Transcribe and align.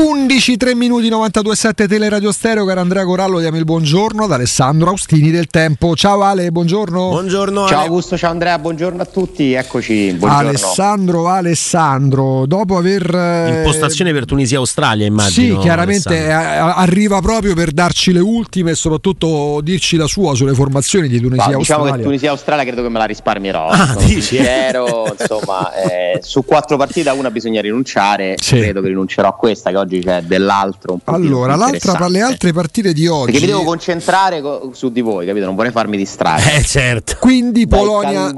aku 0.00 0.09
11 0.30 0.56
3 0.58 0.74
minuti 0.76 1.08
92 1.08 1.56
7 1.56 1.88
Teleradio 1.88 2.30
Stereo 2.30 2.64
caro 2.64 2.78
Andrea 2.78 3.04
Corallo 3.04 3.40
diamo 3.40 3.56
il 3.56 3.64
buongiorno 3.64 4.22
ad 4.22 4.30
Alessandro 4.30 4.90
Austini 4.90 5.32
del 5.32 5.48
Tempo 5.48 5.96
ciao 5.96 6.22
Ale 6.22 6.52
buongiorno 6.52 7.08
buongiorno 7.08 7.66
ciao 7.66 7.80
Augusto 7.80 8.16
ciao 8.16 8.30
Andrea 8.30 8.56
buongiorno 8.60 9.02
a 9.02 9.06
tutti 9.06 9.54
eccoci 9.54 10.12
buongiorno. 10.12 10.48
Alessandro 10.48 11.26
Alessandro 11.26 12.46
dopo 12.46 12.76
aver 12.76 13.12
eh, 13.12 13.56
impostazione 13.56 14.12
per 14.12 14.24
Tunisia 14.24 14.58
Australia 14.58 15.04
immagino 15.04 15.56
sì 15.56 15.60
chiaramente 15.62 16.30
a- 16.30 16.76
arriva 16.76 17.18
proprio 17.20 17.54
per 17.54 17.72
darci 17.72 18.12
le 18.12 18.20
ultime 18.20 18.70
e 18.70 18.74
soprattutto 18.76 19.58
dirci 19.64 19.96
la 19.96 20.06
sua 20.06 20.36
sulle 20.36 20.54
formazioni 20.54 21.08
di 21.08 21.18
Tunisia 21.18 21.48
Ma, 21.48 21.54
Australia 21.56 21.82
diciamo 21.82 21.96
che 21.96 22.02
Tunisia 22.04 22.30
Australia 22.30 22.64
credo 22.64 22.82
che 22.82 22.88
me 22.88 22.98
la 22.98 23.06
risparmierò 23.06 23.66
ah, 23.66 23.96
dici? 23.98 24.22
sincero 24.22 25.12
insomma 25.18 25.74
eh, 25.82 26.20
su 26.22 26.44
quattro 26.44 26.76
partite 26.76 27.08
a 27.08 27.14
una 27.14 27.32
bisogna 27.32 27.60
rinunciare 27.60 28.36
sì. 28.40 28.60
credo 28.60 28.80
che 28.80 28.86
rinuncerò 28.86 29.26
a 29.26 29.34
questa 29.34 29.70
che 29.70 29.76
oggi 29.76 29.98
c'è 29.98 30.18
dell'altro. 30.22 31.00
allora, 31.04 31.56
l'altra, 31.56 32.08
le 32.08 32.20
altre 32.20 32.52
partite 32.52 32.92
di 32.92 33.06
oggi. 33.06 33.32
Perché 33.32 33.40
mi 33.40 33.52
devo 33.52 33.64
concentrare 33.64 34.40
co- 34.40 34.70
su 34.74 34.90
di 34.90 35.00
voi, 35.00 35.26
capito? 35.26 35.46
Non 35.46 35.54
vorrei 35.54 35.72
farmi 35.72 35.96
distrarre. 35.96 36.58
Eh, 36.58 36.62
certo. 36.62 37.16
Quindi 37.20 37.66
Polonia, 37.66 38.32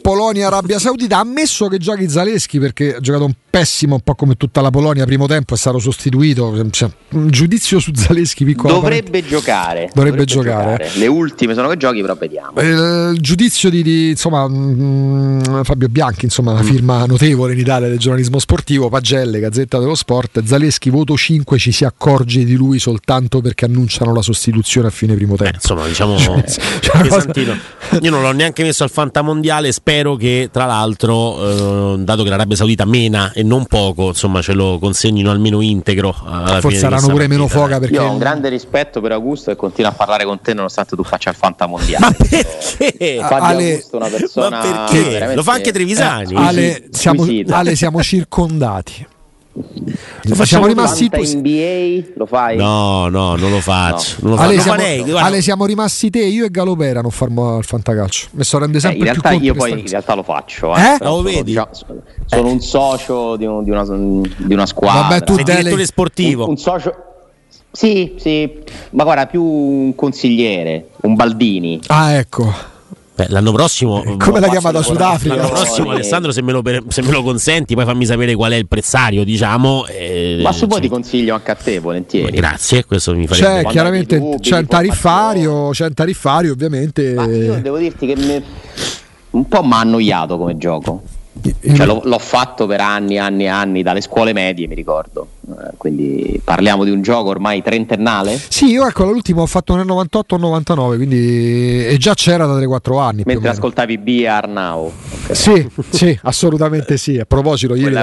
Polonia, 0.00 0.46
Arabia 0.46 0.78
Saudita. 0.78 1.18
Ammesso 1.18 1.68
che 1.68 1.78
giochi 1.78 2.08
Zaleschi 2.08 2.58
perché 2.58 2.96
ha 2.96 3.00
giocato 3.00 3.24
un 3.24 3.34
pessimo, 3.50 3.96
un 3.96 4.00
po' 4.00 4.14
come 4.14 4.36
tutta 4.36 4.60
la 4.60 4.70
Polonia. 4.70 5.04
Primo 5.04 5.26
tempo 5.26 5.54
è 5.54 5.56
stato 5.56 5.78
sostituito. 5.78 6.68
Cioè, 6.70 6.90
un 7.10 7.30
giudizio 7.30 7.78
su 7.80 7.92
Zaleschi 7.94 8.44
piccolo. 8.44 8.74
Dovrebbe 8.74 9.24
giocare. 9.24 9.90
Dovrebbe, 9.92 9.94
Dovrebbe 9.94 10.24
giocare. 10.24 10.84
giocare. 10.84 10.98
Le 10.98 11.06
ultime 11.06 11.54
sono 11.54 11.68
che 11.68 11.76
giochi, 11.76 12.00
però 12.00 12.14
vediamo. 12.14 12.58
Eh, 12.60 13.10
il 13.12 13.20
giudizio 13.20 13.70
di, 13.70 13.82
di 13.82 14.10
insomma, 14.10 14.46
mh, 14.48 15.42
mm, 15.48 15.62
Fabio 15.62 15.88
Bianchi, 15.88 16.24
insomma, 16.24 16.52
una 16.52 16.62
mm. 16.62 16.66
firma 16.66 17.06
notevole 17.06 17.52
in 17.52 17.58
Italia 17.58 17.88
del 17.88 17.98
giornalismo 17.98 18.38
sportivo. 18.38 18.88
Pagelle, 18.88 19.40
Gazzetta 19.40 19.78
dello 19.78 19.94
Sport. 19.94 20.42
Zaleschi, 20.44 20.90
voto 20.90 21.16
5 21.20 21.58
ci 21.58 21.70
si 21.70 21.84
accorge 21.84 22.44
di 22.44 22.54
lui 22.54 22.78
soltanto 22.78 23.42
perché 23.42 23.66
annunciano 23.66 24.14
la 24.14 24.22
sostituzione 24.22 24.88
a 24.88 24.90
fine 24.90 25.14
primo 25.14 25.36
tempo. 25.36 25.52
Eh, 25.52 25.56
insomma, 25.56 25.86
diciamo 25.86 26.16
cioè, 26.16 27.02
pesantino. 27.02 27.54
Io 28.00 28.10
non 28.10 28.22
l'ho 28.22 28.32
neanche 28.32 28.62
messo 28.62 28.84
al 28.84 28.90
fantamondiale, 28.90 29.70
spero 29.70 30.16
che 30.16 30.48
tra 30.50 30.64
l'altro, 30.64 31.94
eh, 31.94 31.98
dato 31.98 32.22
che 32.22 32.30
l'Arabia 32.30 32.56
Saudita 32.56 32.86
mena 32.86 33.32
e 33.32 33.42
non 33.42 33.66
poco, 33.66 34.08
insomma, 34.08 34.40
ce 34.40 34.54
lo 34.54 34.78
consegnino 34.78 35.30
almeno 35.30 35.60
integro. 35.60 36.10
Forse 36.12 36.78
saranno 36.78 37.08
pure 37.08 37.26
partita, 37.26 37.28
meno 37.28 37.48
foca 37.48 37.78
perché 37.78 37.94
Io 37.96 38.04
ho 38.04 38.10
un 38.10 38.18
grande 38.18 38.48
rispetto 38.48 39.02
per 39.02 39.12
Augusto 39.12 39.50
e 39.50 39.56
continuo 39.56 39.90
a 39.90 39.94
parlare 39.94 40.24
con 40.24 40.40
te 40.40 40.54
nonostante 40.54 40.96
tu 40.96 41.04
faccia 41.04 41.28
il 41.28 41.36
fantamondiale. 41.36 42.06
Ma 42.06 42.12
perché? 42.12 43.18
Fabio 43.20 43.44
Ale, 43.44 43.70
Augusto 43.72 43.96
una 43.98 44.08
persona 44.08 44.48
ma 44.48 44.86
perché? 44.88 45.34
Lo 45.34 45.42
fa 45.42 45.52
anche 45.52 45.70
Trevisani. 45.70 46.32
Eh, 46.32 46.36
Ale, 46.38 46.88
siamo, 46.92 47.26
Ale 47.50 47.76
siamo 47.76 48.02
circondati. 48.02 49.18
Lo 50.22 50.44
siamo 50.44 50.66
rimasti 50.66 51.10
in 51.12 51.38
NBA 51.38 52.12
lo 52.16 52.26
fai? 52.26 52.56
No, 52.56 53.08
no, 53.08 53.36
non 53.36 53.50
lo 53.50 53.60
faccio. 53.60 54.16
No. 54.20 54.28
Non 54.30 54.38
lo 54.38 54.42
Ale, 54.42 54.60
siamo, 54.60 54.78
farei, 54.78 55.10
Ale, 55.10 55.42
siamo, 55.42 55.66
rimasti 55.66 56.10
te, 56.10 56.24
io 56.24 56.44
e 56.44 56.50
Galopera 56.50 57.00
non 57.00 57.10
farmo 57.10 57.56
al 57.56 57.64
fantacalcio. 57.64 58.28
Mi 58.32 58.44
sto 58.44 58.58
rende 58.58 58.80
sempre 58.80 58.98
eh, 58.98 59.00
in 59.00 59.12
realtà 59.12 59.30
io 59.32 59.54
poi 59.54 59.70
in 59.70 59.88
realtà 59.88 60.14
lo 60.14 60.22
faccio. 60.22 60.74
Eh? 60.76 60.80
eh? 60.80 60.96
Lo 61.00 61.22
vedi? 61.22 61.52
Già, 61.52 61.68
sono 62.26 62.48
un 62.48 62.60
socio 62.60 63.36
di, 63.36 63.46
un, 63.46 63.64
di, 63.64 63.70
una, 63.70 63.84
di 63.84 64.52
una, 64.52 64.66
squadra. 64.66 65.02
Vabbè, 65.02 65.24
tu 65.24 65.34
sei 65.34 65.44
direttore 65.44 65.84
sportivo. 65.84 66.44
Un, 66.44 66.50
un 66.50 66.56
socio. 66.56 66.94
Sì, 67.72 68.14
sì, 68.18 68.62
ma 68.90 69.04
guarda, 69.04 69.26
più 69.26 69.42
un 69.42 69.94
consigliere, 69.94 70.88
un 71.02 71.14
Baldini. 71.14 71.80
Ah, 71.86 72.14
ecco. 72.14 72.69
Beh, 73.20 73.26
l'anno 73.28 73.52
prossimo, 73.52 74.02
eh, 74.02 74.16
come 74.16 74.40
la 74.40 74.48
chiamata 74.48 74.80
Sudafrica? 74.80 75.34
L'anno 75.34 75.50
prossimo, 75.50 75.90
Alessandro, 75.90 76.32
se 76.32 76.40
me, 76.40 76.52
lo, 76.52 76.62
se 76.88 77.02
me, 77.02 77.10
lo, 77.10 77.22
consenti, 77.22 77.74
poi 77.74 77.84
fammi 77.84 78.06
sapere 78.06 78.34
qual 78.34 78.52
è 78.52 78.54
il 78.54 78.66
prezzario. 78.66 79.24
Diciamo, 79.24 79.84
eh, 79.88 80.40
ma 80.42 80.52
se 80.52 80.64
vuoi 80.64 80.80
ti 80.80 80.88
consiglio 80.88 81.34
anche 81.34 81.50
a 81.50 81.54
te, 81.54 81.80
volentieri. 81.80 82.34
Grazie, 82.34 82.86
questo 82.86 83.14
mi 83.14 83.26
fa 83.26 83.34
C'è 83.34 83.64
chiaramente 83.66 84.18
dubbi, 84.18 84.40
c'è, 84.40 84.56
un 84.56 84.66
tariffario, 84.66 85.68
c'è 85.68 85.84
un 85.84 85.92
tariffario, 85.92 86.52
ovviamente. 86.52 87.12
Ma 87.12 87.26
io 87.26 87.60
devo 87.60 87.76
dirti 87.76 88.06
che 88.06 88.16
me, 88.16 88.42
un 89.32 89.46
po' 89.46 89.62
mi 89.64 89.72
ha 89.72 89.80
annoiato 89.80 90.38
come 90.38 90.56
gioco. 90.56 91.02
Cioè, 91.32 91.86
l'ho, 91.86 92.00
l'ho, 92.04 92.18
fatto 92.18 92.66
per 92.66 92.80
anni, 92.80 93.18
anni 93.18 93.44
e 93.44 93.48
anni, 93.48 93.82
dalle 93.82 94.00
scuole 94.00 94.32
medie, 94.32 94.66
mi 94.66 94.74
ricordo. 94.74 95.28
Eh, 95.48 95.70
quindi 95.76 96.40
parliamo 96.42 96.84
di 96.84 96.90
un 96.90 97.02
gioco 97.02 97.30
ormai 97.30 97.62
trentennale? 97.62 98.38
Sì, 98.48 98.66
io 98.66 98.86
ecco, 98.86 99.04
l'ultimo 99.04 99.42
ho 99.42 99.46
fatto 99.46 99.74
nel 99.76 99.86
98 99.86 100.34
o 100.34 100.38
99, 100.38 100.96
quindi 100.96 101.86
e 101.86 101.96
già 101.98 102.14
c'era 102.14 102.46
da 102.46 102.58
3-4 102.58 103.00
anni. 103.00 103.22
Mentre 103.24 103.48
ascoltavi 103.48 103.98
B 103.98 104.24
Arnau. 104.28 104.92
Okay. 105.22 105.36
Sì, 105.36 105.68
sì, 105.90 106.18
assolutamente 106.22 106.96
sì. 106.96 107.18
A 107.18 107.24
proposito, 107.24 107.74
ieri 107.74 107.96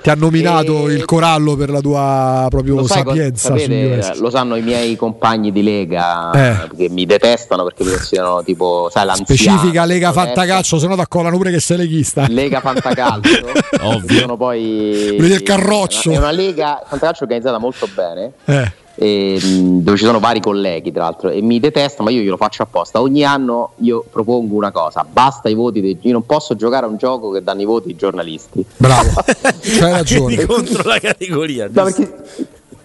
ti 0.00 0.10
ha 0.10 0.14
nominato 0.14 0.88
e... 0.88 0.94
il 0.94 1.04
corallo 1.04 1.56
per 1.56 1.70
la 1.70 1.80
tua 1.80 2.46
proprio 2.48 2.76
lo 2.76 2.86
sapienza. 2.86 3.58
Sapete, 3.58 4.12
lo 4.18 4.30
sanno 4.30 4.56
i 4.56 4.62
miei 4.62 4.96
compagni 4.96 5.52
di 5.52 5.62
Lega 5.62 6.30
eh. 6.32 6.68
che 6.76 6.88
mi 6.88 7.06
detestano 7.06 7.64
perché 7.64 7.84
mi 7.84 7.90
considerano 7.90 8.42
tipo, 8.42 8.88
sai, 8.90 9.06
l'anziano. 9.06 9.26
Specifica 9.26 9.84
Lega 9.84 10.12
Fantacalcio, 10.12 10.78
se 10.78 10.86
no 10.86 10.94
ti 10.94 11.00
accolano 11.00 11.36
pure 11.36 11.50
che 11.50 11.60
sei 11.60 11.76
leghista. 11.76 12.26
Lega 12.28 12.60
Fantacalcio. 12.72 13.46
Ovvio. 13.82 14.20
Sono 14.20 14.36
poi... 14.36 15.16
Vedi 15.18 15.32
il 15.32 15.42
carroccio. 15.42 16.10
È 16.10 16.16
una 16.16 16.30
lega 16.30 16.82
fantacalcio 16.86 17.24
organizzata 17.24 17.58
molto 17.58 17.88
bene. 17.92 18.32
Eh. 18.44 18.72
E, 19.00 19.38
dove 19.40 19.96
ci 19.96 20.04
sono 20.04 20.18
vari 20.18 20.40
colleghi 20.40 20.90
tra 20.90 21.04
l'altro 21.04 21.30
e 21.30 21.40
mi 21.40 21.60
detestano 21.60 22.08
ma 22.08 22.10
io 22.10 22.20
glielo 22.20 22.36
faccio 22.36 22.64
apposta 22.64 23.00
ogni 23.00 23.22
anno 23.22 23.74
io 23.76 24.04
propongo 24.10 24.56
una 24.56 24.72
cosa 24.72 25.06
basta 25.08 25.48
i 25.48 25.54
voti 25.54 25.80
dei, 25.80 25.96
io 26.00 26.10
non 26.10 26.26
posso 26.26 26.56
giocare 26.56 26.84
a 26.84 26.88
un 26.88 26.96
gioco 26.96 27.30
che 27.30 27.40
danno 27.44 27.60
i 27.60 27.64
voti 27.64 27.90
i 27.90 27.94
giornalisti 27.94 28.64
bravo 28.76 29.10
c'hai 29.62 29.92
ragione 29.92 30.34
contro 30.46 30.82
la 30.82 30.98
categoria 30.98 31.68
no, 31.72 31.84
perché, 31.84 32.12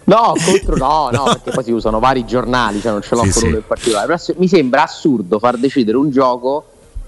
no, 0.04 0.34
contro 0.46 0.78
no 0.78 1.10
no 1.12 1.24
perché 1.24 1.50
poi 1.50 1.64
si 1.64 1.72
usano 1.72 1.98
vari 1.98 2.26
giornali 2.26 2.80
cioè 2.80 2.92
non 2.92 3.02
ce 3.02 3.16
l'ho 3.16 3.24
sì, 3.24 3.32
con 3.32 3.48
uno 3.48 3.58
in 3.58 3.66
particolare 3.66 4.06
però 4.06 4.20
mi 4.38 4.48
sembra 4.48 4.84
assurdo 4.84 5.40
far 5.40 5.58
decidere 5.58 5.98
un 5.98 6.12
gioco 6.12 6.64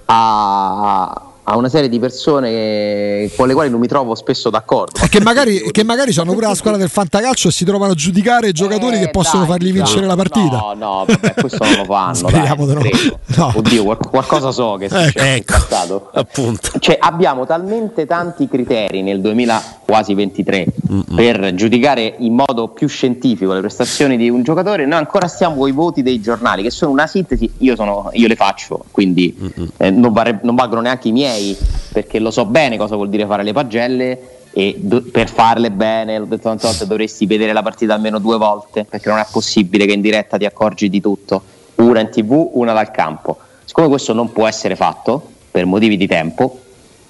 a 0.06 1.25
a 1.48 1.58
una 1.58 1.70
serie 1.70 1.90
di 1.90 2.00
persone 2.00 3.30
con 3.36 3.48
le 3.48 3.54
quali 3.54 3.70
non 3.70 3.80
mi 3.80 3.88
trovo 3.88 4.16
spesso 4.16 4.50
d'accordo. 4.50 5.00
E 5.02 5.10
che 5.10 5.22
magari, 5.22 5.72
che 5.72 5.84
magari 5.84 6.12
sono 6.12 6.34
pure 6.34 6.48
la 6.48 6.56
squadra 6.56 6.80
del 6.80 6.90
fantacalcio 6.90 7.50
e 7.50 7.52
si 7.52 7.66
trovano 7.66 7.92
a 7.92 7.96
giudicare 7.96 8.50
i 8.50 8.52
giocatori 8.52 8.98
eh, 8.98 9.00
che 9.02 9.10
possono 9.12 9.44
dai, 9.44 9.52
fargli 9.52 9.72
vincere 9.72 10.02
no, 10.02 10.08
la 10.08 10.16
partita. 10.16 10.58
No, 10.58 10.74
no, 10.76 11.06
vabbè, 11.08 11.34
questo 11.36 11.64
non 11.64 11.74
lo 11.76 11.86
fanno. 11.86 12.14
Speriamo 12.16 12.66
dai, 12.66 12.92
no. 12.92 13.20
no. 13.36 13.54
Oddio, 13.56 13.98
qualcosa 14.10 14.52
so 14.52 14.76
che 14.80 14.86
ecco, 14.86 15.20
ecco 15.20 15.54
passato. 15.54 16.10
appunto. 16.14 16.80
Cioè, 16.80 16.98
abbiamo 17.00 17.46
talmente 17.46 18.08
tanti 18.08 18.48
criteri 18.48 19.04
nel 19.04 19.22
2000 19.22 19.80
quasi 19.86 20.16
23 20.16 20.66
Mm-mm. 20.92 21.04
per 21.16 21.54
giudicare 21.54 22.16
in 22.20 22.34
modo 22.34 22.70
più 22.70 22.88
scientifico 22.88 23.54
le 23.54 23.60
prestazioni 23.60 24.18
di 24.18 24.30
un 24.30 24.42
giocatore. 24.42 24.86
Noi 24.86 24.98
ancora 24.98 25.28
stiamo 25.28 25.58
con 25.58 25.68
i 25.68 25.74
voti 25.74 26.02
dei 26.02 26.20
giornali, 26.20 26.64
che 26.64 26.72
sono 26.72 26.92
una 26.92 27.06
sintesi. 27.06 27.52
Io, 27.60 27.76
sono, 27.76 28.10
io 28.14 28.28
le 28.28 28.36
faccio, 28.36 28.84
quindi 28.90 29.54
eh, 29.78 29.92
non, 29.92 30.12
varre, 30.12 30.40
non 30.42 30.56
valgono 30.56 30.82
neanche 30.82 31.10
i 31.10 31.12
miei 31.12 31.35
miei, 31.36 31.58
perché 31.92 32.20
lo 32.20 32.32
so 32.32 32.46
bene 32.46 32.78
cosa 32.78 32.96
vuol 32.96 33.10
dire 33.10 33.26
fare 33.26 33.44
le 33.44 33.54
pagelle 33.54 34.20
e 34.52 34.76
do- 34.78 35.04
per 35.12 35.30
farle 35.30 35.72
bene, 35.72 36.18
l'ho 36.18 36.26
detto 36.26 36.44
tante 36.44 36.66
volte, 36.66 36.88
dovresti 36.88 37.26
vedere 37.26 37.54
la 37.54 37.62
partita 37.62 37.94
almeno 37.94 38.20
due 38.20 38.38
volte, 38.38 38.86
perché 38.86 39.10
non 39.10 39.20
è 39.20 39.26
possibile 39.30 39.86
che 39.86 39.94
in 39.94 40.02
diretta 40.02 40.38
ti 40.38 40.46
accorgi 40.46 40.90
di 40.90 41.02
tutto, 41.02 41.44
una 41.76 42.00
in 42.00 42.10
tv, 42.10 42.52
una 42.54 42.74
dal 42.74 42.92
campo. 42.92 43.38
Siccome 43.66 43.90
questo 43.90 44.14
non 44.14 44.32
può 44.32 44.48
essere 44.48 44.76
fatto 44.76 45.30
per 45.52 45.66
motivi 45.66 45.98
di 45.98 46.08
tempo, 46.08 46.60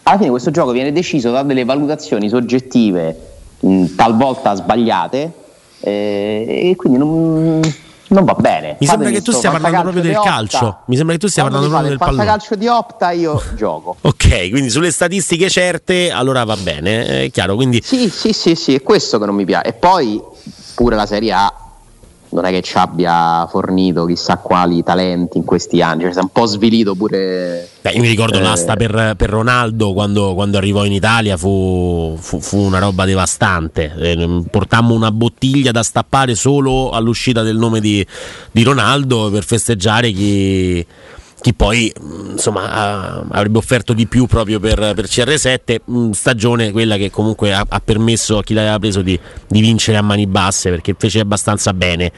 alla 0.03 0.18
fine 0.18 0.30
questo 0.30 0.52
gioco 0.52 0.72
viene 0.72 0.91
deciso 0.91 1.31
da 1.31 1.44
delle 1.44 1.66
valutazioni 1.66 2.30
soggettive 2.30 3.18
mh, 3.59 3.96
talvolta 3.96 4.53
sbagliate 4.53 5.31
eh, 5.80 6.69
e 6.69 6.75
quindi 6.75 7.00
non, 7.00 7.62
non 8.09 8.23
va 8.23 8.33
bene. 8.33 8.77
Mi 8.79 8.85
sembra 8.88 9.09
che 9.09 9.21
tu 9.21 9.31
stia 9.31 9.51
parlando 9.51 9.81
proprio 9.81 10.01
del 10.01 10.19
calcio. 10.21 10.79
Mi 10.85 10.95
sembra 10.95 11.16
che 11.16 11.21
tu 11.21 11.27
stia 11.27 11.43
parlando 11.43 11.67
proprio 11.69 11.89
del 11.89 11.97
pallone. 11.97 12.25
calcio 12.25 12.55
di 12.55 12.67
Opta 12.67 13.11
io 13.11 13.41
gioco. 13.55 13.95
ok, 14.01 14.49
quindi 14.49 14.69
sulle 14.69 14.91
statistiche 14.91 15.49
certe 15.49 16.11
allora 16.11 16.43
va 16.43 16.55
bene, 16.55 17.23
è 17.23 17.31
chiaro. 17.31 17.55
Quindi... 17.55 17.81
Sì, 17.83 18.09
sì, 18.09 18.33
sì, 18.33 18.55
sì, 18.55 18.75
è 18.75 18.81
questo 18.81 19.17
che 19.19 19.25
non 19.25 19.35
mi 19.35 19.45
piace. 19.45 19.69
E 19.69 19.73
poi 19.73 20.21
pure 20.75 20.96
la 20.96 21.05
Serie 21.05 21.31
A 21.34 21.53
non 22.35 22.46
è 22.46 22.52
che 22.52 22.61
ci 22.61 22.78
abbia 22.78 23.47
fornito 23.49 24.05
chissà 24.05 24.37
quali 24.37 24.84
talenti 24.84 25.37
in 25.37 25.46
questi 25.46 25.82
anni, 25.82 26.03
cioè, 26.03 26.11
si 26.11 26.20
è 26.20 26.22
un 26.22 26.29
po' 26.29 26.46
svilito 26.46 26.93
pure. 26.93 27.67
Beh, 27.82 27.91
io 27.91 28.02
mi 28.02 28.08
ricordo 28.08 28.37
eh, 28.37 28.41
l'asta 28.41 28.76
per, 28.76 29.14
per 29.17 29.29
Ronaldo 29.29 29.93
quando, 29.93 30.34
quando, 30.34 30.58
arrivò 30.58 30.85
in 30.85 30.91
Italia 30.91 31.37
fu, 31.37 32.16
fu, 32.20 32.40
fu 32.40 32.59
una 32.59 32.79
roba 32.79 33.05
devastante. 33.05 33.93
Eh, 33.97 34.43
portammo 34.52 34.93
una 34.93 35.11
bottiglia 35.11 35.72
da 35.72 35.82
stappare 35.82 36.35
solo 36.35 36.91
all'uscita 36.91 37.41
del 37.41 37.58
nome 37.58 37.79
di, 37.79 38.05
di 38.52 38.64
Ronaldo 38.64 39.29
per 39.32 39.43
festeggiare 39.43 40.11
chi 40.11 40.85
chi 41.46 41.53
poi 41.53 41.94
insomma 42.32 43.24
avrebbe 43.30 43.59
offerto 43.59 43.94
di 43.94 44.08
più 44.08 44.26
proprio 44.26 44.59
per, 44.59 44.94
per 44.96 45.06
CR7 45.06 46.09
stagione 46.09 46.72
quella 46.72 46.97
che 46.97 47.12
comunque 47.12 47.53
ha, 47.53 47.64
ha 47.70 47.80
permesso 47.86 48.40
a 48.40 48.44
chi 48.44 48.56
l'aveva 48.56 48.80
preso 48.80 49.03
di, 49.03 49.20
di, 49.47 49.62
vincere 49.62 49.97
a 49.97 50.02
mani 50.02 50.26
basse 50.26 50.72
perché 50.72 50.96
fece 50.97 51.20
abbastanza 51.20 51.72
bene 51.72 52.12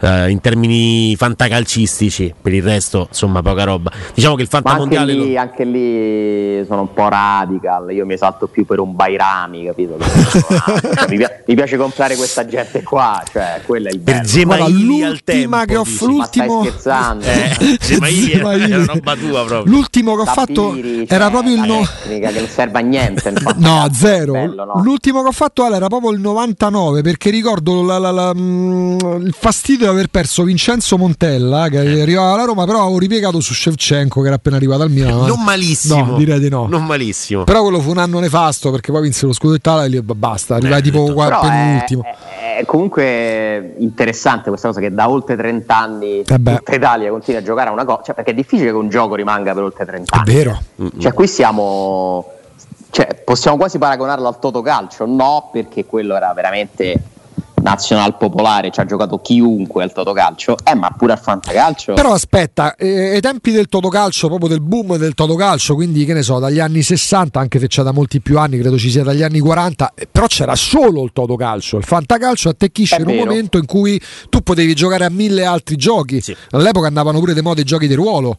uh, 0.00 0.28
in 0.28 0.38
termini 0.42 1.16
fantacalcistici 1.16 2.34
per 2.38 2.52
il 2.52 2.62
resto 2.62 3.06
insomma 3.08 3.40
poca 3.40 3.64
roba. 3.64 3.90
Diciamo 4.12 4.34
che 4.34 4.42
il 4.42 4.48
fantamondiale 4.48 5.12
anche 5.12 5.24
lì, 5.24 5.32
lo... 5.32 5.40
anche 5.40 5.64
lì 5.64 6.64
sono 6.66 6.80
un 6.82 6.92
po' 6.92 7.08
radical 7.08 7.90
io 7.90 8.04
mi 8.04 8.18
salto 8.18 8.48
più 8.48 8.66
per 8.66 8.80
un 8.80 8.94
Bairami 8.94 9.64
capito? 9.64 9.96
Mi, 11.08 11.16
piace, 11.16 11.42
mi, 11.46 11.54
piace 11.54 11.76
comprare 11.78 12.16
questa 12.16 12.44
gente 12.46 12.82
qua 12.82 13.22
cioè 13.30 13.62
quella 13.64 13.88
è 13.88 13.92
il 13.92 14.00
bello. 14.00 14.18
Per 14.18 14.26
Gemaili 14.26 15.02
al 15.02 15.22
tempo 15.22 15.64
che 15.64 15.76
ho, 15.76 15.84
l'ultimo... 16.00 16.16
ma 16.16 16.24
stai 16.26 16.48
scherzando? 16.50 17.24
Eh, 17.24 17.78
Gemaili 17.80 18.72
era 18.74 18.92
roba 18.92 19.16
tua 19.16 19.44
proprio. 19.44 19.72
L'ultimo 19.72 20.14
che 20.16 20.22
ho 20.22 20.24
fatto 20.24 20.76
era 21.06 21.30
proprio 21.30 21.54
il 21.54 21.60
no... 21.60 21.82
che 22.02 22.30
non 22.32 22.48
serve 22.48 22.78
a 22.78 22.82
niente. 22.82 23.32
no, 23.56 23.88
zero. 23.92 24.32
Bello, 24.32 24.64
no? 24.64 24.82
L'ultimo 24.82 25.22
che 25.22 25.28
ho 25.28 25.32
fatto 25.32 25.72
era 25.72 25.86
proprio 25.88 26.10
il 26.10 26.20
99 26.20 27.02
perché 27.02 27.30
ricordo 27.30 27.82
la, 27.82 27.98
la, 27.98 28.10
la, 28.10 28.32
mm, 28.34 28.98
il 29.24 29.34
fastidio 29.38 29.86
di 29.86 29.92
aver 29.92 30.08
perso 30.08 30.44
Vincenzo 30.44 30.96
Montella 30.96 31.68
che 31.68 31.78
arrivava 31.78 32.34
alla 32.34 32.44
Roma, 32.44 32.64
però 32.64 32.82
avevo 32.82 32.98
ripiegato 32.98 33.40
su 33.40 33.54
Shevchenko 33.54 34.20
che 34.20 34.26
era 34.26 34.36
appena 34.36 34.56
arrivato 34.56 34.82
al 34.82 34.90
Milano. 34.90 35.26
Non 35.26 35.42
malissimo. 35.42 36.04
No, 36.04 36.16
direi 36.16 36.38
di 36.38 36.48
no. 36.48 36.66
Non 36.66 36.84
malissimo. 36.84 37.44
Però 37.44 37.62
quello 37.62 37.80
fu 37.80 37.90
un 37.90 37.98
anno 37.98 38.18
nefasto 38.18 38.70
perché 38.70 38.92
poi 38.92 39.02
vinse 39.02 39.26
lo 39.26 39.32
scudetto 39.32 39.82
e 39.82 40.02
basta, 40.02 40.56
arrivai 40.56 40.80
eh, 40.80 40.82
tipo 40.82 41.12
qua, 41.12 41.38
penultimo. 41.40 42.02
È, 42.02 42.08
è, 42.08 42.16
comunque 42.66 43.74
interessante 43.78 44.48
questa 44.48 44.68
cosa 44.68 44.80
che 44.80 44.92
da 44.92 45.08
oltre 45.08 45.36
30 45.36 45.76
anni 45.76 46.20
eh 46.20 46.24
tutta 46.24 46.74
Italia 46.74 47.10
continua 47.10 47.40
a 47.40 47.42
giocare 47.42 47.68
a 47.68 47.72
una 47.72 47.84
cosa, 47.84 48.02
cioè, 48.04 48.14
perché 48.14 48.30
è 48.30 48.34
difficile 48.34 48.70
che 48.70 48.76
un 48.76 48.88
gioco 48.88 49.14
rimanga 49.14 49.52
per 49.52 49.62
oltre 49.62 49.84
30 49.84 50.16
anni. 50.16 50.30
È 50.30 50.34
vero. 50.34 50.62
Cioè, 50.98 51.12
qui 51.12 51.26
siamo. 51.26 52.30
Cioè, 52.90 53.22
possiamo 53.24 53.56
quasi 53.56 53.78
paragonarlo 53.78 54.28
al 54.28 54.38
Totocalcio, 54.38 55.04
no, 55.06 55.48
perché 55.52 55.84
quello 55.84 56.14
era 56.14 56.32
veramente 56.32 57.02
nazional 57.64 58.16
popolare, 58.18 58.70
ci 58.70 58.78
ha 58.80 58.84
giocato 58.84 59.18
chiunque 59.18 59.82
al 59.82 59.92
Totocalcio, 59.92 60.56
eh, 60.64 60.74
ma 60.74 60.90
pure 60.90 61.12
al 61.12 61.18
Fantacalcio. 61.18 61.94
Però 61.94 62.12
aspetta, 62.12 62.76
eh, 62.76 63.14
ai 63.14 63.20
tempi 63.20 63.50
del 63.52 63.68
Totocalcio, 63.68 64.28
proprio 64.28 64.50
del 64.50 64.60
boom 64.60 64.96
del 64.96 65.14
Totocalcio, 65.14 65.74
quindi 65.74 66.04
che 66.04 66.12
ne 66.12 66.22
so, 66.22 66.38
dagli 66.38 66.60
anni 66.60 66.82
60, 66.82 67.40
anche 67.40 67.58
se 67.58 67.66
c'è 67.66 67.82
da 67.82 67.92
molti 67.92 68.20
più 68.20 68.38
anni, 68.38 68.58
credo 68.58 68.78
ci 68.78 68.90
sia 68.90 69.02
dagli 69.02 69.22
anni 69.22 69.40
40, 69.40 69.92
eh, 69.94 70.06
però 70.10 70.26
c'era 70.26 70.54
solo 70.54 71.02
il 71.02 71.10
Totocalcio. 71.12 71.78
Il 71.78 71.84
Fantacalcio 71.84 72.50
attecchisce 72.50 73.00
in 73.00 73.08
un 73.08 73.16
momento 73.16 73.56
in 73.56 73.64
cui 73.64 74.00
tu 74.28 74.42
potevi 74.42 74.74
giocare 74.74 75.06
a 75.06 75.10
mille 75.10 75.44
altri 75.44 75.76
giochi. 75.76 76.20
Sì. 76.20 76.36
All'epoca 76.50 76.86
andavano 76.86 77.18
pure 77.18 77.32
de 77.32 77.42
moda 77.42 77.62
i 77.62 77.64
giochi 77.64 77.88
di 77.88 77.94
ruolo. 77.94 78.38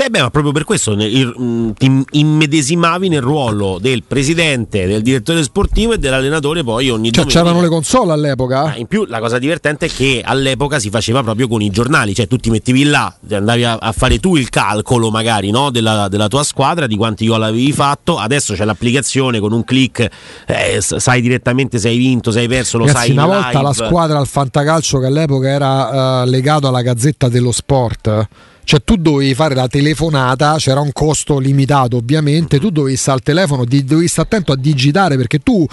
Eh 0.00 0.10
beh, 0.10 0.20
ma 0.20 0.30
proprio 0.30 0.52
per 0.52 0.62
questo 0.62 0.96
mm, 0.96 1.70
ti 1.72 2.04
immedesimavi 2.12 3.08
nel 3.08 3.20
ruolo 3.20 3.78
del 3.80 4.04
presidente, 4.04 4.86
del 4.86 5.02
direttore 5.02 5.42
sportivo 5.42 5.92
e 5.92 5.98
dell'allenatore 5.98 6.62
poi 6.62 6.88
ogni 6.88 7.10
cioè, 7.10 7.24
domenica. 7.24 7.40
c'erano 7.40 7.60
le 7.60 7.68
console 7.68 8.12
all'epoca? 8.12 8.62
Ah, 8.62 8.76
in 8.76 8.86
più 8.86 9.06
la 9.06 9.18
cosa 9.18 9.40
divertente 9.40 9.86
è 9.86 9.88
che 9.88 10.22
all'epoca 10.24 10.78
si 10.78 10.88
faceva 10.88 11.24
proprio 11.24 11.48
con 11.48 11.62
i 11.62 11.70
giornali, 11.70 12.14
cioè 12.14 12.28
tu 12.28 12.36
ti 12.36 12.48
mettevi 12.48 12.84
là, 12.84 13.12
andavi 13.28 13.64
a, 13.64 13.74
a 13.74 13.90
fare 13.90 14.20
tu 14.20 14.36
il 14.36 14.48
calcolo 14.50 15.10
magari 15.10 15.50
no, 15.50 15.70
della, 15.70 16.06
della, 16.06 16.28
tua 16.28 16.44
squadra, 16.44 16.86
di 16.86 16.96
quanti 16.96 17.26
gol 17.26 17.42
avevi 17.42 17.72
fatto, 17.72 18.18
adesso 18.18 18.54
c'è 18.54 18.64
l'applicazione 18.64 19.40
con 19.40 19.52
un 19.52 19.64
click, 19.64 20.08
eh, 20.46 20.80
sai 20.80 21.20
direttamente 21.20 21.78
se 21.80 21.88
hai 21.88 21.98
vinto, 21.98 22.30
se 22.30 22.38
hai 22.38 22.48
perso, 22.48 22.78
lo 22.78 22.86
Ragazzi, 22.86 23.06
sai. 23.06 23.16
Una 23.16 23.26
volta 23.26 23.48
live. 23.48 23.62
la 23.62 23.72
squadra 23.72 24.18
al 24.18 24.28
fantacalcio 24.28 25.00
che 25.00 25.06
all'epoca 25.06 25.48
era 25.48 26.22
uh, 26.22 26.24
legato 26.28 26.68
alla 26.68 26.82
Gazzetta 26.82 27.28
dello 27.28 27.50
Sport 27.50 28.28
cioè 28.68 28.82
tu 28.84 28.96
dovevi 28.96 29.32
fare 29.32 29.54
la 29.54 29.66
telefonata, 29.66 30.56
c'era 30.58 30.80
un 30.80 30.92
costo 30.92 31.38
limitato 31.38 31.96
ovviamente, 31.96 32.58
tu 32.58 32.68
dovevi 32.68 32.96
stare 32.98 33.16
al 33.16 33.22
telefono, 33.22 33.64
dovevi 33.64 34.06
stare 34.06 34.28
attento 34.28 34.52
a 34.52 34.56
digitare 34.56 35.16
perché 35.16 35.38
tu 35.38 35.66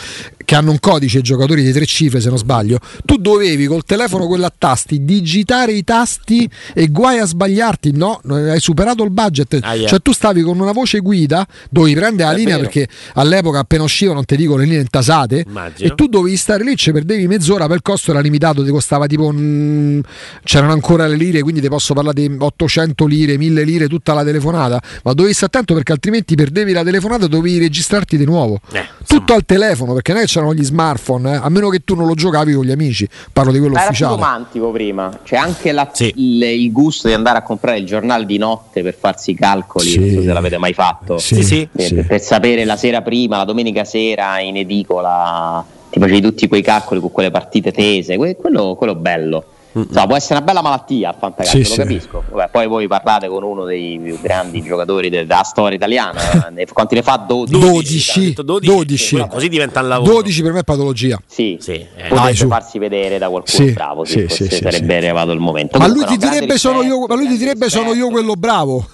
che 0.45 0.55
hanno 0.55 0.71
un 0.71 0.79
codice 0.79 1.19
giocatori 1.19 1.61
di 1.61 1.73
tre 1.73 1.85
cifre 1.85 2.21
se 2.21 2.29
non 2.29 2.37
sbaglio, 2.37 2.79
tu 3.03 3.17
dovevi 3.17 3.65
col 3.65 3.83
telefono 3.83 4.27
quello 4.27 4.45
a 4.45 4.53
tasti 4.57 5.03
digitare 5.03 5.73
i 5.73 5.83
tasti 5.83 6.49
e 6.73 6.87
guai 6.87 7.19
a 7.19 7.25
sbagliarti, 7.25 7.91
no, 7.91 8.21
hai 8.29 8.61
superato 8.61 9.03
il 9.03 9.11
budget, 9.11 9.59
ah, 9.61 9.73
yeah. 9.73 9.89
cioè 9.89 9.99
tu 9.99 10.13
stavi 10.13 10.41
con 10.41 10.57
una 10.57 10.71
voce 10.71 10.99
guida, 10.99 11.45
dovevi 11.69 11.95
prendere 11.95 12.29
la 12.29 12.33
È 12.33 12.37
linea 12.37 12.55
vero. 12.55 12.69
perché 12.69 12.87
all'epoca 13.15 13.59
appena 13.59 13.83
usciva 13.83 14.13
non 14.13 14.23
ti 14.23 14.37
dico 14.37 14.55
le 14.55 14.63
linee 14.63 14.79
intasate 14.79 15.43
Immagino. 15.45 15.91
e 15.91 15.95
tu 15.95 16.07
dovevi 16.07 16.37
stare 16.37 16.63
lì, 16.63 16.77
ci 16.77 16.93
perdevi 16.93 17.27
mezz'ora, 17.27 17.67
per 17.67 17.75
il 17.75 17.81
costo 17.81 18.11
era 18.11 18.21
limitato, 18.21 18.63
ti 18.63 18.71
costava 18.71 19.05
tipo, 19.05 19.29
mh, 19.33 19.99
c'erano 20.45 20.71
ancora 20.71 21.07
le 21.07 21.17
lire, 21.17 21.41
quindi 21.41 21.59
ti 21.59 21.67
posso 21.67 21.93
parlare 21.93 22.25
di 22.25 22.33
800 22.39 22.83
lire, 23.07 23.37
1000 23.37 23.63
lire 23.63 23.87
tutta 23.87 24.13
la 24.13 24.23
telefonata, 24.23 24.81
ma 25.03 25.13
dovevi 25.13 25.33
stare 25.33 25.51
attento 25.53 25.73
perché 25.73 25.91
altrimenti 25.91 26.35
perdevi 26.35 26.71
la 26.71 26.83
telefonata, 26.83 27.27
dovevi 27.27 27.59
registrarti 27.59 28.17
di 28.17 28.25
nuovo, 28.25 28.59
eh, 28.71 28.85
tutto 29.07 29.33
al 29.33 29.45
telefono 29.45 29.93
perché 29.93 30.13
non 30.13 30.21
è 30.21 30.25
c'erano 30.25 30.53
gli 30.53 30.63
smartphone, 30.63 31.33
eh? 31.33 31.39
a 31.41 31.49
meno 31.49 31.69
che 31.69 31.81
tu 31.83 31.95
non 31.95 32.07
lo 32.07 32.13
giocavi 32.13 32.53
con 32.53 32.65
gli 32.65 32.71
amici. 32.71 33.07
Parlo 33.31 33.51
di 33.51 33.59
quello 33.59 33.73
Ma 33.75 33.83
ufficiale. 33.83 34.13
Era 34.13 34.23
romantico 34.23 34.71
prima, 34.71 35.19
c'è 35.23 35.35
anche 35.35 35.71
la, 35.71 35.89
sì. 35.93 36.11
il, 36.15 36.43
il, 36.43 36.71
gusto 36.71 37.07
di 37.07 37.13
andare 37.13 37.37
a 37.37 37.41
comprare 37.41 37.77
il 37.77 37.85
giornale 37.85 38.25
di 38.25 38.37
notte 38.37 38.83
per 38.83 38.95
farsi 38.97 39.31
i 39.31 39.35
calcoli. 39.35 39.89
Sì. 39.89 39.99
Non 39.99 40.09
so 40.09 40.21
se 40.21 40.33
l'avete 40.33 40.57
mai 40.57 40.73
fatto. 40.73 41.17
Sì, 41.17 41.43
sì. 41.43 41.67
Per, 41.71 42.05
per 42.05 42.21
sapere 42.21 42.65
la 42.65 42.75
sera 42.75 43.01
prima, 43.01 43.37
la 43.37 43.45
domenica 43.45 43.85
sera 43.85 44.39
in 44.39 44.57
edicola, 44.57 45.63
ti 45.89 45.99
facevi 45.99 46.21
tutti 46.21 46.47
quei 46.47 46.61
calcoli 46.61 46.99
con 46.99 47.11
quelle 47.11 47.31
partite 47.31 47.71
tese, 47.71 48.17
quello, 48.17 48.75
quello 48.75 48.95
bello. 48.95 49.45
Insomma, 49.75 50.07
può 50.07 50.15
essere 50.15 50.35
una 50.35 50.45
bella 50.45 50.61
malattia 50.61 51.09
al 51.09 51.15
fantacalcio, 51.19 51.63
sì, 51.63 51.69
lo 51.77 51.83
capisco. 51.83 52.23
Vabbè, 52.29 52.49
poi 52.49 52.67
voi 52.67 52.87
parlate 52.87 53.27
con 53.27 53.43
uno 53.43 53.65
dei 53.65 53.99
più 54.01 54.19
grandi 54.21 54.61
giocatori 54.61 55.09
della 55.09 55.43
storia 55.43 55.75
italiana. 55.75 56.21
Quanti 56.71 56.95
ne 56.95 57.01
fa? 57.01 57.17
12. 57.17 57.59
12. 57.59 58.33
12. 58.33 58.71
12. 58.71 59.27
Così 59.29 59.49
diventa 59.49 59.81
un 59.81 59.89
lavoro. 59.89 60.13
12 60.13 60.41
per 60.41 60.53
me 60.53 60.59
è 60.59 60.63
patologia. 60.63 61.19
Sì, 61.25 61.57
sì. 61.59 61.73
Eh. 61.73 62.07
potrebbe 62.07 62.47
farsi 62.47 62.79
vedere 62.79 63.17
da 63.17 63.27
qualcuno 63.27 63.67
sì, 63.67 63.73
bravo. 63.73 64.05
Sì, 64.05 64.25
sì, 64.29 64.47
sì, 64.47 64.59
sarebbe 64.61 64.95
arrivato 64.95 65.31
il 65.31 65.39
momento. 65.39 65.77
Ma 65.77 65.87
lui 65.87 66.05
ti 66.05 66.15
direbbe, 66.15 66.57
sono 66.57 66.81
io, 66.81 67.05
ma 67.05 67.15
lui 67.15 67.27
ti 67.27 67.37
direbbe 67.37 67.69
sono 67.69 67.93
io 67.93 68.09
quello 68.09 68.35
bravo. 68.35 68.87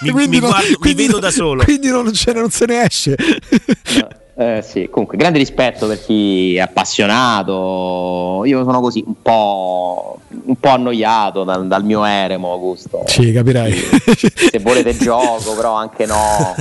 mi, 0.00 0.10
quindi 0.10 0.36
mi, 0.36 0.40
non, 0.40 0.50
guardo, 0.50 0.76
quindi 0.78 1.02
mi 1.02 1.06
vedo 1.06 1.20
da 1.20 1.30
solo. 1.30 1.62
Quindi 1.62 1.88
non, 1.88 2.10
non 2.34 2.50
se 2.50 2.66
ne 2.66 2.82
esce. 2.82 3.16
No. 4.00 4.22
Eh, 4.36 4.64
sì, 4.66 4.88
comunque 4.90 5.16
grande 5.16 5.38
rispetto 5.38 5.86
per 5.86 6.04
chi 6.04 6.56
è 6.56 6.60
appassionato. 6.60 8.42
Io 8.44 8.64
sono 8.64 8.80
così 8.80 9.02
un 9.06 9.14
po', 9.22 10.18
un 10.46 10.56
po 10.56 10.68
annoiato 10.70 11.44
dal, 11.44 11.68
dal, 11.68 11.84
mio 11.84 12.04
eremo, 12.04 12.50
Augusto. 12.50 13.04
Sì, 13.06 13.30
capirai. 13.30 13.72
Se 13.72 14.58
volete 14.60 14.96
gioco, 14.96 15.54
però 15.54 15.74
anche 15.74 16.04
no. 16.06 16.54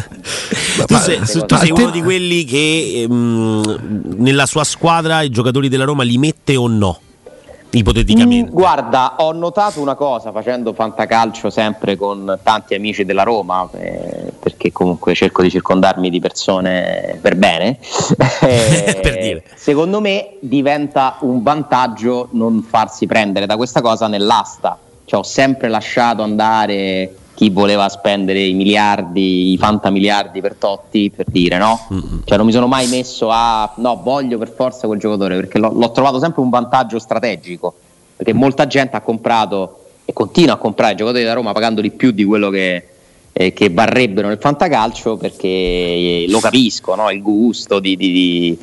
tu 0.86 0.96
sei, 0.98 1.18
tu 1.20 1.56
sei 1.56 1.72
uno 1.72 1.90
di 1.90 2.04
quelli 2.04 2.44
che 2.44 3.06
ehm, 3.08 3.80
nella 4.18 4.46
sua 4.46 4.64
squadra 4.64 5.24
i 5.24 5.32
giocatori 5.32 5.68
della 5.68 5.86
Roma 5.86 6.04
li 6.04 6.20
mette 6.20 6.56
o 6.56 6.68
no? 6.68 7.00
ipoteticamente? 7.78 8.52
Mm, 8.52 8.54
guarda, 8.54 9.16
ho 9.18 9.32
notato 9.32 9.82
una 9.82 9.96
cosa 9.96 10.32
facendo 10.32 10.74
fantacalcio 10.74 11.50
sempre 11.50 11.96
con 11.96 12.40
tanti 12.44 12.76
amici 12.76 13.04
della 13.06 13.24
Roma, 13.24 13.68
eh, 13.74 14.23
perché 14.64 14.72
comunque 14.72 15.14
cerco 15.14 15.42
di 15.42 15.50
circondarmi 15.50 16.10
di 16.10 16.22
persone 16.22 17.18
per 17.22 17.36
bene. 17.36 17.78
eh, 18.42 19.00
per 19.04 19.18
dire. 19.20 19.44
Secondo 19.56 20.00
me 20.00 20.38
diventa 20.40 21.18
un 21.22 21.44
vantaggio 21.44 22.30
non 22.32 22.64
farsi 22.64 23.06
prendere 23.06 23.46
da 23.46 23.58
questa 23.58 23.82
cosa 23.82 24.08
nell'asta. 24.08 24.78
Cioè, 25.04 25.20
ho 25.20 25.24
sempre 25.24 25.68
lasciato 25.68 26.22
andare 26.22 27.14
chi 27.34 27.50
voleva 27.50 27.90
spendere 27.90 28.40
i 28.40 28.54
miliardi, 28.54 29.52
i 29.52 29.58
fantamiliardi 29.58 30.40
per 30.40 30.56
Totti, 30.56 31.12
per 31.14 31.26
dire 31.28 31.58
no? 31.58 31.88
Mm-hmm. 31.92 32.20
Cioè 32.24 32.38
non 32.38 32.46
mi 32.46 32.54
sono 32.54 32.68
mai 32.68 32.88
messo 32.88 33.30
a 33.32 33.70
no, 33.78 34.00
voglio 34.02 34.38
per 34.38 34.50
forza 34.50 34.88
quel 34.88 35.00
giocatore, 35.00 35.36
perché 35.36 35.58
l'ho, 35.58 35.74
l'ho 35.74 35.92
trovato 35.92 36.20
sempre 36.20 36.42
un 36.42 36.50
vantaggio 36.50 37.00
strategico, 37.00 37.74
perché 38.16 38.34
molta 38.34 38.66
gente 38.68 38.96
ha 38.96 39.02
comprato 39.02 39.80
e 40.06 40.14
continua 40.14 40.54
a 40.54 40.58
comprare 40.58 40.96
giocatori 40.96 41.24
da 41.24 41.34
Roma 41.34 41.54
pagandoli 41.54 41.92
più 41.92 42.12
di 42.12 42.24
quello 42.24 42.50
che, 42.50 42.93
eh, 43.34 43.52
che 43.52 43.70
varrebbero 43.70 44.28
nel 44.28 44.38
fantacalcio, 44.40 45.18
perché 45.18 45.48
eh, 45.48 46.26
lo 46.30 46.40
capisco, 46.40 46.96
no? 46.96 47.10
il 47.10 47.22
gusto 47.22 47.80
di... 47.80 47.98
di, 47.98 48.12
di 48.12 48.58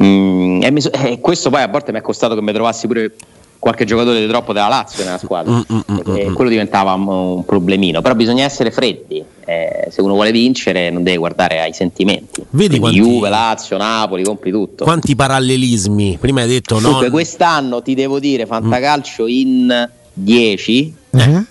mm, 0.00 0.62
e, 0.62 0.80
so, 0.80 0.92
e 0.92 1.20
questo 1.20 1.50
poi 1.50 1.62
a 1.62 1.68
volte 1.68 1.92
mi 1.92 1.98
è 1.98 2.00
costato 2.00 2.34
che 2.34 2.40
mi 2.40 2.52
trovassi 2.52 2.86
pure 2.86 3.12
qualche 3.58 3.84
giocatore 3.84 4.20
di 4.20 4.28
troppo 4.28 4.52
della 4.52 4.68
Lazio 4.68 5.02
nella 5.02 5.18
squadra 5.18 5.52
mm, 5.52 5.60
mm, 5.72 5.80
mm, 5.90 6.16
e 6.16 6.32
quello 6.32 6.48
diventava 6.48 6.92
un 6.92 7.44
problemino. 7.44 8.00
Però 8.00 8.14
bisogna 8.14 8.44
essere 8.44 8.70
freddi 8.70 9.22
eh, 9.44 9.88
se 9.90 10.00
uno 10.00 10.12
vuole 10.12 10.30
vincere 10.30 10.90
non 10.90 11.02
deve 11.02 11.16
guardare 11.16 11.60
ai 11.60 11.72
sentimenti. 11.72 12.44
Vedi 12.50 12.78
quanti, 12.78 12.98
Juve, 12.98 13.28
Lazio, 13.28 13.76
Napoli 13.76 14.22
compri 14.22 14.52
tutto. 14.52 14.84
Quanti 14.84 15.16
parallelismi? 15.16 16.18
Prima 16.20 16.42
hai 16.42 16.48
detto 16.48 16.78
no? 16.78 16.90
Dunque, 16.90 17.10
quest'anno 17.10 17.82
ti 17.82 17.94
devo 17.94 18.20
dire 18.20 18.46
fantacalcio 18.46 19.26
in 19.26 19.90
10 20.12 20.94
eh? 21.10 21.44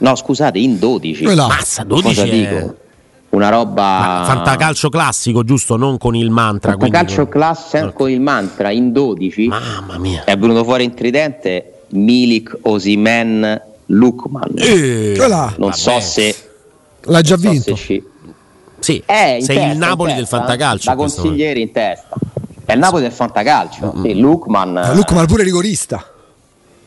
No 0.00 0.14
scusate 0.14 0.58
in 0.58 0.78
12 0.78 1.24
Mazza, 1.24 1.84
12 1.84 2.08
cosa 2.08 2.22
è... 2.22 2.30
dico 2.30 2.76
una 3.30 3.48
roba 3.48 3.82
Ma 3.82 4.22
fantacalcio 4.26 4.88
classico 4.88 5.44
giusto 5.44 5.76
non 5.76 5.98
con 5.98 6.16
il 6.16 6.30
mantra 6.30 6.72
fantacalcio 6.72 7.28
classico 7.28 7.84
okay. 7.84 7.92
con 7.92 8.10
il 8.10 8.20
mantra 8.20 8.70
in 8.70 8.92
12 8.92 9.46
mamma 9.46 9.98
mia 9.98 10.24
è 10.24 10.36
venuto 10.36 10.64
fuori 10.64 10.84
in 10.84 10.94
tridente 10.94 11.74
Milik, 11.92 12.58
Osimen 12.62 13.68
Lukman. 13.86 14.52
Eh, 14.54 15.14
non 15.18 15.56
vabbè. 15.56 15.72
so 15.72 16.00
se 16.00 16.34
l'ha 17.02 17.20
già 17.20 17.36
vinto. 17.36 17.74
So 17.74 17.76
ci... 17.76 18.02
Sì, 18.78 19.02
eh, 19.04 19.38
sei 19.40 19.56
testa, 19.56 19.72
il 19.72 19.78
Napoli 19.78 20.14
del 20.14 20.26
fantacalcio. 20.26 20.88
Da 20.88 20.96
consiglieri 20.96 21.60
in 21.60 21.72
testa. 21.72 22.16
È 22.64 22.72
il 22.72 22.78
Napoli 22.78 23.02
del 23.02 23.12
fantacalcio. 23.12 23.92
Mm-hmm. 23.94 24.04
Sì, 24.04 24.20
Lukman. 24.20 24.90
Lukman 24.94 25.26
pure 25.26 25.42
rigorista 25.42 26.04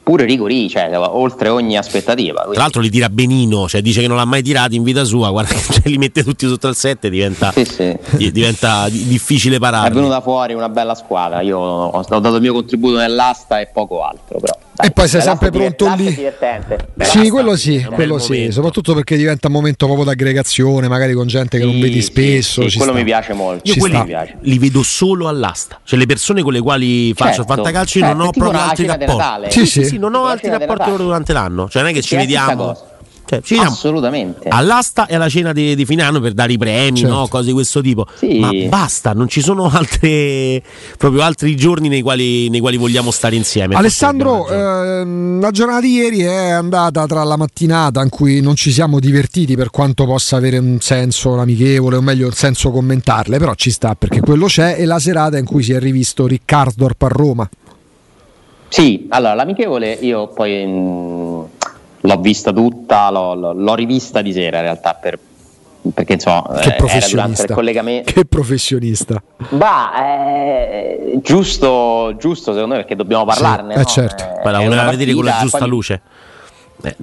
pure 0.03 0.25
Rigori, 0.25 0.69
cioè, 0.69 0.91
oltre 0.98 1.50
ogni 1.50 1.77
aspettativa. 1.77 2.39
Quindi. 2.39 2.53
Tra 2.53 2.63
l'altro 2.63 2.81
li 2.81 2.89
tira 2.89 3.10
benino, 3.10 3.67
cioè 3.67 3.81
dice 3.81 4.01
che 4.01 4.07
non 4.07 4.17
l'ha 4.17 4.25
mai 4.25 4.43
tirati 4.43 4.75
in 4.75 4.83
vita 4.83 5.03
sua, 5.05 5.29
guarda 5.31 5.53
che 5.53 5.62
cioè, 5.62 5.89
li 5.89 5.98
mette 5.98 6.24
tutti 6.24 6.48
sotto 6.48 6.67
il 6.67 6.75
7 6.75 7.10
diventa, 7.10 7.51
sì, 7.51 7.65
sì. 7.65 7.98
diventa 8.31 8.88
difficile 8.89 9.57
parare. 9.60 9.89
È 9.89 9.91
venuta 9.91 10.22
fuori 10.22 10.53
una 10.53 10.69
bella 10.69 10.95
squadra, 10.95 11.41
io 11.41 11.57
ho 11.57 12.03
dato 12.07 12.36
il 12.36 12.41
mio 12.41 12.53
contributo 12.53 12.98
nell'asta 12.98 13.60
e 13.60 13.67
poco 13.67 14.03
altro, 14.03 14.39
però. 14.39 14.53
Dai, 14.75 14.88
e 14.88 14.92
poi 14.92 15.08
sei 15.08 15.22
sempre 15.22 15.51
pronto 15.51 15.94
lì. 15.96 16.15
Divertente. 16.15 16.88
Sì, 17.01 17.30
quello 17.30 17.56
sì, 17.56 17.86
quello 17.94 18.18
sì, 18.18 18.51
soprattutto 18.51 18.96
perché 18.96 19.15
diventa 19.15 19.48
un 19.48 19.53
momento 19.53 19.86
proprio 19.86 20.06
d'aggregazione, 20.06 20.88
magari 20.88 21.13
con 21.13 21.27
gente 21.27 21.58
che 21.60 21.63
sì, 21.63 21.72
non 21.72 21.80
vedi 21.80 22.01
spesso. 22.01 22.68
Sì, 22.68 22.77
quello 22.77 22.92
sta. 22.92 23.00
mi 23.00 23.06
piace 23.06 23.34
molto. 23.34 23.70
Io 23.70 23.75
quelli 23.77 24.03
piace. 24.03 24.38
li 24.42 24.58
vedo 24.58 24.82
solo 24.82 25.27
all'asta, 25.27 25.80
cioè 25.84 26.00
le 26.00 26.08
persone 26.08 26.42
con 26.42 26.53
le 26.53 26.62
quali 26.62 27.13
faccio 27.13 27.44
certo. 27.44 27.53
fantacalcio 27.53 28.00
io 28.00 28.06
non 28.06 28.24
certo, 28.24 28.27
ho 28.27 28.32
proprio 28.32 28.60
altri 28.62 28.86
rapporti. 28.88 29.51
Sì, 29.51 29.65
sì, 29.68 29.84
sì, 29.86 29.98
non 29.98 30.15
ho 30.15 30.25
altri 30.25 30.50
rapporti 30.50 30.89
loro 30.89 31.03
durante 31.03 31.34
l'anno, 31.34 31.70
cioè 31.70 31.82
non 31.84 31.92
è 31.92 31.94
che 31.94 32.01
ci 32.01 32.15
vediamo. 32.15 32.92
Cioè, 33.25 33.42
ci 33.42 33.56
Assolutamente. 33.56 34.50
All'asta 34.50 35.06
e 35.08 35.15
alla 35.15 35.30
cena 35.30 35.53
di, 35.53 35.75
di 35.75 35.86
fine 35.86 36.03
anno 36.03 36.20
per 36.20 36.34
dare 36.34 36.53
i 36.53 36.58
premi, 36.58 37.00
certo. 37.00 37.15
no? 37.15 37.27
cose 37.27 37.48
di 37.48 37.53
questo 37.53 37.82
tipo. 37.82 38.06
Sì. 38.15 38.39
Ma 38.39 38.51
basta, 38.68 39.13
non 39.13 39.27
ci 39.27 39.42
sono 39.42 39.70
altre, 39.72 40.62
proprio 40.98 41.22
altri 41.22 41.56
giorni 41.56 41.88
nei 41.88 42.01
quali, 42.01 42.50
nei 42.50 42.60
quali 42.60 42.77
vogliamo 42.77 43.12
stare 43.12 43.36
insieme. 43.36 43.75
Alessandro, 43.75 44.48
ehm, 44.48 45.39
la 45.39 45.51
giornata 45.51 45.82
di 45.82 45.94
ieri 45.94 46.20
è 46.22 46.50
andata 46.50 47.06
tra 47.06 47.24
la 47.24 47.38
mattinata 47.38 48.01
in 48.01 48.10
cui 48.10 48.42
non 48.42 48.56
ci 48.56 48.72
siamo 48.72 49.00
divertiti 49.00 49.56
per 49.56 49.70
quanto 49.70 50.06
possa 50.06 50.36
avere 50.38 50.58
un 50.58 50.80
senso 50.80 51.38
amichevole, 51.38 51.96
o 51.96 52.01
meglio 52.01 52.25
un 52.25 52.34
senso 52.34 52.72
commentarle, 52.72 53.38
però 53.38 53.53
ci 53.56 53.72
sta 53.72 53.96
perché 53.96 54.20
quello 54.20 54.48
c'è, 54.48 54.75
e 54.77 54.86
la 54.86 55.00
serata 55.00 55.38
in 55.38 55.46
cui 55.46 55.63
si 55.63 55.72
è 55.72 55.80
rivisto 55.80 56.27
Riccardorp 56.27 57.01
a 57.03 57.08
Roma. 57.08 57.50
Sì, 58.68 59.06
allora 59.10 59.34
l'amichevole 59.34 59.98
io 60.01 60.27
poi... 60.27 60.65
Mh 60.65 61.62
l'ho 62.05 62.17
vista 62.17 62.51
tutta, 62.51 63.10
l'ho, 63.10 63.53
l'ho, 63.53 63.75
rivista 63.75 64.22
di 64.22 64.33
sera 64.33 64.57
in 64.57 64.63
realtà 64.63 64.93
per, 64.93 65.17
perché 65.93 66.13
insomma 66.13 66.60
che 66.60 66.75
era 66.75 67.07
durante 67.07 67.41
il 67.43 67.51
collegamento 67.51 68.12
che 68.12 68.25
professionista 68.25 69.22
ma 69.50 70.05
eh, 70.05 71.19
giusto, 71.22 72.15
giusto 72.17 72.53
secondo 72.53 72.75
me 72.75 72.81
perché 72.81 72.95
dobbiamo 72.95 73.24
parlarne 73.25 73.74
sì, 73.74 73.79
eh, 73.79 73.83
no? 73.83 73.88
certo. 73.88 74.24
eh, 74.24 74.51
la 74.51 74.60
voleva 74.60 74.89
vedere 74.89 75.13
con 75.13 75.24
la 75.24 75.38
giusta 75.39 75.60
poi... 75.60 75.69
luce 75.69 76.01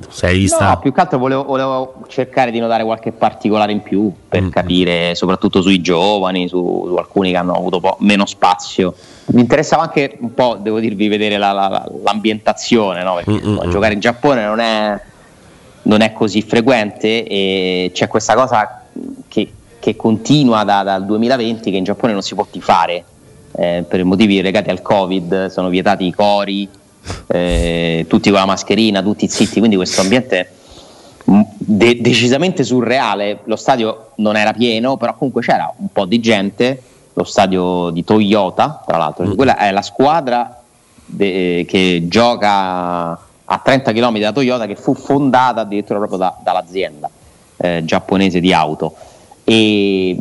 sei 0.09 0.39
vista? 0.39 0.69
No, 0.69 0.79
più 0.79 0.93
che 0.93 1.01
altro 1.01 1.19
volevo, 1.19 1.45
volevo, 1.45 1.95
cercare 2.09 2.51
di 2.51 2.59
notare 2.59 2.85
qualche 2.85 3.13
particolare 3.13 3.73
in 3.73 3.83
più 3.83 4.13
per 4.29 4.43
mm. 4.43 4.49
capire, 4.51 5.15
soprattutto 5.15 5.63
sui 5.63 5.81
giovani, 5.81 6.49
su, 6.49 6.85
su 6.87 6.95
alcuni 6.97 7.31
che 7.31 7.37
hanno 7.39 7.55
avuto 7.55 7.81
po- 7.81 7.97
meno 8.01 8.27
spazio. 8.27 8.95
Mi 9.27 9.41
interessava 9.41 9.85
anche 9.85 10.19
un 10.21 10.35
po', 10.35 10.59
devo 10.61 10.81
dirvi, 10.81 11.09
vedere 11.09 11.39
la, 11.39 11.53
la, 11.53 11.91
l'ambientazione, 12.05 13.03
no? 13.03 13.15
perché 13.15 13.31
mm-hmm. 13.31 13.49
insomma, 13.49 13.71
giocare 13.71 13.95
in 13.95 14.01
Giappone 14.01 14.45
non 14.45 14.59
è, 14.59 15.01
non 15.83 16.01
è, 16.03 16.13
così 16.13 16.43
frequente 16.43 17.25
e 17.25 17.91
c'è 17.95 18.07
questa 18.07 18.35
cosa 18.35 18.85
che, 19.29 19.53
che 19.79 19.97
continua 19.97 20.63
da, 20.65 20.83
dal 20.83 21.07
2020 21.07 21.71
che 21.71 21.77
in 21.77 21.85
Giappone 21.85 22.13
non 22.13 22.23
si 22.23 22.35
può 22.35 22.47
tifare 22.51 23.05
eh, 23.53 23.85
per 23.89 24.05
motivi 24.05 24.43
legati 24.43 24.69
al 24.69 24.83
Covid, 24.83 25.47
sono 25.47 25.69
vietati 25.69 26.07
i 26.07 26.13
cori 26.13 26.69
eh, 27.28 28.07
tutti 28.09 28.30
con 28.30 28.38
la 28.38 28.47
mascherina, 28.47 29.02
tutti 29.02 29.28
zitti, 29.28 29.59
quindi 29.59 29.76
questo 29.76 30.00
ambiente 30.00 30.50
de- 31.25 32.00
decisamente 32.00 32.64
surreale. 32.64 33.40
Lo 33.45 33.57
stadio 33.57 34.11
non 34.16 34.37
era 34.37 34.52
pieno, 34.52 34.97
però 34.97 35.14
comunque 35.14 35.42
c'era 35.42 35.73
un 35.76 35.88
po' 35.92 36.04
di 36.04 36.21
gente. 36.21 36.83
Lo 37.14 37.25
stadio 37.25 37.90
di 37.90 38.04
Toyota, 38.04 38.83
tra 38.87 38.97
l'altro, 38.97 39.26
mm. 39.26 39.35
quella 39.35 39.57
è 39.57 39.71
la 39.71 39.83
squadra 39.83 40.61
de- 41.04 41.64
che 41.69 42.04
gioca 42.07 43.11
a 43.52 43.61
30 43.62 43.92
km 43.92 44.19
da 44.19 44.33
Toyota, 44.33 44.66
che 44.66 44.76
fu 44.76 44.95
fondata 44.95 45.62
addirittura 45.62 45.99
proprio 45.99 46.19
da- 46.19 46.37
dall'azienda 46.42 47.11
eh, 47.57 47.83
giapponese 47.85 48.40
di 48.40 48.52
auto. 48.52 48.95
E, 49.45 50.14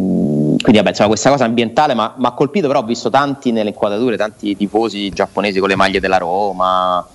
quindi 0.62 0.78
vabbè, 0.78 0.90
insomma, 0.90 1.10
questa 1.10 1.30
cosa 1.30 1.46
ambientale 1.46 1.96
mi 1.96 2.02
ha 2.02 2.32
colpito, 2.32 2.68
però 2.68 2.80
ho 2.80 2.84
visto 2.84 3.10
tanti 3.10 3.52
nelle 3.52 3.70
inquadrature, 3.70 4.18
tanti 4.18 4.58
tifosi 4.58 5.10
giapponesi 5.10 5.60
con 5.60 5.70
le 5.70 5.76
maglie 5.76 6.00
della 6.00 6.18
Roma, 6.18 7.06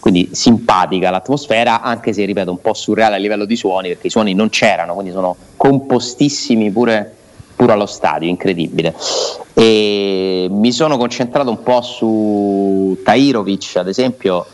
quindi 0.00 0.30
simpatica 0.32 1.10
l'atmosfera, 1.10 1.82
anche 1.82 2.12
se 2.12 2.24
ripeto 2.24 2.50
un 2.50 2.60
po' 2.60 2.74
surreale 2.74 3.16
a 3.16 3.18
livello 3.18 3.44
di 3.44 3.56
suoni, 3.56 3.88
perché 3.88 4.06
i 4.06 4.10
suoni 4.10 4.34
non 4.34 4.48
c'erano, 4.48 4.94
quindi 4.94 5.12
sono 5.12 5.36
compostissimi 5.56 6.70
pure, 6.70 7.14
pure 7.54 7.72
allo 7.72 7.86
stadio, 7.86 8.28
incredibile. 8.28 8.94
E 9.52 10.46
mi 10.50 10.72
sono 10.72 10.96
concentrato 10.96 11.50
un 11.50 11.62
po' 11.62 11.82
su 11.82 12.98
Tairovic, 13.04 13.76
ad 13.76 13.88
esempio, 13.88 14.46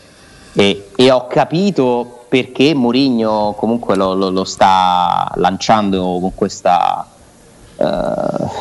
e, 0.53 0.89
e 0.95 1.11
ho 1.11 1.27
capito 1.27 2.25
perché 2.27 2.73
Mourinho 2.73 3.53
comunque 3.57 3.95
lo, 3.95 4.13
lo, 4.13 4.29
lo 4.29 4.43
sta 4.43 5.31
lanciando 5.35 6.17
con 6.19 6.33
questa 6.35 7.05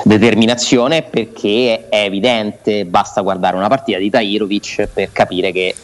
determinazione 0.04 1.02
perché 1.02 1.88
è 1.88 2.04
evidente, 2.04 2.84
basta 2.84 3.20
guardare 3.20 3.56
una 3.56 3.68
partita 3.68 3.98
di 3.98 4.10
Tairovic 4.10 4.88
per 4.92 5.12
capire 5.12 5.52
che 5.52 5.74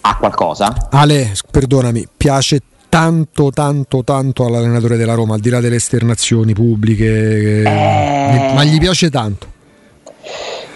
ha 0.00 0.16
qualcosa. 0.16 0.88
Ale, 0.90 1.32
perdonami, 1.50 2.06
piace 2.16 2.60
tanto 2.88 3.50
tanto 3.50 4.04
tanto 4.04 4.44
all'allenatore 4.44 4.96
della 4.96 5.14
Roma, 5.14 5.34
al 5.34 5.40
di 5.40 5.48
là 5.48 5.60
delle 5.60 5.76
esternazioni 5.76 6.52
pubbliche, 6.52 7.62
eh... 7.62 8.52
ma 8.54 8.64
gli 8.64 8.78
piace 8.78 9.08
tanto. 9.08 9.46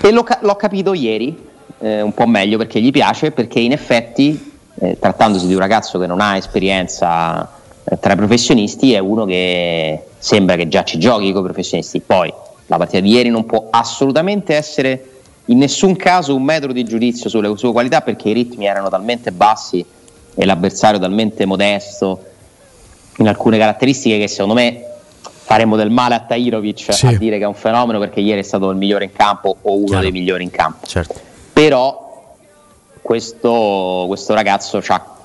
E 0.00 0.10
l'ho, 0.10 0.24
l'ho 0.40 0.56
capito 0.56 0.94
ieri, 0.94 1.36
eh, 1.80 2.00
un 2.00 2.14
po' 2.14 2.26
meglio 2.26 2.56
perché 2.56 2.80
gli 2.80 2.90
piace, 2.90 3.32
perché 3.32 3.60
in 3.60 3.72
effetti, 3.72 4.52
eh, 4.80 4.96
trattandosi 4.98 5.46
di 5.46 5.52
un 5.52 5.60
ragazzo 5.60 5.98
che 5.98 6.06
non 6.06 6.20
ha 6.20 6.36
esperienza 6.36 7.42
eh, 7.42 7.55
tra 8.00 8.12
i 8.12 8.16
professionisti, 8.16 8.92
è 8.92 8.98
uno 8.98 9.24
che 9.24 10.06
sembra 10.18 10.56
che 10.56 10.68
già 10.68 10.82
ci 10.82 10.98
giochi 10.98 11.30
con 11.32 11.42
i 11.42 11.44
professionisti. 11.44 12.00
Poi 12.00 12.32
la 12.66 12.76
partita 12.76 13.00
di 13.00 13.10
ieri 13.10 13.28
non 13.28 13.46
può 13.46 13.68
assolutamente 13.70 14.54
essere 14.54 15.10
in 15.46 15.58
nessun 15.58 15.94
caso 15.94 16.34
un 16.34 16.42
metro 16.42 16.72
di 16.72 16.84
giudizio 16.84 17.30
sulle 17.30 17.56
sue 17.56 17.70
qualità 17.70 18.00
perché 18.00 18.30
i 18.30 18.32
ritmi 18.32 18.66
erano 18.66 18.88
talmente 18.88 19.30
bassi 19.30 19.84
e 20.34 20.44
l'avversario 20.44 20.98
talmente 20.98 21.46
modesto 21.46 22.24
in 23.18 23.28
alcune 23.28 23.56
caratteristiche 23.56 24.18
che 24.18 24.28
secondo 24.28 24.54
me 24.54 24.84
faremmo 25.28 25.76
del 25.76 25.90
male 25.90 26.16
a 26.16 26.20
Tairovic 26.20 26.92
sì. 26.92 27.06
a 27.06 27.16
dire 27.16 27.38
che 27.38 27.44
è 27.44 27.46
un 27.46 27.54
fenomeno 27.54 28.00
perché 28.00 28.18
ieri 28.18 28.40
è 28.40 28.42
stato 28.42 28.68
il 28.70 28.76
migliore 28.76 29.04
in 29.04 29.12
campo 29.12 29.56
o 29.62 29.76
uno 29.76 29.86
Chiaro. 29.86 30.02
dei 30.02 30.10
migliori 30.10 30.42
in 30.42 30.50
campo. 30.50 30.84
Certo. 30.84 31.14
Però 31.52 32.34
questo, 33.00 34.04
questo 34.08 34.34
ragazzo 34.34 34.82
ha 34.84 35.15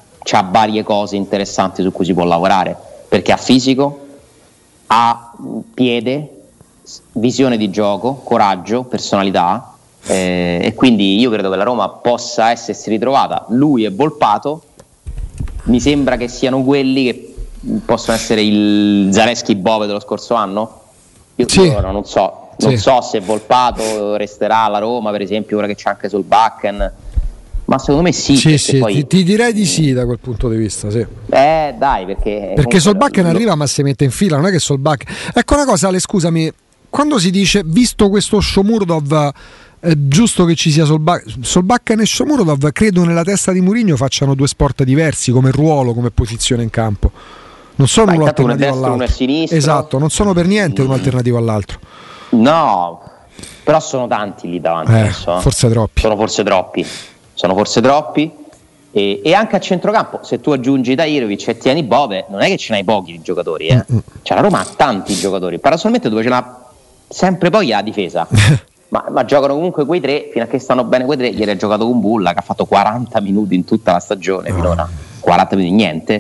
varie 0.50 0.84
cose 0.84 1.16
interessanti 1.16 1.82
su 1.82 1.92
cui 1.92 2.06
si 2.06 2.14
può 2.14 2.24
lavorare 2.24 2.76
perché 3.08 3.32
ha 3.32 3.38
fisico, 3.38 4.08
ha 4.88 5.34
piede, 5.74 6.44
visione 7.14 7.58
di 7.58 7.70
gioco, 7.70 8.16
coraggio, 8.24 8.84
personalità 8.84 9.74
eh, 10.06 10.60
e 10.64 10.74
quindi 10.74 11.20
io 11.20 11.30
credo 11.30 11.50
che 11.50 11.58
la 11.58 11.64
Roma 11.64 11.90
possa 11.90 12.52
essersi 12.52 12.90
ritrovata, 12.90 13.46
lui 13.50 13.84
e 13.84 13.90
Volpato, 13.90 14.64
mi 15.64 15.80
sembra 15.80 16.18
che 16.18 16.28
siano 16.28 16.64
quelli 16.64 17.04
che 17.04 17.36
possono 17.86 18.16
essere 18.16 18.42
il 18.42 19.10
Zaleschi 19.12 19.56
Bove 19.56 19.86
dello 19.86 20.00
scorso 20.00 20.34
anno. 20.34 20.80
Io 21.36 21.48
sì. 21.48 21.70
non 21.70 22.06
so, 22.06 22.50
non 22.58 22.72
sì. 22.72 22.78
so 22.78 23.02
se 23.02 23.20
Volpato 23.20 24.16
resterà 24.16 24.64
alla 24.64 24.80
Roma, 24.80 25.12
per 25.12 25.22
esempio, 25.22 25.58
ora 25.58 25.68
che 25.68 25.76
c'è 25.76 25.90
anche 25.90 26.10
sul 26.10 26.24
Bakken 26.24 26.94
ma 27.72 27.80
secondo 27.80 28.02
me 28.02 28.12
sì. 28.12 28.36
Sì, 28.36 28.58
sì 28.58 28.80
poi... 28.80 28.94
ti, 28.96 29.08
ti, 29.08 29.24
direi 29.24 29.54
di 29.54 29.66
sì 29.66 29.94
da 29.94 30.04
quel 30.04 30.20
punto 30.20 30.50
di 30.50 30.58
vista. 30.58 30.92
Sì. 30.92 31.06
Eh, 31.30 31.74
dai, 31.78 32.06
perché. 32.06 32.52
Perché 32.54 32.82
Solbakken 32.82 33.24
lo... 33.24 33.30
arriva, 33.30 33.56
ma 33.56 33.66
si 33.66 33.82
mette 33.82 34.04
in 34.04 34.12
fila, 34.12 34.36
non 34.36 34.48
è 34.48 34.52
che 34.52 34.60
Solbakken. 34.60 35.16
Ecco 35.34 35.54
una 35.54 35.64
cosa, 35.64 35.88
Ale, 35.88 36.00
scusami, 36.00 36.52
quando 36.90 37.18
si 37.18 37.32
dice 37.32 37.62
visto 37.66 38.10
questo 38.10 38.42
Shomurdov. 38.42 39.32
È 39.84 39.94
giusto 39.96 40.46
che 40.46 40.54
ci 40.54 40.70
sia 40.70 40.86
Solbakken 40.86 41.44
Solbakken 41.44 42.02
e 42.02 42.06
Shomurdov 42.06 42.72
credo 42.72 43.04
nella 43.04 43.24
testa 43.24 43.52
di 43.52 43.62
Mourinho 43.62 43.96
facciano 43.96 44.36
due 44.36 44.46
sport 44.46 44.84
diversi 44.84 45.32
come 45.32 45.50
ruolo, 45.50 45.96
come 45.96 46.12
posizione 46.12 46.62
in 46.62 46.70
campo 46.70 47.12
non 47.78 47.88
sono 47.88 48.14
uno 48.14 48.26
alternativo 48.26 48.74
all'altro 48.74 49.56
esatto, 49.56 49.98
non 49.98 50.12
sono 50.12 50.34
per 50.34 50.46
niente 50.46 50.84
mm. 50.84 50.86
un 50.86 50.92
alternativo 50.92 51.40
all'altro 51.40 51.80
no 52.30 53.02
però 53.64 53.80
sono 53.80 54.06
tanti 54.06 54.52
lì 54.52 54.62
davanti 54.62 54.92
eh, 54.92 55.00
adesso, 55.00 55.38
eh. 55.38 55.42
forse 55.42 55.68
troppi 55.68 56.02
sono 56.02 56.16
forse 56.16 56.44
troppi 56.44 56.86
sono 57.42 57.56
forse 57.56 57.82
troppi. 57.82 58.32
E, 58.94 59.22
e, 59.24 59.34
anche 59.34 59.56
a 59.56 59.60
centrocampo, 59.60 60.20
se 60.22 60.42
tu 60.42 60.52
aggiungi 60.52 60.96
Tairovic 60.96 61.48
e 61.48 61.58
tieni 61.58 61.82
Bove, 61.84 62.26
non 62.30 62.42
è 62.42 62.48
che 62.48 62.58
ce 62.58 62.74
n'hai 62.74 62.84
pochi 62.84 63.14
di 63.14 63.22
giocatori, 63.22 63.68
eh. 63.68 63.86
cioè 64.22 64.36
la 64.36 64.44
Roma 64.44 64.60
ha 64.60 64.66
tanti 64.76 65.16
giocatori, 65.16 65.60
paradossalmente 65.60 66.10
dove 66.10 66.24
ce 66.24 66.30
l'ha 66.30 66.70
sempre 67.08 67.50
poi 67.50 67.72
a 67.74 67.82
difesa. 67.82 68.28
ma, 68.90 69.06
ma, 69.10 69.24
giocano 69.24 69.54
comunque 69.54 69.86
quei 69.86 70.02
tre, 70.02 70.30
fino 70.32 70.44
a 70.44 70.48
che 70.48 70.60
stanno 70.60 70.84
bene 70.84 71.06
quei 71.06 71.18
tre, 71.18 71.28
ieri 71.28 71.52
ha 71.52 71.56
giocato 71.56 71.86
con 71.86 72.02
Bulla 72.02 72.34
che 72.34 72.40
ha 72.40 72.44
fatto 72.44 72.66
40 72.66 73.22
minuti 73.22 73.56
in 73.56 73.64
tutta 73.64 73.94
la 73.94 74.00
stagione 74.00 74.52
finora. 74.52 74.88
40 75.22 75.56
minuti 75.56 75.74
niente. 75.74 76.20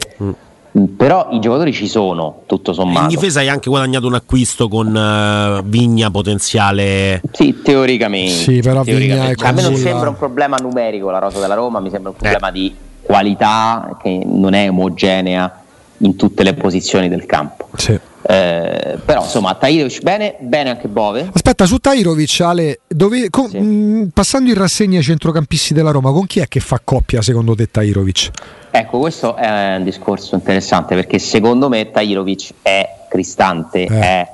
Mm. 0.78 0.86
Però 0.96 1.28
i 1.32 1.40
giocatori 1.40 1.74
ci 1.74 1.88
sono, 1.88 2.44
tutto 2.46 2.74
sommato. 2.74 3.02
In 3.02 3.08
difesa 3.08 3.40
hai 3.40 3.50
anche 3.50 3.70
guadagnato 3.70 4.08
un 4.08 4.14
acquisto 4.14 4.68
con 4.68 4.88
uh, 4.88 5.68
Vigna 5.68 6.10
potenziale. 6.10 7.22
Sì, 7.32 7.62
teoricamente. 7.62 8.32
Sì, 8.32 8.62
però 8.62 8.84
teoricamente. 8.84 9.36
Cioè, 9.36 9.50
a 9.50 9.52
me 9.52 9.62
non 9.62 9.76
sembra 9.76 10.10
un 10.10 10.18
problema 10.18 10.58
numerico 10.58 11.10
la 11.10 11.20
rosa 11.20 11.40
della 11.40 11.56
Roma, 11.56 11.80
mi 11.80 11.90
sembra 11.90 12.12
un 12.12 12.16
problema 12.16 12.50
eh. 12.50 12.52
di 12.52 12.76
qualità 13.02 13.98
che 14.02 14.22
non 14.26 14.54
è 14.54 14.70
omogenea 14.70 15.64
in 15.98 16.16
tutte 16.16 16.44
le 16.44 16.54
posizioni 16.54 17.10
del 17.10 17.26
campo. 17.26 17.68
Sì. 17.76 18.00
Eh, 18.32 18.98
però 19.04 19.24
insomma 19.24 19.56
Tairovic 19.56 20.02
bene, 20.04 20.36
bene 20.40 20.70
anche 20.70 20.88
Bove. 20.88 21.30
Aspetta, 21.34 21.66
su 21.66 21.80
Tairovic 21.80 22.40
Ale, 22.40 22.80
dove, 22.88 23.30
con, 23.30 23.50
sì. 23.50 23.60
mh, 23.60 24.12
passando 24.14 24.50
in 24.50 24.56
rassegna 24.56 25.00
ai 25.00 25.04
centrocampisti 25.04 25.74
della 25.74 25.92
Roma, 25.92 26.14
con 26.14 26.26
chi 26.28 26.40
è 26.40 26.48
che 26.48 26.62
fa 26.62 26.80
coppia 26.82 27.22
secondo 27.22 27.56
te 27.56 27.70
Tairovic? 27.70 28.30
Ecco, 28.72 29.00
questo 29.00 29.36
è 29.36 29.76
un 29.76 29.84
discorso 29.84 30.36
interessante 30.36 30.96
perché 30.96 31.20
secondo 31.20 31.68
me 31.68 31.92
Tairovic 31.92 32.54
è 32.62 32.90
Cristante, 33.10 33.84
eh. 33.84 34.00
è 34.00 34.30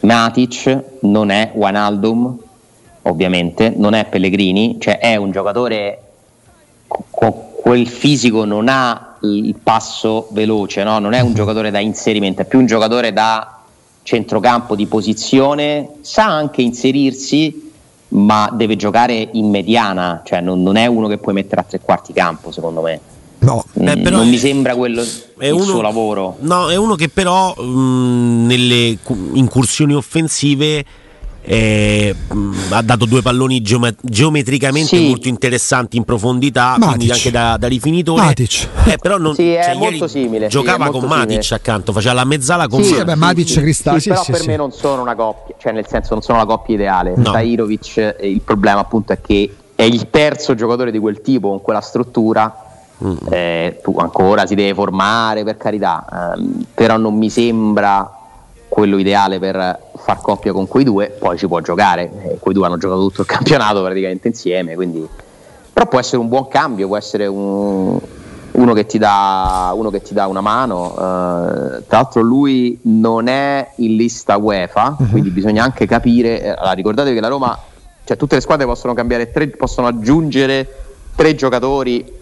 Matic, 0.00 0.82
non 1.00 1.28
è 1.28 1.50
Wanaldum, 1.52 2.34
ovviamente, 3.02 3.74
non 3.76 3.92
è 3.92 4.06
Pellegrini, 4.06 4.78
cioè 4.80 4.98
è 5.00 5.16
un 5.16 5.32
giocatore 5.32 6.00
con 6.86 7.47
quel 7.60 7.88
fisico 7.88 8.44
non 8.44 8.68
ha 8.68 9.16
il 9.22 9.56
passo 9.60 10.28
veloce, 10.30 10.84
no? 10.84 11.00
non 11.00 11.12
è 11.12 11.20
un 11.20 11.30
mhm. 11.30 11.34
giocatore 11.34 11.70
da 11.72 11.80
inserimento, 11.80 12.42
è 12.42 12.44
più 12.44 12.60
un 12.60 12.66
giocatore 12.66 13.12
da 13.12 13.58
centrocampo 14.04 14.76
di 14.76 14.86
posizione, 14.86 15.96
sa 16.02 16.24
anche 16.24 16.62
inserirsi, 16.62 17.72
ma 18.10 18.48
deve 18.54 18.76
giocare 18.76 19.28
in 19.32 19.50
mediana, 19.50 20.22
cioè 20.24 20.40
non, 20.40 20.62
non 20.62 20.76
è 20.76 20.86
uno 20.86 21.08
che 21.08 21.18
puoi 21.18 21.34
mettere 21.34 21.60
a 21.60 21.64
tre 21.64 21.80
quarti 21.80 22.12
campo, 22.12 22.52
secondo 22.52 22.80
me. 22.80 23.00
No, 23.40 23.64
mm, 23.78 23.84
Beh, 23.84 24.10
non 24.10 24.26
è, 24.26 24.30
mi 24.30 24.38
sembra 24.38 24.76
quello 24.76 25.02
il 25.02 25.52
uno, 25.52 25.62
suo 25.62 25.80
lavoro. 25.80 26.36
No, 26.40 26.70
è 26.70 26.76
uno 26.76 26.94
che 26.94 27.08
però 27.08 27.54
mh, 27.54 27.62
mm, 27.62 28.46
nelle 28.46 28.98
incursioni 29.32 29.94
offensive 29.94 30.84
eh, 31.50 32.14
ha 32.68 32.82
dato 32.82 33.06
due 33.06 33.22
palloni 33.22 33.62
geome- 33.62 33.96
geometricamente 34.02 34.98
sì. 34.98 35.08
molto 35.08 35.28
interessanti 35.28 35.96
in 35.96 36.04
profondità, 36.04 36.76
Matic. 36.76 36.86
quindi 36.86 37.10
anche 37.10 37.30
da, 37.30 37.56
da 37.56 37.68
rifinitore. 37.68 38.20
Matic. 38.20 38.68
Eh, 38.84 38.98
però 38.98 39.16
non, 39.16 39.34
sì, 39.34 39.56
cioè, 39.62 39.74
molto 39.74 40.06
simile. 40.08 40.48
Giocava 40.48 40.84
sì, 40.86 40.90
con 40.90 41.04
Matic 41.04 41.42
simile. 41.42 41.56
accanto, 41.56 41.92
faceva 41.92 42.12
la 42.12 42.24
mezzala 42.24 42.68
con 42.68 42.82
sì, 42.82 42.90
Matic. 42.90 43.06
Vabbè, 43.06 43.18
Matic 43.18 43.60
Cristalli, 43.60 44.00
sì, 44.00 44.08
però 44.10 44.24
per 44.30 44.46
me 44.46 44.56
non 44.56 44.72
sono 44.72 45.00
una 45.00 45.14
coppia, 45.14 45.54
cioè 45.58 45.72
nel 45.72 45.86
senso 45.88 46.12
non 46.12 46.22
sono 46.22 46.36
la 46.36 46.44
coppia 46.44 46.74
ideale. 46.74 47.14
No. 47.16 47.32
Tairovic, 47.32 47.96
eh, 47.96 48.16
il 48.28 48.42
problema 48.42 48.80
appunto 48.80 49.14
è 49.14 49.20
che 49.22 49.50
è 49.74 49.84
il 49.84 50.10
terzo 50.10 50.54
giocatore 50.54 50.90
di 50.90 50.98
quel 50.98 51.22
tipo 51.22 51.48
con 51.48 51.62
quella 51.62 51.80
struttura. 51.80 52.64
Mm. 53.02 53.16
Eh, 53.30 53.80
tu 53.82 53.96
ancora 53.98 54.44
si 54.44 54.54
deve 54.54 54.74
formare 54.74 55.44
per 55.44 55.56
carità, 55.56 56.34
ehm, 56.36 56.66
però 56.74 56.98
non 56.98 57.16
mi 57.16 57.30
sembra 57.30 58.17
quello 58.68 58.98
ideale 58.98 59.38
per 59.38 59.80
far 59.96 60.20
coppia 60.20 60.52
con 60.52 60.68
quei 60.68 60.84
due, 60.84 61.08
poi 61.18 61.36
ci 61.36 61.46
può 61.46 61.60
giocare. 61.60 62.10
Eh, 62.22 62.38
quei 62.38 62.54
due 62.54 62.66
hanno 62.66 62.76
giocato 62.76 63.00
tutto 63.00 63.22
il 63.22 63.26
campionato 63.28 63.82
praticamente 63.82 64.28
insieme, 64.28 64.74
quindi... 64.74 65.06
però 65.72 65.86
può 65.86 65.98
essere 65.98 66.18
un 66.18 66.28
buon 66.28 66.48
cambio, 66.48 66.86
può 66.86 66.96
essere 66.96 67.26
un, 67.26 67.98
uno, 68.52 68.72
che 68.74 68.86
ti 68.86 68.98
dà, 68.98 69.72
uno 69.74 69.90
che 69.90 70.02
ti 70.02 70.14
dà 70.14 70.26
una 70.26 70.40
mano. 70.40 70.92
Uh, 70.92 71.82
tra 71.86 71.98
l'altro 71.98 72.20
lui 72.22 72.78
non 72.82 73.26
è 73.26 73.72
in 73.76 73.96
lista 73.96 74.36
UEFA, 74.36 74.96
uh-huh. 74.98 75.08
quindi 75.08 75.30
bisogna 75.30 75.64
anche 75.64 75.86
capire, 75.86 76.42
eh, 76.42 76.48
allora, 76.50 76.72
ricordatevi 76.72 77.14
che 77.14 77.20
la 77.20 77.28
Roma, 77.28 77.58
cioè 78.04 78.16
tutte 78.16 78.36
le 78.36 78.40
squadre 78.40 78.66
possono 78.66 78.94
cambiare 78.94 79.30
tre, 79.30 79.48
possono 79.48 79.86
aggiungere 79.86 80.84
tre 81.16 81.34
giocatori 81.34 82.16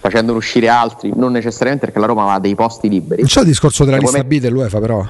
facendone 0.00 0.38
uscire 0.38 0.68
altri, 0.68 1.12
non 1.14 1.32
necessariamente 1.32 1.86
perché 1.86 2.00
la 2.00 2.06
Roma 2.06 2.32
ha 2.32 2.38
dei 2.38 2.54
posti 2.54 2.88
liberi. 2.88 3.20
Non 3.20 3.30
c'è 3.30 3.40
il 3.40 3.46
discorso 3.46 3.84
della 3.84 3.96
lista 3.96 4.22
B 4.22 4.38
dell'UEFA 4.38 4.78
però. 4.78 5.04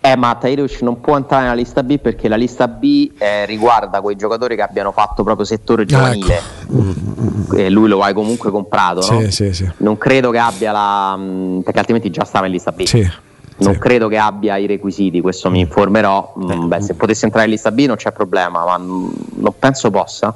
Eh, 0.00 0.16
ma 0.16 0.36
Tairovic 0.36 0.80
non 0.82 1.00
può 1.00 1.16
entrare 1.16 1.42
nella 1.42 1.54
lista 1.54 1.82
B 1.82 1.98
perché 1.98 2.28
la 2.28 2.36
lista 2.36 2.68
B 2.68 3.10
eh, 3.18 3.44
riguarda 3.46 4.00
quei 4.00 4.14
giocatori 4.14 4.54
che 4.54 4.62
abbiano 4.62 4.92
fatto 4.92 5.24
proprio 5.24 5.44
settore 5.44 5.84
giovanile. 5.84 6.38
ecco. 6.38 7.56
E 7.56 7.68
lui 7.68 7.88
lo 7.88 8.02
hai 8.02 8.14
comunque 8.14 8.50
comprato, 8.50 9.02
sì, 9.02 9.12
no? 9.12 9.30
sì, 9.30 9.52
sì. 9.52 9.68
Non 9.78 9.98
credo 9.98 10.30
che 10.30 10.38
abbia 10.38 10.70
la. 10.70 11.16
Mm, 11.16 11.60
perché 11.60 11.78
altrimenti 11.80 12.10
già 12.10 12.24
stava 12.24 12.46
in 12.46 12.52
lista 12.52 12.70
B. 12.70 12.84
Sì. 12.84 13.26
Non 13.60 13.72
sì. 13.72 13.78
credo 13.80 14.06
che 14.06 14.18
abbia 14.18 14.56
i 14.56 14.66
requisiti, 14.66 15.20
questo 15.20 15.50
mi 15.50 15.58
informerò. 15.58 16.34
Mm, 16.38 16.68
beh, 16.68 16.80
se 16.80 16.94
potesse 16.94 17.24
entrare 17.24 17.46
in 17.46 17.52
lista 17.52 17.72
B 17.72 17.84
non 17.86 17.96
c'è 17.96 18.12
problema, 18.12 18.64
ma 18.64 18.76
non 18.76 19.52
penso 19.58 19.90
possa. 19.90 20.32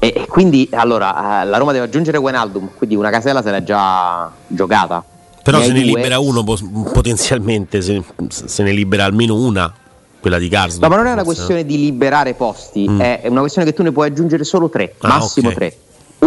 E, 0.00 0.12
e 0.14 0.26
quindi 0.26 0.68
allora 0.72 1.42
eh, 1.42 1.44
la 1.46 1.56
Roma 1.56 1.70
deve 1.70 1.84
aggiungere 1.84 2.18
Wenaldum, 2.18 2.70
quindi 2.74 2.96
una 2.96 3.10
casella 3.10 3.42
se 3.42 3.50
l'è 3.52 3.62
già 3.62 4.28
giocata 4.48 5.04
però 5.50 5.62
se 5.62 5.72
ne 5.72 5.82
due... 5.82 5.94
libera 5.94 6.18
uno 6.18 6.44
potenzialmente, 6.92 7.80
se, 7.80 8.02
se, 8.28 8.62
ne 8.62 8.72
libera 8.72 9.04
almeno 9.04 9.34
una, 9.34 9.72
quella 10.20 10.38
di 10.38 10.48
Garsdorp. 10.48 10.82
No, 10.82 10.88
ma 10.88 10.96
non 10.96 11.06
è 11.06 11.12
una 11.12 11.24
questione 11.24 11.64
di 11.64 11.78
liberare 11.78 12.34
posti, 12.34 12.88
mm. 12.88 13.00
è 13.00 13.22
una 13.28 13.40
questione 13.40 13.66
che 13.66 13.74
tu 13.74 13.82
ne 13.82 13.92
puoi 13.92 14.08
aggiungere 14.08 14.44
solo 14.44 14.68
tre, 14.68 14.94
ah, 14.98 15.08
massimo 15.08 15.48
okay. 15.48 15.58
tre. 15.58 15.76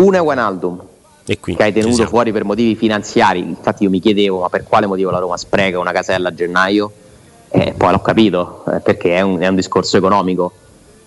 Uno 0.01 0.17
è 0.17 0.21
Wijnaldum, 0.21 0.81
che 1.23 1.55
hai 1.59 1.71
tenuto 1.71 2.07
fuori 2.07 2.31
per 2.31 2.45
motivi 2.45 2.75
finanziari. 2.75 3.39
Infatti, 3.39 3.83
io 3.83 3.89
mi 3.89 3.99
chiedevo: 3.99 4.39
ma 4.39 4.49
per 4.49 4.63
quale 4.63 4.87
motivo 4.87 5.11
la 5.11 5.19
Roma 5.19 5.37
spreca 5.37 5.77
una 5.77 5.91
casella 5.91 6.29
a 6.29 6.33
gennaio? 6.33 6.91
E 7.49 7.73
poi 7.75 7.91
l'ho 7.91 7.99
capito 7.99 8.63
eh, 8.71 8.79
perché 8.79 9.17
è 9.17 9.21
un, 9.21 9.37
è 9.39 9.47
un, 9.47 9.55
discorso 9.55 9.97
economico, 9.97 10.53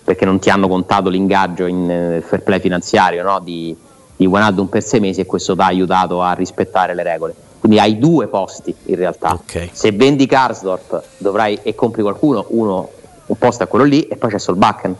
perché 0.03 0.25
non 0.25 0.37
ti 0.37 0.51
hanno 0.51 0.67
contato 0.67 1.09
l'ingaggio 1.09 1.65
in 1.65 1.89
eh, 1.89 2.21
fair 2.21 2.43
play 2.43 2.59
finanziario 2.59 3.23
no? 3.23 3.39
di, 3.39 3.75
di 4.15 4.25
Wijnaldum 4.25 4.67
per 4.67 4.83
sei 4.83 4.99
mesi 4.99 5.21
e 5.21 5.25
questo 5.25 5.55
ti 5.55 5.61
ha 5.61 5.65
aiutato 5.65 6.21
a 6.21 6.33
rispettare 6.33 6.93
le 6.93 7.03
regole 7.03 7.35
quindi 7.65 7.81
hai 7.81 7.97
due 7.97 8.27
posti 8.27 8.75
in 8.83 8.95
realtà. 8.95 9.33
Okay. 9.33 9.71
Se 9.73 9.91
vendi 9.91 10.27
Karsdorp 10.27 11.01
dovrai, 11.17 11.57
e 11.63 11.73
compri 11.73 12.03
qualcuno, 12.03 12.45
uno, 12.49 12.91
un 13.25 13.37
posto 13.39 13.63
è 13.63 13.67
quello 13.67 13.85
lì 13.85 14.03
e 14.03 14.17
poi 14.17 14.29
c'è 14.29 14.37
Solbakken. 14.37 14.95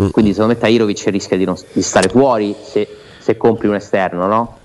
Mm. 0.00 0.08
Quindi 0.08 0.32
secondo 0.32 0.54
me 0.54 0.58
Tairovic 0.58 1.04
rischia 1.08 1.36
di, 1.36 1.44
non, 1.44 1.54
di 1.70 1.82
stare 1.82 2.08
fuori 2.08 2.56
se, 2.62 2.88
se, 3.18 3.36
compri 3.36 3.68
un 3.68 3.74
esterno, 3.74 4.26
no? 4.26 4.56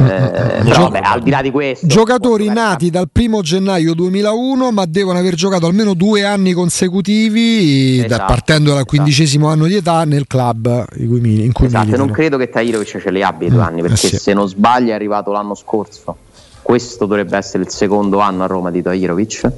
Mm, 0.00 0.06
mm, 0.06 0.08
eh, 0.08 0.62
però 0.64 0.88
vabbè, 0.88 1.00
al 1.02 1.22
di 1.22 1.28
là 1.28 1.42
di 1.42 1.50
questo 1.50 1.86
giocatori 1.86 2.48
nati 2.48 2.88
dal 2.88 3.10
primo 3.12 3.42
gennaio 3.42 3.92
2001 3.92 4.72
ma 4.72 4.86
devono 4.86 5.18
aver 5.18 5.34
giocato 5.34 5.66
almeno 5.66 5.92
due 5.92 6.24
anni 6.24 6.54
consecutivi 6.54 7.98
esatto, 7.98 8.16
da, 8.16 8.24
partendo 8.24 8.70
dal 8.70 8.78
esatto. 8.78 8.88
quindicesimo 8.88 9.44
esatto. 9.44 9.60
anno 9.60 9.68
di 9.68 9.76
età 9.76 10.04
nel 10.04 10.26
club 10.26 10.86
in 10.96 11.50
cui, 11.52 11.66
esatto, 11.66 11.96
non 11.96 12.10
credo 12.10 12.38
che 12.38 12.48
Tairovic 12.48 13.00
ce 13.00 13.10
li 13.10 13.22
abbia 13.22 13.48
i 13.48 13.50
due 13.50 13.60
mm, 13.60 13.64
anni 13.64 13.82
perché 13.82 14.06
eh 14.06 14.10
sì. 14.10 14.16
se 14.16 14.32
non 14.32 14.48
sbaglio 14.48 14.92
è 14.92 14.94
arrivato 14.94 15.30
l'anno 15.30 15.54
scorso 15.54 16.16
questo 16.62 17.04
dovrebbe 17.04 17.36
essere 17.36 17.64
il 17.64 17.68
secondo 17.68 18.20
anno 18.20 18.44
a 18.44 18.46
Roma 18.46 18.70
di 18.70 18.80
Tajirovic 18.80 19.52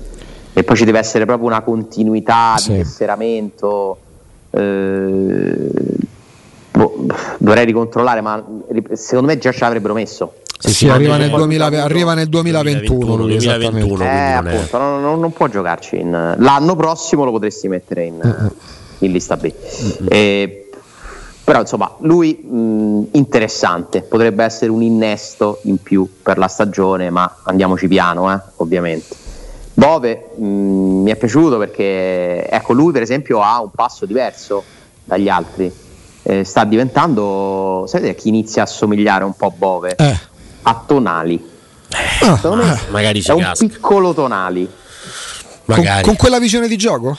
e 0.53 0.65
poi 0.65 0.77
ci 0.77 0.85
deve 0.85 0.99
essere 0.99 1.27
proprio 1.27 1.47
una 1.47 1.61
continuità 1.61 2.57
sì. 2.57 2.73
di 2.73 2.79
tesseramento 2.79 3.99
eh, 4.51 5.71
boh, 6.77 7.07
dovrei 7.39 7.65
ricontrollare 7.65 8.21
ma 8.21 8.45
secondo 8.93 9.29
me 9.29 9.39
già 9.39 9.53
ce 9.53 9.61
l'avrebbero 9.61 9.95
messo 9.95 10.35
sì, 10.59 10.73
sì, 10.73 10.89
arriva, 10.89 11.17
nel 11.17 11.31
2000, 11.31 11.67
arriva, 11.83 12.15
nel 12.15 12.29
2021, 12.29 13.17
2021, 13.17 13.27
2021 13.27 14.05
eh, 14.05 14.33
appunto, 14.33 14.79
non, 14.79 15.01
non, 15.03 15.21
non, 15.21 15.33
può 15.33 15.49
giocarci 15.49 15.97
in, 16.01 16.37
l'anno 16.39 16.77
prossimo 16.77 17.25
lo 17.25 17.33
potresti 17.33 17.69
mettere 17.69 18.05
in, 18.05 18.21
uh-huh. 18.23 18.53
in 19.01 19.13
lista 19.13 19.37
B 19.37 19.53
uh-huh. 19.53 20.07
e, 20.09 20.65
però 21.45 21.61
insomma, 21.61 21.95
lui 21.99 22.35
mh, 22.35 23.09
interessante, 23.13 24.01
potrebbe 24.01 24.45
essere 24.45 24.71
un 24.71 24.81
innesto 24.81 25.61
in 25.65 25.77
più 25.77 26.09
per 26.23 26.39
la 26.39 26.49
stagione, 26.49 27.11
ma 27.11 27.41
andiamoci 27.43 27.87
piano, 27.87 28.33
eh, 28.33 28.41
ovviamente. 28.57 29.15
Bove 29.75 30.31
mh, 30.37 30.45
mi 30.45 31.11
è 31.11 31.17
piaciuto 31.17 31.59
perché 31.59 32.49
ecco, 32.49 32.73
lui 32.73 32.93
per 32.93 33.03
esempio 33.03 33.43
ha 33.43 33.61
un 33.61 33.71
passo 33.71 34.07
diverso 34.07 34.65
dagli 35.05 35.29
altri. 35.29 35.71
Eh, 36.27 36.43
sta 36.43 36.65
diventando, 36.65 37.85
sapete 37.87 38.15
chi 38.15 38.29
inizia 38.29 38.63
a 38.63 38.67
somigliare 38.67 39.25
un 39.25 39.35
po' 39.35 39.47
a 39.47 39.53
Bove? 39.55 39.95
Eh. 39.95 40.19
A 40.63 40.83
Tonali. 40.87 41.53
Ah, 42.23 42.41
ah, 42.43 42.79
magari 42.89 43.23
è 43.23 43.33
un 43.33 43.41
casca. 43.41 43.67
piccolo 43.67 44.15
Tonali. 44.15 44.69
Con, 45.67 45.85
con 46.03 46.17
quella 46.17 46.39
visione 46.39 46.67
di 46.67 46.77
gioco? 46.77 47.17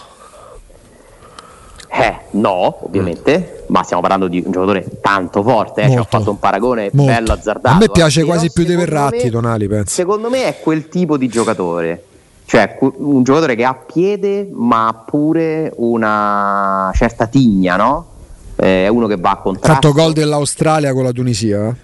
Eh, 1.97 2.15
no, 2.31 2.79
ovviamente, 2.83 3.61
mm. 3.61 3.65
ma 3.67 3.83
stiamo 3.83 4.01
parlando 4.01 4.27
di 4.27 4.41
un 4.43 4.51
giocatore 4.51 4.85
tanto 5.01 5.41
forte, 5.43 5.83
eh, 5.83 5.91
ci 5.91 5.97
ho 5.97 6.07
fatto 6.09 6.31
un 6.31 6.39
paragone 6.39 6.89
molto. 6.91 7.11
bello 7.13 7.31
azzardato. 7.31 7.75
A 7.75 7.79
me 7.79 7.89
piace 7.89 8.23
quasi 8.25 8.51
più 8.51 8.65
dei 8.65 8.75
Verratti, 8.75 9.29
Tonali, 9.29 9.67
penso. 9.67 9.93
Secondo 9.93 10.29
me 10.29 10.45
è 10.45 10.59
quel 10.59 10.89
tipo 10.89 11.15
di 11.15 11.29
giocatore, 11.29 12.03
cioè 12.45 12.77
un 12.79 13.23
giocatore 13.23 13.55
che 13.55 13.63
ha 13.63 13.75
piede 13.75 14.49
ma 14.51 14.87
ha 14.87 14.93
pure 14.93 15.71
una 15.77 16.91
certa 16.93 17.27
tigna, 17.27 17.77
no? 17.77 18.07
Eh, 18.55 18.85
è 18.85 18.87
uno 18.87 19.07
che 19.07 19.17
va 19.17 19.31
a 19.31 19.37
contrasto. 19.37 19.71
Ha 19.71 19.73
fatto 19.75 19.91
gol 19.91 20.13
dell'Australia 20.13 20.93
con 20.93 21.03
la 21.03 21.11
Tunisia, 21.11 21.69
eh? 21.69 21.75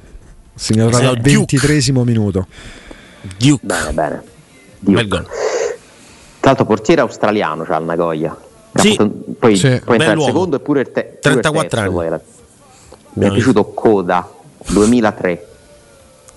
segnato 0.56 0.94
sì, 0.94 1.06
al 1.06 1.20
ventitresimo 1.20 2.04
minuto. 2.04 2.48
Duke. 3.38 3.66
Bene, 3.66 3.92
bene. 3.92 4.24
Duke. 4.80 5.08
Tra 5.08 6.50
l'altro 6.50 6.66
portiere 6.66 7.02
australiano, 7.02 7.64
c'ha 7.64 7.74
cioè 7.74 7.80
il 7.80 7.86
Nagoya. 7.86 8.38
Sì, 8.74 8.98
poi, 9.38 9.58
sì. 9.58 9.82
poi 9.84 9.98
entra 9.98 10.14
il 10.14 10.22
secondo 10.22 10.56
e 10.56 10.60
pure 10.60 10.82
il, 10.82 10.92
te- 10.92 11.18
34 11.20 11.62
il 11.62 11.70
terzo, 11.70 12.00
anni. 12.00 12.22
Mi 13.14 13.26
è 13.26 13.32
piaciuto 13.32 13.66
Coda 13.74 14.30
2003. 14.70 15.48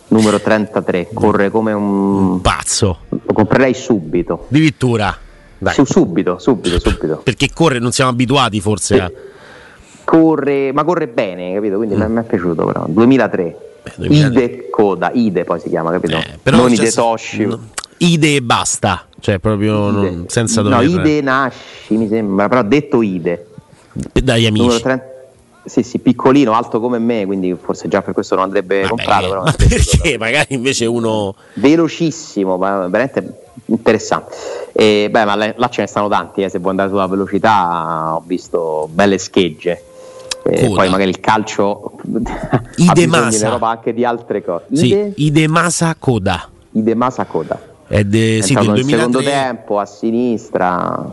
numero 0.09 0.41
33, 0.41 1.09
corre 1.15 1.51
come 1.51 1.73
un, 1.73 2.33
un 2.33 2.41
pazzo. 2.41 2.99
Lo 3.09 3.33
comprerei 3.33 3.73
subito. 3.73 4.47
Addirittura. 4.49 5.17
Su, 5.73 5.85
subito, 5.85 6.39
subito, 6.39 6.79
subito. 6.79 7.21
Perché 7.23 7.51
corre, 7.55 7.79
non 7.79 7.93
siamo 7.93 8.11
abituati 8.11 8.61
forse 8.61 9.01
a... 9.01 9.11
Corre, 10.05 10.73
ma 10.73 10.85
corre 10.85 11.09
bene, 11.09 11.55
capito? 11.55 11.77
Quindi 11.77 11.97
mm. 11.97 12.13
mi 12.13 12.21
è 12.21 12.25
piaciuto 12.25 12.65
però. 12.65 12.85
2003. 12.89 13.57
Beh, 13.83 13.93
2003. 13.97 14.45
Ide 14.45 14.71
Coda, 14.71 15.11
Ide 15.13 15.45
poi 15.45 15.61
si 15.61 15.69
chiama, 15.69 15.91
capito? 15.91 16.17
Eh, 16.17 16.39
però 16.43 16.59
non 16.59 16.73
Ide 16.73 16.91
Toshi. 16.91 17.47
No, 17.47 17.61
Ide 17.99 18.37
e 18.37 18.43
basta, 18.43 19.07
cioè 19.21 19.39
proprio 19.39 19.91
Ide. 19.91 20.11
Non, 20.11 20.25
senza 20.29 20.63
dover... 20.63 20.85
No, 20.85 21.01
Ide 21.01 21.21
nasci, 21.21 21.97
mi 21.97 22.09
sembra, 22.09 22.49
però 22.49 22.63
detto 22.63 23.03
Ide. 23.03 23.47
Dagli 23.93 24.47
amici. 24.47 24.81
30... 24.81 25.13
Sì, 25.67 25.83
sì, 25.83 25.99
piccolino, 25.99 26.53
alto 26.53 26.79
come 26.79 26.99
me, 26.99 27.25
quindi 27.25 27.57
forse 27.59 27.89
già 27.89 28.03
per 28.03 28.13
questo 28.13 28.35
non 28.35 28.45
andrebbe 28.45 28.83
Vabbè, 28.83 28.89
comprato. 28.89 29.29
Però 29.29 29.43
ma 29.45 29.53
perché? 29.53 30.19
Magari 30.19 30.55
invece 30.55 30.85
uno... 30.85 31.35
Velocissimo, 31.55 32.59
veramente 32.59 33.45
interessante. 33.67 34.35
E, 34.73 35.09
beh, 35.11 35.25
ma 35.25 35.35
là 35.37 35.69
ce 35.71 35.81
ne 35.81 35.87
stanno 35.87 36.09
tanti, 36.09 36.43
eh. 36.43 36.51
se 36.51 36.59
vuoi 36.59 36.73
andare 36.73 36.91
sulla 36.91 37.07
velocità 37.07 38.15
ho 38.15 38.23
visto 38.27 38.89
belle 38.93 39.17
schegge. 39.17 39.83
Eh, 40.47 40.69
poi 40.69 40.91
magari 40.91 41.11
il 41.11 41.21
calcio 41.21 41.97
Idemasa 42.77 43.47
Europa 43.47 43.69
anche 43.69 43.95
di 43.95 44.05
altre 44.05 44.45
cose. 44.45 44.67
Ide? 44.69 45.13
Sì, 45.15 45.25
Idemasa 45.25 45.95
Coda. 45.99 46.49
Idemasa 46.73 47.25
Coda. 47.25 47.59
De, 47.87 48.39
è 48.39 48.41
sì, 48.41 48.55
del 48.55 48.65
2003... 48.65 48.83
secondo 48.83 49.23
tempo 49.23 49.79
a 49.79 49.87
sinistra 49.87 51.13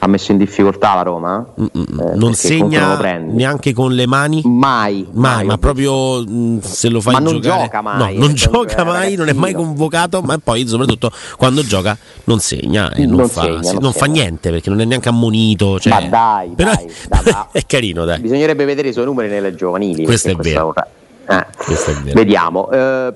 ha 0.00 0.06
messo 0.06 0.30
in 0.32 0.38
difficoltà 0.38 0.94
la 0.94 1.02
Roma. 1.02 1.44
Eh, 1.56 1.70
non 2.14 2.34
segna 2.34 2.96
non 2.96 3.34
neanche 3.34 3.72
con 3.72 3.92
le 3.92 4.06
mani? 4.06 4.42
Mai. 4.44 5.06
Mai, 5.10 5.34
mai 5.34 5.44
ma 5.44 5.58
proprio 5.58 6.22
mh, 6.22 6.60
se 6.60 6.88
lo 6.88 7.00
fai 7.00 7.14
ma 7.14 7.18
non 7.18 7.40
giocare. 7.40 7.62
gioca 7.64 7.80
mai. 7.80 8.16
No, 8.16 8.24
non 8.26 8.34
gioca 8.34 8.84
mai, 8.84 9.14
non 9.16 9.28
è 9.28 9.32
mai 9.32 9.54
convocato, 9.54 10.20
ma 10.22 10.38
poi 10.38 10.66
soprattutto 10.66 11.10
quando 11.36 11.64
gioca 11.64 11.96
non 12.24 12.38
segna 12.38 12.92
e 12.92 13.06
non, 13.06 13.16
non 13.16 13.28
fa, 13.28 13.42
segna, 13.42 13.72
non, 13.72 13.82
non 13.82 13.92
fa 13.92 14.06
niente 14.06 14.50
perché 14.50 14.70
non 14.70 14.80
è 14.80 14.84
neanche 14.84 15.08
ammonito. 15.08 15.80
Cioè, 15.80 15.92
ma 15.92 16.08
dai, 16.08 16.50
però 16.50 16.72
dai, 16.72 16.92
dai 17.08 17.34
è 17.52 17.66
carino, 17.66 18.04
dai. 18.04 18.20
Bisognerebbe 18.20 18.64
vedere 18.64 18.88
i 18.88 18.92
suoi 18.92 19.04
numeri 19.04 19.28
nelle 19.28 19.54
giovanili. 19.54 20.04
Questo 20.04 20.30
è 20.30 20.36
vero. 20.36 20.74
Eh, 21.30 21.46
Questo 21.56 21.90
è 21.90 21.94
vero. 21.94 22.14
Vediamo. 22.14 22.70
Eh, 22.70 23.14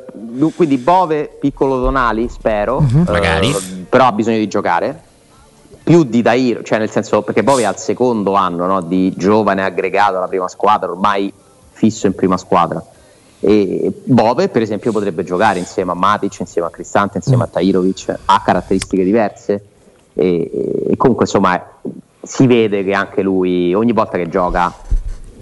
quindi 0.55 0.77
Bove, 0.79 1.37
piccolo 1.41 1.79
Donali, 1.79 2.29
spero. 2.29 2.79
Uh-huh. 2.79 3.05
Magari. 3.07 3.55
però 3.89 4.07
ha 4.07 4.13
bisogno 4.13 4.39
di 4.39 4.49
giocare 4.49 5.11
più 5.83 6.05
di 6.05 6.23
Dairo, 6.23 6.63
cioè 6.63 6.79
nel 6.79 6.91
senso 6.91 7.23
perché 7.23 7.43
poi 7.43 7.63
è 7.63 7.67
al 7.67 7.79
secondo 7.79 8.35
anno 8.35 8.67
no, 8.67 8.81
di 8.81 9.13
giovane 9.17 9.65
aggregato 9.65 10.17
alla 10.17 10.29
prima 10.29 10.49
squadra, 10.49 10.91
ormai 10.91 11.33
fisso 11.71 12.07
in 12.07 12.15
prima 12.15 12.37
squadra. 12.37 12.85
E 13.41 13.93
Bove, 14.05 14.49
per 14.49 14.63
esempio, 14.63 14.93
potrebbe 14.93 15.25
giocare 15.25 15.59
insieme 15.59 15.91
a 15.91 15.95
Matic, 15.95 16.39
insieme 16.41 16.69
a 16.69 16.71
Cristante, 16.71 17.17
insieme 17.17 17.43
a 17.43 17.49
mm. 17.49 17.53
Tairovic, 17.53 18.19
ha 18.25 18.43
caratteristiche 18.45 19.03
diverse 19.03 19.65
e, 20.15 20.87
e 20.91 20.97
comunque 20.97 21.25
insomma 21.25 21.61
si 22.23 22.47
vede 22.47 22.85
che 22.85 22.93
anche 22.93 23.23
lui 23.23 23.75
ogni 23.75 23.93
volta 23.93 24.17
che 24.17 24.29
gioca 24.29 24.73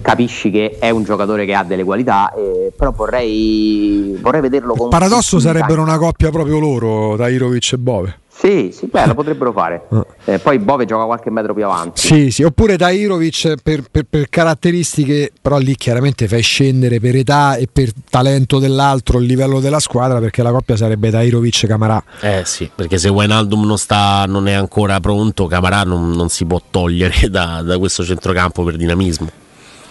capisci 0.01 0.51
che 0.51 0.79
è 0.79 0.89
un 0.89 1.03
giocatore 1.03 1.45
che 1.45 1.55
ha 1.55 1.63
delle 1.63 1.85
qualità, 1.85 2.33
eh, 2.33 2.73
però 2.75 2.91
vorrei, 2.91 4.17
vorrei 4.21 4.41
vederlo 4.41 4.75
con... 4.75 4.89
Paradosso 4.89 5.39
sarebbero 5.39 5.83
una 5.83 5.99
coppia 5.99 6.31
proprio 6.31 6.59
loro, 6.59 7.17
Tairovic 7.17 7.73
e 7.73 7.79
Bove. 7.79 8.19
Sì, 8.41 8.71
sì, 8.73 8.87
beh, 8.87 9.07
lo 9.07 9.15
potrebbero 9.15 9.53
fare. 9.53 9.87
Ah. 10.01 10.07
Eh, 10.25 10.39
poi 10.39 10.59
Bove 10.59 10.85
gioca 10.85 11.05
qualche 11.05 11.31
metro 11.31 11.53
più 11.53 11.65
avanti. 11.65 12.01
Sì, 12.01 12.31
sì, 12.31 12.43
oppure 12.43 12.79
Tairovic 12.79 13.55
per, 13.63 13.83
per, 13.91 14.05
per, 14.09 14.29
caratteristiche, 14.29 15.33
però 15.41 15.59
lì 15.59 15.75
chiaramente 15.75 16.29
fai 16.29 16.43
scendere 16.43 17.01
per 17.01 17.17
età 17.17 17.57
e 17.57 17.69
per 17.71 17.91
talento 18.09 18.59
dell'altro 18.59 19.19
il 19.19 19.27
livello 19.27 19.59
della 19.59 19.81
squadra 19.81 20.21
perché 20.21 20.43
la 20.43 20.53
coppia 20.53 20.77
sarebbe 20.77 21.11
Tairovic 21.11 21.65
e 21.65 21.67
Camarà. 21.67 22.03
Eh 22.21 22.43
sì, 22.45 22.71
perché 22.73 22.99
se 22.99 23.09
Wijnaldum 23.09 23.65
non, 23.65 23.79
sta, 23.79 24.25
non 24.27 24.47
è 24.47 24.53
ancora 24.53 25.01
pronto, 25.01 25.47
Camarà 25.47 25.83
non, 25.83 26.11
non 26.11 26.29
si 26.29 26.45
può 26.45 26.61
togliere 26.71 27.29
da, 27.29 27.63
da, 27.63 27.79
questo 27.79 28.05
centrocampo 28.05 28.63
per 28.63 28.77
dinamismo. 28.77 29.29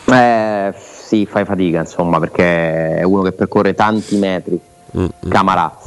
Eh 0.05 0.73
sì, 0.77 1.25
fai 1.25 1.43
fatica 1.43 1.81
insomma 1.81 2.19
perché 2.19 2.97
è 2.97 3.03
uno 3.03 3.21
che 3.23 3.33
percorre 3.33 3.73
tanti 3.73 4.15
metri, 4.15 4.59
mm-hmm. 4.95 5.09
Camarà 5.27 5.77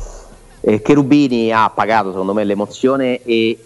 eh, 0.62 0.80
Cherubini 0.80 1.52
ha 1.52 1.70
pagato 1.74 2.10
secondo 2.10 2.32
me 2.32 2.44
l'emozione 2.44 3.22
e 3.24 3.58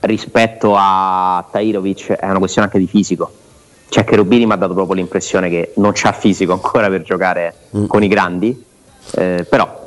rispetto 0.00 0.74
a 0.76 1.44
Tairovic 1.50 2.12
è 2.12 2.28
una 2.28 2.38
questione 2.38 2.66
anche 2.66 2.78
di 2.78 2.86
fisico. 2.86 3.30
Cioè 3.88 4.04
Cherubini 4.04 4.46
mi 4.46 4.52
ha 4.52 4.56
dato 4.56 4.72
proprio 4.72 4.94
l'impressione 4.94 5.50
che 5.50 5.72
non 5.76 5.92
c'ha 5.94 6.12
fisico 6.12 6.52
ancora 6.52 6.88
per 6.88 7.02
giocare 7.02 7.54
mm. 7.76 7.86
con 7.86 8.02
i 8.02 8.08
grandi, 8.08 8.64
eh, 9.16 9.44
però 9.48 9.78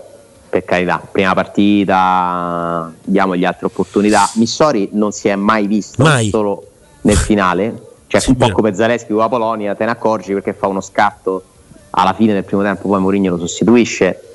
per 0.49 0.63
carità, 0.65 1.01
prima 1.11 1.33
partita, 1.33 2.93
diamogli 3.03 3.43
altre 3.43 3.65
opportunità. 3.65 4.29
Missori 4.35 4.89
non 4.91 5.11
si 5.11 5.29
è 5.29 5.35
mai 5.35 5.65
visto, 5.65 6.03
mai. 6.03 6.29
solo 6.29 6.67
nel 7.01 7.17
finale, 7.17 7.81
cioè 8.05 8.21
sì, 8.21 8.29
un 8.29 8.35
po' 8.35 8.51
come 8.51 8.75
Zaleschi 8.75 9.07
con 9.07 9.17
la 9.17 9.29
Polonia, 9.29 9.73
te 9.73 9.85
ne 9.85 9.91
accorgi 9.91 10.33
perché 10.33 10.53
fa 10.53 10.67
uno 10.67 10.81
scatto 10.81 11.43
alla 11.91 12.13
fine 12.13 12.33
del 12.33 12.43
primo 12.43 12.61
tempo, 12.61 12.87
poi 12.87 12.99
Mourinho 12.99 13.31
lo 13.31 13.39
sostituisce 13.39 14.32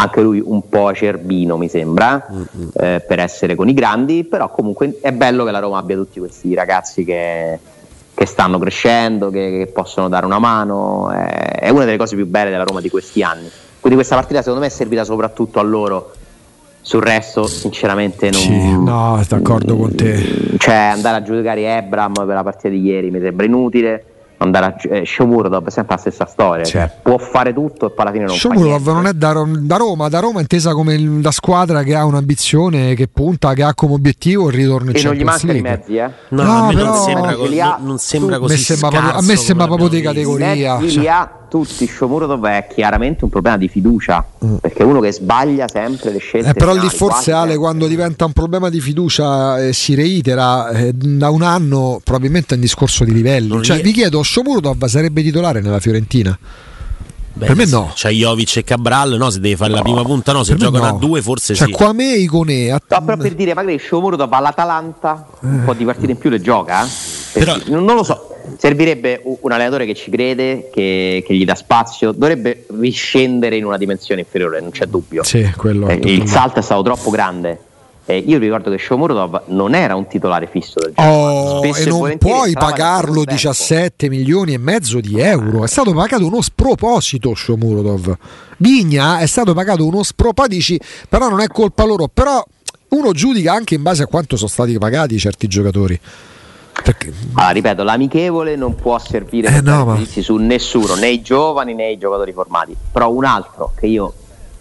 anche 0.00 0.22
lui 0.22 0.42
un 0.42 0.66
po' 0.68 0.88
acerbino 0.88 1.56
mi 1.56 1.68
sembra 1.68 2.26
mm-hmm. 2.30 2.68
eh, 2.74 3.04
per 3.06 3.18
essere 3.18 3.54
con 3.54 3.68
i 3.68 3.74
grandi 3.74 4.24
però 4.24 4.50
comunque 4.50 4.98
è 5.00 5.12
bello 5.12 5.44
che 5.44 5.50
la 5.50 5.58
Roma 5.58 5.78
abbia 5.78 5.96
tutti 5.96 6.18
questi 6.18 6.54
ragazzi 6.54 7.04
che, 7.04 7.58
che 8.14 8.26
stanno 8.26 8.58
crescendo 8.58 9.30
che, 9.30 9.50
che, 9.50 9.66
possono 9.72 10.08
dare 10.08 10.24
una 10.24 10.38
mano 10.38 11.10
è, 11.10 11.58
è 11.60 11.68
una 11.68 11.84
delle 11.84 11.98
cose 11.98 12.16
più 12.16 12.26
belle 12.26 12.50
della 12.50 12.64
Roma 12.64 12.80
di 12.80 12.88
questi 12.88 13.22
anni. 13.22 13.48
Quindi 13.78 13.98
questa 13.98 14.16
partita 14.16 14.40
secondo 14.40 14.60
me 14.60 14.66
è 14.66 14.70
servita 14.70 15.04
soprattutto 15.04 15.58
a 15.58 15.62
loro. 15.62 16.12
Sul 16.82 17.02
resto 17.02 17.46
sinceramente 17.46 18.30
non 18.30 18.40
sì, 18.40 18.78
no 18.78 19.22
d'accordo 19.28 19.76
con 19.76 19.94
te. 19.94 20.56
Cioè 20.56 20.74
andare 20.74 21.18
a 21.18 21.22
giudicare 21.22 21.76
Ebram 21.76 22.14
per 22.14 22.26
la 22.26 22.42
partita 22.42 22.68
di 22.70 22.80
ieri 22.80 23.10
mi 23.10 23.20
sembra 23.20 23.44
inutile 23.44 24.04
andare 24.42 24.66
a 24.66 24.96
eh, 24.96 25.04
Shomurodov 25.04 25.66
è 25.66 25.70
sempre 25.70 25.94
la 25.94 26.00
stessa 26.00 26.26
storia 26.26 26.64
cioè, 26.64 26.88
cioè, 26.88 26.98
può 27.02 27.18
fare 27.18 27.52
tutto 27.52 27.86
e 27.86 27.90
poi 27.90 28.04
alla 28.04 28.12
fine 28.12 28.24
non 28.24 28.34
Shomurodov 28.34 28.82
fa 28.82 28.92
non 28.92 29.06
è 29.06 29.12
da, 29.12 29.44
da, 29.46 29.76
Roma 29.76 30.08
da 30.08 30.18
Roma 30.18 30.40
intesa 30.40 30.72
come 30.72 30.98
la 30.98 31.30
squadra 31.30 31.82
che 31.82 31.94
ha 31.94 32.04
un'ambizione 32.04 32.94
che 32.94 33.08
punta 33.08 33.52
che 33.52 33.62
ha 33.62 33.74
come 33.74 33.94
obiettivo 33.94 34.48
il 34.48 34.54
ritorno 34.54 34.90
in 34.90 34.96
e 34.96 35.02
non 35.02 35.14
gli 35.14 35.24
mancano 35.24 35.52
i 35.52 35.60
mezzi 35.60 35.96
eh? 35.96 36.10
No, 36.28 36.42
no 36.42 36.52
a 36.52 36.66
me 36.66 36.74
non 36.74 36.94
sembra, 36.94 37.34
co- 37.34 37.78
non 37.80 37.98
sembra 37.98 38.38
così 38.38 38.56
sembra 38.56 39.14
a 39.14 39.22
me 39.22 39.36
sembra 39.36 39.66
proprio 39.66 39.88
di 39.88 40.00
categoria. 40.00 40.78
Li 40.78 40.90
cioè. 40.90 41.06
ha 41.06 41.39
tutti 41.50 41.86
Shomurodov 41.86 42.46
è 42.46 42.66
chiaramente 42.72 43.24
un 43.24 43.30
problema 43.30 43.56
di 43.56 43.68
fiducia 43.68 44.24
mm. 44.44 44.56
perché 44.56 44.82
è 44.82 44.86
uno 44.86 45.00
che 45.00 45.12
sbaglia 45.12 45.66
sempre 45.68 46.12
le 46.12 46.18
scelte 46.18 46.50
eh, 46.50 46.54
però 46.54 46.74
lì 46.74 46.88
forse 46.88 47.32
Ale 47.32 47.56
quando 47.56 47.88
diventa 47.88 48.24
un 48.24 48.32
problema 48.32 48.70
di 48.70 48.80
fiducia 48.80 49.58
e 49.58 49.68
eh, 49.68 49.72
si 49.72 49.94
reitera 49.94 50.70
eh, 50.70 50.92
da 50.94 51.28
un 51.30 51.42
anno 51.42 52.00
probabilmente 52.02 52.52
è 52.52 52.54
un 52.54 52.62
discorso 52.62 53.04
di 53.04 53.12
livelli 53.12 53.62
cioè, 53.64 53.80
vi 53.80 53.92
chiedo 53.92 54.22
Shomurodov 54.22 54.84
sarebbe 54.86 55.22
titolare 55.22 55.60
nella 55.60 55.80
Fiorentina 55.80 56.38
Beh, 57.32 57.46
per 57.46 57.56
me 57.56 57.64
no. 57.64 57.92
C'è 57.94 58.10
Jovic 58.10 58.56
e 58.56 58.64
Cabral, 58.64 59.16
no? 59.16 59.30
Se 59.30 59.40
deve 59.40 59.56
fare 59.56 59.70
no. 59.70 59.76
la 59.76 59.82
prima 59.82 60.02
punta, 60.02 60.32
no. 60.32 60.42
Se 60.42 60.56
per 60.56 60.62
giocano 60.62 60.84
no. 60.84 60.96
a 60.96 60.98
due, 60.98 61.22
forse 61.22 61.54
cioè, 61.54 61.68
sì. 61.68 61.72
Qua 61.72 61.92
me 61.92 62.14
Icone. 62.16 62.70
A... 62.70 62.80
No, 62.86 63.04
però 63.04 63.16
per 63.16 63.34
dire, 63.34 63.54
magari 63.54 63.78
Shomuro 63.78 64.16
va 64.16 64.36
all'Atalanta, 64.36 65.26
eh. 65.42 65.46
un 65.46 65.62
po' 65.64 65.72
di 65.74 65.84
partite 65.84 66.12
in 66.12 66.18
più 66.18 66.28
le 66.28 66.40
gioca. 66.40 66.84
Eh? 66.84 66.88
Però... 67.32 67.56
Non 67.66 67.84
lo 67.84 68.02
so. 68.02 68.36
Servirebbe 68.56 69.22
un 69.22 69.52
allenatore 69.52 69.86
che 69.86 69.94
ci 69.94 70.10
crede, 70.10 70.70
che, 70.72 71.22
che, 71.26 71.34
gli 71.34 71.44
dà 71.44 71.54
spazio, 71.54 72.12
dovrebbe 72.12 72.64
riscendere 72.78 73.56
in 73.56 73.64
una 73.64 73.76
dimensione 73.76 74.22
inferiore, 74.22 74.60
non 74.60 74.70
c'è 74.70 74.86
dubbio. 74.86 75.22
Sì, 75.22 75.38
eh, 75.38 76.00
il 76.02 76.26
salto 76.26 76.58
è 76.58 76.62
stato 76.62 76.82
troppo 76.82 77.10
grande. 77.10 77.58
Eh, 78.10 78.24
io 78.26 78.38
ricordo 78.38 78.70
che 78.70 78.78
Shomurodov 78.78 79.42
non 79.48 79.72
era 79.72 79.94
un 79.94 80.08
titolare 80.08 80.48
fisso 80.48 80.80
del 80.80 80.94
gioco. 80.96 81.08
Oh, 81.08 81.64
e 81.64 81.84
non 81.84 82.18
puoi 82.18 82.54
pagarlo 82.54 83.22
17 83.24 84.08
milioni 84.08 84.54
e 84.54 84.58
mezzo 84.58 84.98
di 84.98 85.20
euro. 85.20 85.62
È 85.62 85.68
stato 85.68 85.92
pagato 85.92 86.26
uno 86.26 86.40
sproposito 86.40 87.34
Shomurodov. 87.36 88.16
Vigna 88.56 89.20
è 89.20 89.26
stato 89.26 89.54
pagato 89.54 89.86
uno 89.86 90.02
sproposito, 90.02 90.84
però 91.08 91.28
non 91.28 91.40
è 91.40 91.46
colpa 91.46 91.84
loro. 91.84 92.08
Però 92.12 92.44
uno 92.88 93.12
giudica 93.12 93.52
anche 93.52 93.76
in 93.76 93.82
base 93.82 94.02
a 94.02 94.06
quanto 94.06 94.36
sono 94.36 94.48
stati 94.48 94.76
pagati 94.76 95.16
certi 95.16 95.46
giocatori. 95.46 96.00
Perché... 96.82 97.12
Allora, 97.34 97.52
ripeto, 97.52 97.82
l'amichevole 97.82 98.56
non 98.56 98.74
può 98.74 98.98
servire 98.98 99.48
eh, 99.48 99.52
per 99.52 99.62
no, 99.62 99.84
ma... 99.84 100.04
su 100.04 100.36
nessuno, 100.36 100.94
né 100.94 101.08
i 101.08 101.22
giovani 101.22 101.74
né 101.74 101.90
i 101.90 101.98
giocatori 101.98 102.32
formati. 102.32 102.76
Però 102.92 103.10
un 103.10 103.24
altro 103.24 103.72
che 103.76 103.86
io 103.86 104.14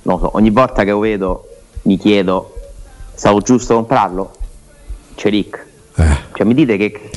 non 0.04 0.20
so, 0.20 0.32
ogni 0.34 0.50
volta 0.50 0.84
che 0.84 0.92
lo 0.92 1.00
vedo 1.00 1.48
mi 1.84 1.98
chiedo 1.98 2.54
Stavo 3.20 3.42
giusto 3.42 3.74
comprarlo? 3.74 4.32
Celic. 5.16 5.66
Eh. 5.98 6.18
Cioè, 6.34 6.46
mi 6.46 6.54
dite 6.54 6.78
che. 6.78 7.10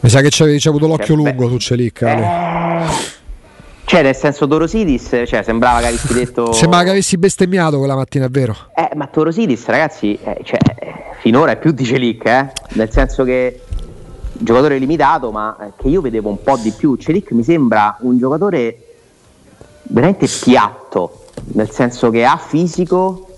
Mi 0.00 0.08
sa 0.08 0.22
che 0.22 0.30
ci 0.30 0.42
avevi 0.42 0.58
avuto 0.64 0.86
l'occhio 0.86 1.04
cioè, 1.04 1.16
lungo 1.16 1.48
tu 1.48 1.58
Celic. 1.58 2.00
Eh... 2.00 2.86
Cioè, 3.84 4.02
nel 4.02 4.16
senso 4.16 4.48
Torosidis, 4.48 5.24
cioè, 5.26 5.42
sembrava 5.42 5.80
che 5.80 5.88
avessi 5.88 6.14
detto. 6.14 6.50
sembrava 6.56 6.84
che 6.84 6.90
avessi 6.92 7.18
bestemmiato 7.18 7.76
quella 7.76 7.94
mattina, 7.94 8.24
è 8.24 8.30
vero? 8.30 8.56
Eh, 8.74 8.88
ma 8.94 9.06
Torosidis, 9.06 9.66
ragazzi, 9.66 10.18
eh, 10.24 10.38
cioè, 10.44 10.56
finora 11.20 11.52
è 11.52 11.58
più 11.58 11.72
di 11.72 11.84
Celic, 11.84 12.24
eh? 12.24 12.50
Nel 12.70 12.90
senso 12.90 13.22
che 13.24 13.63
giocatore 14.38 14.78
limitato, 14.78 15.30
ma 15.30 15.56
eh, 15.60 15.72
che 15.76 15.88
io 15.88 16.00
vedevo 16.00 16.28
un 16.28 16.42
po' 16.42 16.56
di 16.56 16.70
più. 16.70 16.96
Celic 16.96 17.32
mi 17.32 17.42
sembra 17.44 17.96
un 18.00 18.18
giocatore 18.18 18.78
veramente 19.84 20.26
piatto 20.42 21.20
nel 21.52 21.70
senso 21.70 22.10
che 22.10 22.24
ha 22.24 22.36
fisico, 22.36 23.28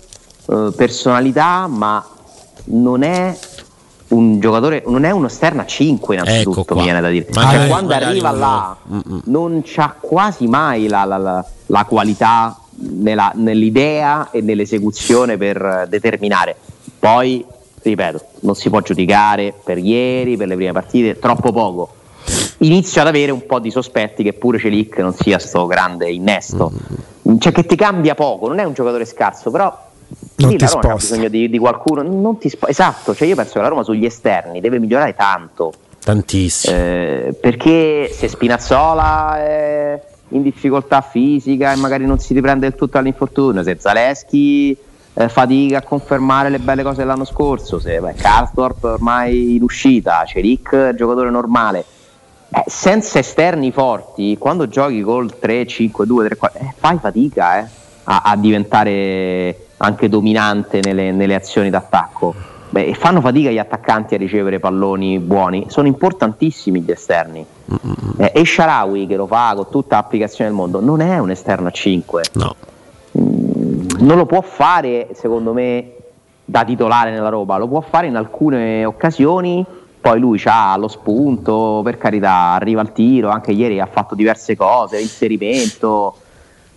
eh, 0.47 0.71
personalità, 0.75 1.67
ma 1.67 2.03
non 2.65 3.01
è 3.03 3.37
un 4.09 4.39
giocatore, 4.39 4.83
non 4.87 5.03
è 5.03 5.11
uno 5.11 5.27
esterno 5.27 5.61
a 5.61 5.65
5 5.65 6.15
innanzitutto, 6.15 6.61
Ecco 6.61 6.75
mi 6.75 6.83
viene 6.83 7.01
da 7.01 7.09
dire. 7.09 7.27
Magari- 7.33 7.57
Cioè, 7.57 7.67
quando 7.67 7.93
arriva 7.93 8.29
uno- 8.29 8.39
là 8.39 8.77
Mm-mm. 8.93 9.21
non 9.25 9.61
c'ha 9.65 9.95
quasi 9.99 10.47
mai 10.47 10.87
la, 10.87 11.03
la- 11.03 11.17
la- 11.17 11.45
la 11.65 11.83
qualità 11.85 12.57
nella- 12.79 13.31
nell'idea 13.35 14.29
e 14.31 14.41
nell'esecuzione 14.41 15.35
per 15.37 15.87
determinare. 15.89 16.55
Poi, 16.99 17.43
ripeto, 17.81 18.21
non 18.41 18.55
si 18.55 18.69
può 18.69 18.81
giudicare 18.81 19.53
per 19.63 19.77
ieri, 19.77 20.37
per 20.37 20.47
le 20.47 20.55
prime 20.55 20.71
partite, 20.71 21.19
troppo 21.19 21.51
poco. 21.51 21.89
Inizio 22.59 23.01
ad 23.01 23.07
avere 23.07 23.31
un 23.31 23.45
po' 23.45 23.59
di 23.59 23.69
sospetti 23.69 24.23
che 24.23 24.33
pure 24.33 24.57
Celic 24.59 24.97
non 24.99 25.13
sia 25.13 25.37
sto 25.39 25.65
grande 25.67 26.09
innesto. 26.09 26.71
Cioè 27.39 27.51
che 27.51 27.65
ti 27.65 27.75
cambia 27.75 28.15
poco, 28.15 28.47
non 28.47 28.59
è 28.59 28.63
un 28.63 28.73
giocatore 28.73 29.05
scarso, 29.05 29.51
però 29.51 29.85
Non 30.37 30.51
sì, 30.51 30.55
ti 30.57 30.63
la 30.63 30.69
Roma 30.71 30.79
ha 30.79 30.89
sposta. 30.89 31.13
bisogno 31.15 31.29
di, 31.29 31.49
di 31.49 31.57
qualcuno, 31.59 32.01
non 32.01 32.37
ti 32.37 32.49
spo- 32.49 32.67
esatto, 32.67 33.13
cioè 33.13 33.27
io 33.27 33.35
penso 33.35 33.53
che 33.53 33.59
la 33.59 33.67
Roma 33.67 33.83
sugli 33.83 34.05
esterni 34.05 34.59
deve 34.59 34.79
migliorare 34.79 35.13
tanto. 35.15 35.71
Tantissimo. 36.03 36.75
Eh, 36.75 37.35
perché 37.39 38.09
se 38.11 38.27
Spinazzola 38.27 39.37
è 39.39 40.01
in 40.29 40.41
difficoltà 40.41 41.01
fisica 41.01 41.71
e 41.73 41.75
magari 41.75 42.05
non 42.05 42.17
si 42.19 42.33
riprende 42.33 42.67
del 42.69 42.77
tutto 42.77 42.97
all'infortunio, 42.97 43.61
se 43.63 43.77
Zaleschi 43.79 44.75
eh, 45.17 45.29
fatica 45.29 45.79
a 45.79 45.81
confermare 45.81 46.49
le 46.49 46.59
belle 46.59 46.83
cose 46.83 46.97
dell'anno 46.97 47.25
scorso, 47.25 47.79
se 47.79 47.99
beh, 47.99 48.13
Karsdorp 48.13 48.83
ormai 48.83 49.55
in 49.55 49.63
uscita, 49.63 50.23
Celic 50.25 50.93
giocatore 50.93 51.31
normale, 51.31 51.83
eh, 52.49 52.63
senza 52.67 53.17
esterni 53.17 53.71
forti, 53.71 54.37
quando 54.37 54.67
giochi 54.67 55.01
col 55.01 55.33
3-5-2, 55.41 55.89
3-4, 55.91 56.51
eh, 56.53 56.73
fai 56.77 56.97
fatica 56.99 57.57
eh, 57.57 57.65
a, 58.03 58.21
a 58.25 58.35
diventare 58.37 59.65
anche 59.77 60.07
dominante 60.07 60.81
nelle, 60.83 61.11
nelle 61.11 61.33
azioni 61.33 61.71
d'attacco. 61.71 62.55
Beh, 62.69 62.85
e 62.85 62.93
fanno 62.93 63.21
fatica 63.21 63.49
gli 63.49 63.57
attaccanti 63.57 64.13
a 64.13 64.17
ricevere 64.17 64.59
palloni 64.59 65.19
buoni, 65.19 65.65
sono 65.69 65.87
importantissimi 65.87 66.81
gli 66.81 66.91
esterni. 66.91 67.43
Eh, 68.17 68.31
e 68.35 68.45
Sharawi 68.45 69.07
che 69.07 69.15
lo 69.15 69.25
fa 69.25 69.53
con 69.55 69.67
tutta 69.71 69.95
l'applicazione 69.95 70.49
del 70.49 70.59
mondo 70.59 70.79
non 70.79 71.01
è 71.01 71.17
un 71.17 71.31
esterno 71.31 71.67
a 71.67 71.71
5 71.71 72.23
No. 72.33 72.55
Non 73.99 74.17
lo 74.17 74.25
può 74.25 74.41
fare 74.41 75.09
secondo 75.13 75.53
me 75.53 75.93
da 76.45 76.63
titolare 76.63 77.11
nella 77.11 77.29
Roma, 77.29 77.57
lo 77.57 77.67
può 77.67 77.81
fare 77.81 78.07
in 78.07 78.15
alcune 78.15 78.85
occasioni, 78.85 79.65
poi 79.99 80.19
lui 80.19 80.41
ha 80.45 80.77
lo 80.77 80.87
spunto, 80.87 81.81
per 81.83 81.97
carità, 81.97 82.53
arriva 82.53 82.81
al 82.81 82.93
tiro, 82.93 83.29
anche 83.29 83.51
ieri 83.51 83.79
ha 83.79 83.85
fatto 83.85 84.15
diverse 84.15 84.55
cose, 84.55 85.01
inserimento, 85.01 86.15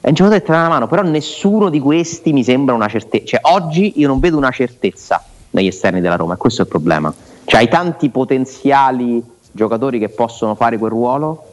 è 0.00 0.08
un 0.08 0.14
giocatore 0.14 0.40
che 0.40 0.46
te 0.46 0.52
la 0.52 0.68
mano, 0.68 0.88
però 0.88 1.02
nessuno 1.02 1.68
di 1.68 1.78
questi 1.78 2.32
mi 2.32 2.42
sembra 2.42 2.74
una 2.74 2.88
certezza, 2.88 3.26
cioè 3.26 3.40
oggi 3.54 4.00
io 4.00 4.08
non 4.08 4.18
vedo 4.18 4.36
una 4.36 4.50
certezza 4.50 5.22
negli 5.50 5.68
esterni 5.68 6.00
della 6.00 6.16
Roma 6.16 6.34
e 6.34 6.36
questo 6.36 6.62
è 6.62 6.64
il 6.64 6.70
problema, 6.70 7.12
cioè 7.44 7.60
hai 7.60 7.68
tanti 7.68 8.08
potenziali 8.08 9.22
giocatori 9.52 9.98
che 9.98 10.08
possono 10.08 10.54
fare 10.54 10.78
quel 10.78 10.90
ruolo, 10.90 11.44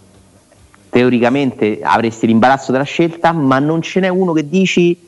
teoricamente 0.90 1.82
avresti 1.84 2.26
l'imbarazzo 2.26 2.72
della 2.72 2.84
scelta, 2.84 3.32
ma 3.32 3.60
non 3.60 3.82
ce 3.82 4.00
n'è 4.00 4.08
uno 4.08 4.32
che 4.32 4.48
dici 4.48 5.07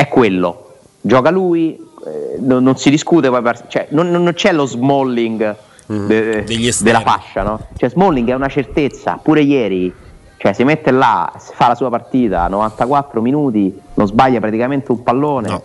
è 0.00 0.08
quello, 0.08 0.70
gioca 1.02 1.28
lui, 1.30 1.76
eh, 2.06 2.36
non, 2.38 2.62
non 2.62 2.76
si 2.76 2.88
discute, 2.88 3.30
cioè, 3.68 3.86
non, 3.90 4.08
non 4.10 4.32
c'è 4.32 4.52
lo 4.52 4.64
Smalling 4.66 5.56
Mm, 5.92 6.06
de- 6.06 6.44
della 6.82 7.00
fascia, 7.00 7.42
no? 7.42 7.58
Cioè 7.76 7.88
Smalling 7.90 8.28
è 8.30 8.34
una 8.34 8.46
certezza, 8.46 9.18
pure 9.20 9.40
ieri, 9.40 9.92
cioè 10.36 10.52
si 10.52 10.62
mette 10.62 10.92
là, 10.92 11.32
fa 11.36 11.66
la 11.66 11.74
sua 11.74 11.90
partita, 11.90 12.46
94 12.46 13.20
minuti, 13.20 13.76
non 13.94 14.06
sbaglia 14.06 14.38
praticamente 14.38 14.92
un 14.92 15.02
pallone, 15.02 15.48
No. 15.48 15.62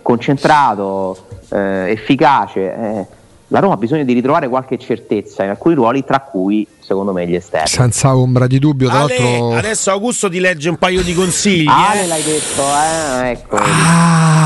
concentrato, 0.00 1.16
eh, 1.50 1.90
efficace. 1.90 2.74
eh. 2.74 3.06
La 3.48 3.60
Roma 3.60 3.74
ha 3.74 3.76
bisogno 3.76 4.02
di 4.02 4.12
ritrovare 4.12 4.48
qualche 4.48 4.76
certezza 4.76 5.44
in 5.44 5.50
alcuni 5.50 5.76
ruoli, 5.76 6.04
tra 6.04 6.20
cui 6.20 6.66
secondo 6.80 7.12
me 7.12 7.26
gli 7.28 7.34
esterni. 7.36 7.68
Senza 7.68 8.16
ombra 8.16 8.48
di 8.48 8.58
dubbio, 8.58 8.88
tra 8.88 9.02
Ale, 9.02 9.18
l'altro. 9.18 9.56
adesso 9.56 9.90
Augusto 9.92 10.28
ti 10.28 10.40
legge 10.40 10.68
un 10.68 10.76
paio 10.76 11.02
di 11.02 11.14
consigli. 11.14 11.68
Ale 11.68 12.02
eh. 12.02 12.06
l'hai 12.06 12.22
detto, 12.24 12.62
eh? 12.62 13.30
Ecco. 13.30 13.56
Ah, 13.56 14.45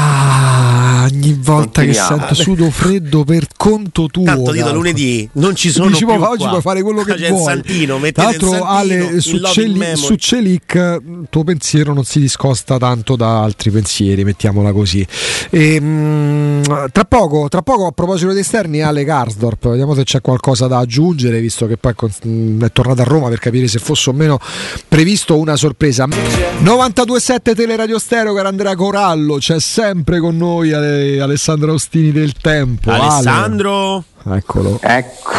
volta 1.41 1.83
che 1.83 1.93
sento 1.95 2.35
sudo 2.35 2.71
freddo 2.71 3.25
per 3.25 3.47
conto 3.57 4.07
tuo. 4.07 4.25
Tanto 4.25 4.53
Calco. 4.53 4.73
lunedì 4.73 5.29
non 5.35 5.55
ci 5.55 5.71
sono 5.71 5.89
Dici, 5.89 6.05
più 6.05 6.15
"Ma 6.15 6.29
oggi 6.29 6.39
qua. 6.43 6.49
puoi 6.51 6.61
fare 6.63 6.83
quello 6.83 7.03
che 7.03 7.15
C'è 7.15 7.29
vuoi. 7.31 7.43
Santino, 7.45 7.99
Tra 8.13 8.25
l'altro, 8.25 8.65
Ale, 8.65 9.21
su, 9.21 9.39
Celi- 9.41 9.97
su 9.97 10.15
Celic 10.17 10.75
il 10.75 11.27
tuo 11.31 11.45
pensiero 11.45 11.93
non 11.93 12.05
si 12.05 12.21
discosta 12.21 12.79
tanto 12.79 13.17
da 13.17 13.43
altri 13.43 13.71
pensieri, 13.71 14.25
mettiamola 14.25 14.73
così. 14.73 15.07
E, 15.51 15.79
mm, 15.81 16.63
tra, 16.93 17.05
poco, 17.05 17.49
tra 17.49 17.63
poco, 17.63 17.87
a 17.87 17.93
proposito 17.93 18.33
di 18.33 18.41
esterni, 18.41 18.83
Ale 18.83 19.05
Karsdorp, 19.05 19.69
vediamo 19.69 19.95
se 19.95 20.05
c'è 20.05 20.21
qualcosa 20.21 20.67
da 20.67 20.79
aggiungere, 20.79 21.41
visto 21.41 21.67
che 21.67 21.77
poi 21.77 21.95
mm, 22.27 22.63
è 22.63 22.73
tornato 22.73 23.01
a 23.03 23.05
Roma 23.05 23.29
per 23.29 23.39
capire 23.39 23.67
se 23.69 23.79
fosse 23.79 24.11
o 24.11 24.13
meno 24.13 24.39
previsto 24.89 25.37
una 25.39 25.57
sorpresa. 25.57 26.07
92.7 26.07 27.55
Teleradio 27.55 27.99
Stereo, 27.99 28.35
caro 28.35 28.49
Andrea 28.49 28.75
Corallo, 28.75 29.37
c'è 29.39 29.59
sempre 29.61 30.21
con 30.21 30.37
noi 30.37 30.73
Ale- 30.73 31.21
Alessandro 31.31 31.73
Austini 31.73 32.13
del 32.13 32.35
Tempo. 32.35 32.91
Ale. 32.91 34.10
Eccolo. 34.25 34.79
Ecco. 34.83 35.33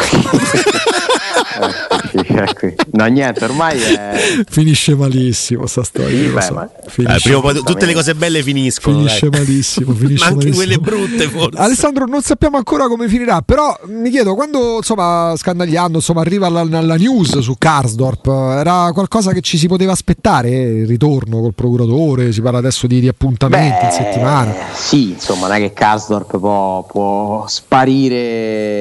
No, 2.92 3.06
niente, 3.06 3.44
ormai 3.44 3.80
è. 3.80 4.42
Finisce 4.48 4.94
malissimo 4.94 5.66
sta 5.66 5.82
storia. 5.84 6.10
Sì, 6.18 6.26
beh, 6.28 6.40
so. 6.42 6.54
ma- 6.54 6.68
Finisce, 6.86 7.16
Eh, 7.16 7.20
prima 7.22 7.38
o 7.38 7.40
poi 7.40 7.62
tutte 7.62 7.86
le 7.86 7.94
cose 7.94 8.14
belle 8.14 8.42
finiscono. 8.42 8.96
finisce 8.98 9.28
dai. 9.28 9.40
malissimo. 9.40 9.92
Finisce 10.02 10.24
Ma 10.24 10.30
anche 10.30 10.46
malissimo. 10.48 10.54
quelle 10.64 10.78
brutte 10.78 11.28
forse. 11.28 11.58
Alessandro, 11.58 12.04
non 12.06 12.22
sappiamo 12.22 12.56
ancora 12.56 12.86
come 12.88 13.08
finirà, 13.08 13.40
però 13.42 13.74
mi 13.86 14.10
chiedo 14.10 14.34
quando 14.34 14.76
insomma 14.76 15.32
scandagliando 15.36 15.98
insomma, 15.98 16.20
arriva 16.20 16.48
la, 16.48 16.64
la- 16.64 16.96
news 16.96 17.38
su 17.38 17.54
Karsdorp, 17.56 18.26
era 18.26 18.90
qualcosa 18.92 19.32
che 19.32 19.40
ci 19.40 19.56
si 19.58 19.66
poteva 19.68 19.92
aspettare? 19.92 20.50
Il 20.50 20.86
ritorno 20.86 21.40
col 21.40 21.54
procuratore? 21.54 22.32
Si 22.32 22.40
parla 22.42 22.58
adesso 22.58 22.86
di, 22.86 23.00
di 23.00 23.08
appuntamenti 23.08 23.84
in 23.84 23.90
settimana. 23.90 24.54
Sì, 24.74 25.10
insomma, 25.12 25.46
non 25.48 25.56
è 25.56 25.60
che 25.60 25.72
Karsdorp 25.72 26.38
può, 26.38 26.84
può 26.84 27.44
sparire 27.48 28.71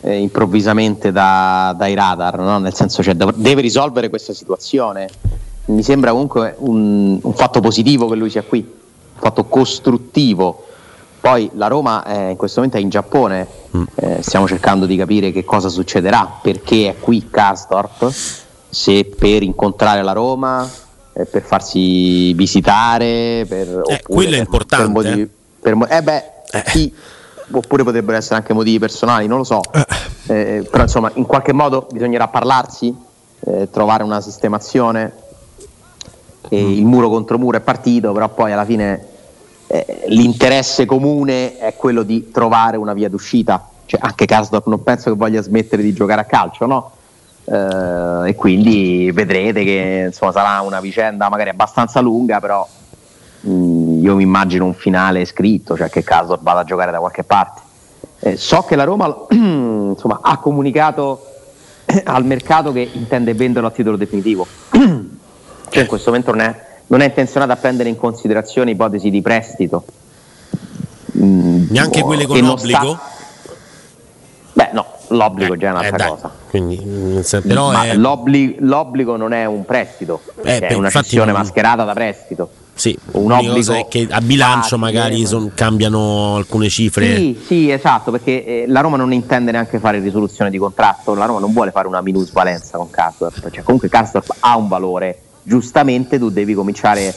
eh, 0.00 0.16
improvvisamente 0.16 1.10
da- 1.12 1.74
dai 1.76 1.94
radar, 1.94 2.38
no? 2.38 2.58
nel 2.58 2.74
senso 2.74 3.02
cioè, 3.02 3.14
deve 3.14 3.60
risolvere 3.60 4.08
questa 4.08 4.32
situazione. 4.32 5.08
Mi 5.66 5.82
sembra 5.82 6.12
comunque 6.12 6.54
un, 6.58 7.18
un 7.20 7.34
fatto 7.34 7.60
positivo 7.60 8.08
che 8.08 8.14
lui 8.14 8.30
sia 8.30 8.42
qui, 8.42 8.60
un 8.60 9.20
fatto 9.20 9.44
costruttivo. 9.44 10.64
Poi 11.20 11.50
la 11.54 11.66
Roma 11.66 12.04
eh, 12.04 12.30
in 12.30 12.36
questo 12.36 12.60
momento 12.60 12.78
è 12.78 12.82
in 12.82 12.88
Giappone, 12.88 13.48
eh, 13.96 14.22
stiamo 14.22 14.46
cercando 14.46 14.86
di 14.86 14.96
capire 14.96 15.32
che 15.32 15.44
cosa 15.44 15.68
succederà, 15.68 16.38
perché 16.40 16.90
è 16.90 16.96
qui 17.00 17.28
Karsdorp, 17.28 18.08
se 18.68 19.04
per 19.06 19.42
incontrare 19.42 20.02
la 20.04 20.12
Roma, 20.12 20.70
eh, 21.12 21.24
per 21.24 21.42
farsi 21.42 22.32
visitare, 22.34 23.44
per, 23.48 23.68
oppure 23.68 24.02
quello 24.06 24.36
è 24.36 24.38
importante, 24.38 24.84
Per 24.84 24.92
motivi, 24.92 25.20
eh. 25.22 25.30
per 25.60 25.76
eh 25.88 26.02
beh, 26.02 26.24
Eh. 26.52 26.92
Oppure 27.50 27.84
potrebbero 27.84 28.16
essere 28.16 28.36
anche 28.36 28.52
motivi 28.52 28.78
personali, 28.78 29.26
non 29.26 29.38
lo 29.38 29.44
so. 29.44 29.60
Eh, 30.28 30.66
però 30.70 30.82
insomma, 30.82 31.10
in 31.14 31.24
qualche 31.24 31.52
modo 31.52 31.86
bisognerà 31.90 32.28
parlarsi, 32.28 32.94
eh, 33.40 33.68
trovare 33.70 34.02
una 34.02 34.20
sistemazione. 34.20 35.12
E 36.48 36.62
Mm. 36.62 36.72
Il 36.72 36.86
muro 36.86 37.08
contro 37.08 37.38
muro 37.38 37.56
è 37.58 37.60
partito, 37.60 38.12
però 38.12 38.28
poi 38.28 38.52
alla 38.52 38.64
fine 38.64 39.04
eh, 39.66 40.04
l'interesse 40.08 40.84
comune 40.84 41.58
è 41.58 41.74
quello 41.74 42.02
di 42.02 42.30
trovare 42.30 42.76
una 42.76 42.92
via 42.92 43.08
d'uscita. 43.08 43.68
Cioè, 43.84 44.00
anche 44.02 44.26
Karsdorp 44.26 44.66
non 44.66 44.82
penso 44.82 45.10
che 45.10 45.16
voglia 45.16 45.42
smettere 45.42 45.82
di 45.82 45.92
giocare 45.92 46.20
a 46.20 46.24
calcio, 46.24 46.66
no? 46.66 46.90
Eh, 47.44 48.30
e 48.30 48.34
quindi 48.34 49.10
vedrete 49.12 49.62
che 49.64 50.04
insomma, 50.06 50.32
sarà 50.32 50.60
una 50.60 50.80
vicenda 50.80 51.28
magari 51.28 51.50
abbastanza 51.50 52.00
lunga, 52.00 52.40
però 52.40 52.66
mh, 53.48 54.02
io 54.02 54.14
mi 54.16 54.22
immagino 54.22 54.64
un 54.64 54.74
finale 54.74 55.24
scritto, 55.24 55.76
cioè 55.76 55.88
che 55.88 56.02
Karsdorp 56.02 56.42
vada 56.42 56.60
a 56.60 56.64
giocare 56.64 56.90
da 56.90 56.98
qualche 56.98 57.24
parte. 57.24 57.60
Eh, 58.20 58.36
so 58.36 58.62
che 58.62 58.76
la 58.76 58.84
Roma 58.84 59.14
insomma, 59.30 60.20
ha 60.22 60.38
comunicato 60.38 61.26
al 62.04 62.24
mercato 62.24 62.72
che 62.72 62.88
intende 62.92 63.34
venderlo 63.34 63.68
a 63.68 63.72
titolo 63.72 63.96
definitivo. 63.96 64.46
cioè 65.68 65.82
in 65.82 65.86
questo 65.88 66.10
momento 66.10 66.30
non 66.32 66.40
è, 66.40 66.64
non 66.88 67.00
è 67.00 67.04
intenzionata 67.06 67.52
a 67.52 67.56
prendere 67.56 67.88
in 67.88 67.96
considerazione 67.96 68.70
ipotesi 68.72 69.10
di 69.10 69.22
prestito. 69.22 69.84
Mm, 71.18 71.66
Neanche 71.70 72.02
quelle 72.02 72.26
con 72.26 72.36
e 72.36 72.40
non 72.40 72.50
obbligo? 72.50 72.78
sta- 72.94 73.14
Beh 74.52 74.70
no, 74.72 74.86
l'obbligo 75.08 75.54
già 75.56 75.66
è 75.66 75.68
Eh, 75.68 75.72
un'altra 75.72 75.96
dai, 75.98 76.08
cosa. 76.08 76.30
Quindi, 76.48 77.20
senso- 77.22 77.46
però 77.46 77.70
è- 77.72 77.94
l'obbligo, 77.94 78.56
l'obbligo 78.60 79.16
non 79.16 79.32
è 79.34 79.44
un 79.44 79.64
prestito, 79.66 80.22
Eh, 80.42 80.58
è 80.60 80.68
beh, 80.68 80.74
una 80.74 80.88
cessione 80.88 81.30
non- 81.30 81.40
mascherata 81.40 81.84
da 81.84 81.92
prestito. 81.92 82.50
Sì, 82.76 82.94
un 83.12 83.32
obbligo 83.32 83.72
è 83.72 83.86
che 83.88 84.06
a 84.10 84.20
bilancio 84.20 84.76
magari 84.76 85.22
ma- 85.22 85.26
son- 85.26 85.52
cambiano 85.54 86.36
alcune 86.36 86.68
cifre. 86.68 87.16
Sì, 87.16 87.40
sì, 87.42 87.70
esatto, 87.70 88.10
perché 88.10 88.44
eh, 88.44 88.64
la 88.68 88.80
Roma 88.80 88.98
non 88.98 89.14
intende 89.14 89.50
neanche 89.50 89.78
fare 89.78 89.98
risoluzione 89.98 90.50
di 90.50 90.58
contratto, 90.58 91.14
la 91.14 91.24
Roma 91.24 91.40
non 91.40 91.54
vuole 91.54 91.70
fare 91.70 91.88
una 91.88 92.02
minusvalenza 92.02 92.76
con 92.76 92.90
Karsdorp, 92.90 93.50
cioè 93.50 93.64
comunque 93.64 93.88
Karsdorp 93.88 94.36
ha 94.40 94.58
un 94.58 94.68
valore, 94.68 95.20
giustamente 95.42 96.18
tu 96.18 96.28
devi 96.28 96.52
cominciare 96.52 97.14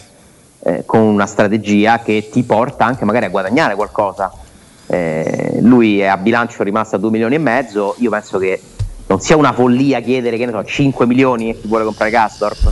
eh, 0.61 0.83
con 0.85 1.01
una 1.01 1.25
strategia 1.25 1.99
che 1.99 2.29
ti 2.31 2.43
porta 2.43 2.85
anche 2.85 3.03
magari 3.03 3.25
a 3.25 3.29
guadagnare 3.29 3.75
qualcosa. 3.75 4.31
Eh, 4.87 5.57
lui 5.59 5.99
è 5.99 6.05
a 6.05 6.15
bilancio 6.15 6.63
rimasto 6.63 6.95
a 6.95 6.99
2 6.99 7.09
milioni 7.11 7.35
e 7.35 7.39
mezzo, 7.39 7.95
io 7.97 8.09
penso 8.09 8.37
che 8.37 8.61
non 9.07 9.19
sia 9.19 9.35
una 9.35 9.51
follia 9.51 9.99
chiedere 9.99 10.37
che 10.37 10.45
ne 10.45 10.53
so, 10.53 10.63
5 10.63 11.05
milioni 11.05 11.49
e 11.49 11.59
chi 11.59 11.67
vuole 11.67 11.83
comprare 11.83 12.11
Gastorp 12.11 12.71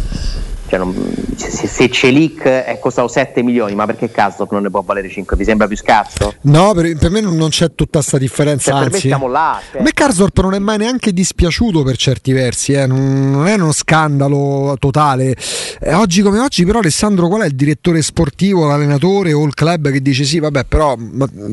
cioè 0.68 0.80
non, 0.80 0.94
se, 1.36 1.68
se 1.68 1.90
Celic 1.90 2.44
è 2.44 2.78
costato 2.80 3.08
7 3.08 3.42
milioni, 3.42 3.74
ma 3.76 3.86
perché 3.86 4.12
Karsdorp 4.12 4.52
non 4.52 4.64
ne 4.64 4.70
può 4.70 4.82
valere 4.82 5.10
5? 5.10 5.38
Vi 5.38 5.44
sembra 5.44 5.68
più 5.68 5.78
scarso? 5.78 6.34
No, 6.42 6.74
per, 6.74 6.98
per 6.98 7.10
me 7.10 7.22
non 7.22 7.50
c'è 7.50 7.74
tutta 7.74 8.00
questa 8.00 8.18
differenza. 8.18 8.72
Cioè, 8.72 8.80
anzi, 8.80 8.90
per 8.90 9.02
me 9.02 9.08
siamo 9.08 9.28
là. 9.28 9.62
Cioè. 9.72 9.80
A 9.80 9.84
me 9.84 9.92
Karsdorp 9.92 10.40
non 10.42 10.54
è 10.54 10.60
mai 10.60 10.78
neanche 10.78 11.14
dispiaciuto 11.14 11.84
per 11.84 11.96
certi 11.96 12.34
versi, 12.34 12.74
eh. 12.74 12.86
non, 12.86 13.32
non, 13.32 13.48
è 13.48 13.54
uno 13.54 13.72
scandalo 13.72 14.76
totale. 14.78 15.36
Eh, 15.80 15.94
oggi 15.94 16.22
come 16.22 16.40
oggi, 16.40 16.66
però, 16.66 16.80
Alessandro, 16.80 17.28
qual 17.28 17.42
è 17.42 17.46
il 17.46 17.56
direttore 17.56 18.02
sportivo, 18.02 18.68
l'allenatore 18.68 19.34
o 19.34 19.46
il 19.46 19.54
club 19.54 19.90
che 19.90 20.02
dice 20.02 20.26
sì, 20.26 20.40
vabbè, 20.40 20.66
però 20.66 20.96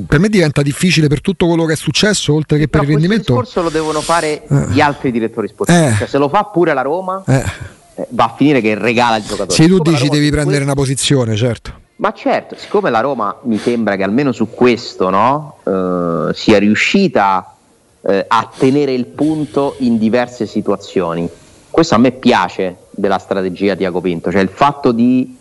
per 0.07 0.19
me 0.19 0.29
diventa 0.29 0.63
difficile 0.63 1.07
per 1.07 1.21
tutto 1.21 1.47
quello 1.47 1.67
che 1.67 1.75
è 1.75 1.77
successo, 1.77 2.35
oltre 2.35 2.59
che 2.59 2.69
però 2.69 2.83
per 2.83 2.93
il 2.93 2.99
rendimento. 2.99 3.35
Il 3.35 3.39
discorso 3.41 3.63
lo 3.63 3.71
devono 3.71 4.01
fare 4.01 4.45
eh. 4.45 4.67
gli 4.71 4.81
altri 4.81 5.13
direttori 5.13 5.47
sportivi. 5.47 5.79
Eh. 5.79 5.95
Cioè, 5.99 6.09
se 6.09 6.19
lo 6.19 6.29
fa 6.29 6.45
pure 6.45 6.75
la 6.75 6.83
Roma 6.83 7.23
eh 7.27 7.35
eh, 7.35 7.83
va 8.11 8.25
a 8.25 8.35
finire 8.37 8.61
che 8.61 8.75
regala 8.75 9.17
il 9.17 9.25
giocatore. 9.25 9.53
Se 9.53 9.67
tu 9.67 9.79
dici 9.79 10.09
devi 10.09 10.31
prendere 10.31 10.65
una 10.65 10.75
posizione, 10.75 11.37
certo. 11.37 11.83
Ma 11.97 12.13
certo, 12.13 12.57
siccome 12.57 12.91
la 12.91 13.01
Roma 13.01 13.37
mi 13.43 13.57
sembra 13.57 13.95
che 13.95 14.03
almeno 14.03 14.33
su 14.33 14.51
questo 14.51 15.11
no, 15.11 15.59
eh, 15.65 16.35
sia 16.35 16.59
riuscita 16.59 17.55
eh, 18.03 18.25
a 18.27 18.51
tenere 18.57 18.93
il 18.93 19.07
punto 19.07 19.77
in 19.79 19.97
diverse 19.97 20.47
situazioni, 20.47 21.29
questo 21.71 21.95
a 21.95 21.99
me 21.99 22.11
piace 22.11 22.77
della 22.91 23.19
strategia 23.19 23.75
di 23.75 23.89
Pinto, 24.03 24.31
cioè 24.33 24.41
il 24.41 24.49
fatto 24.49 24.93
di 24.93 25.37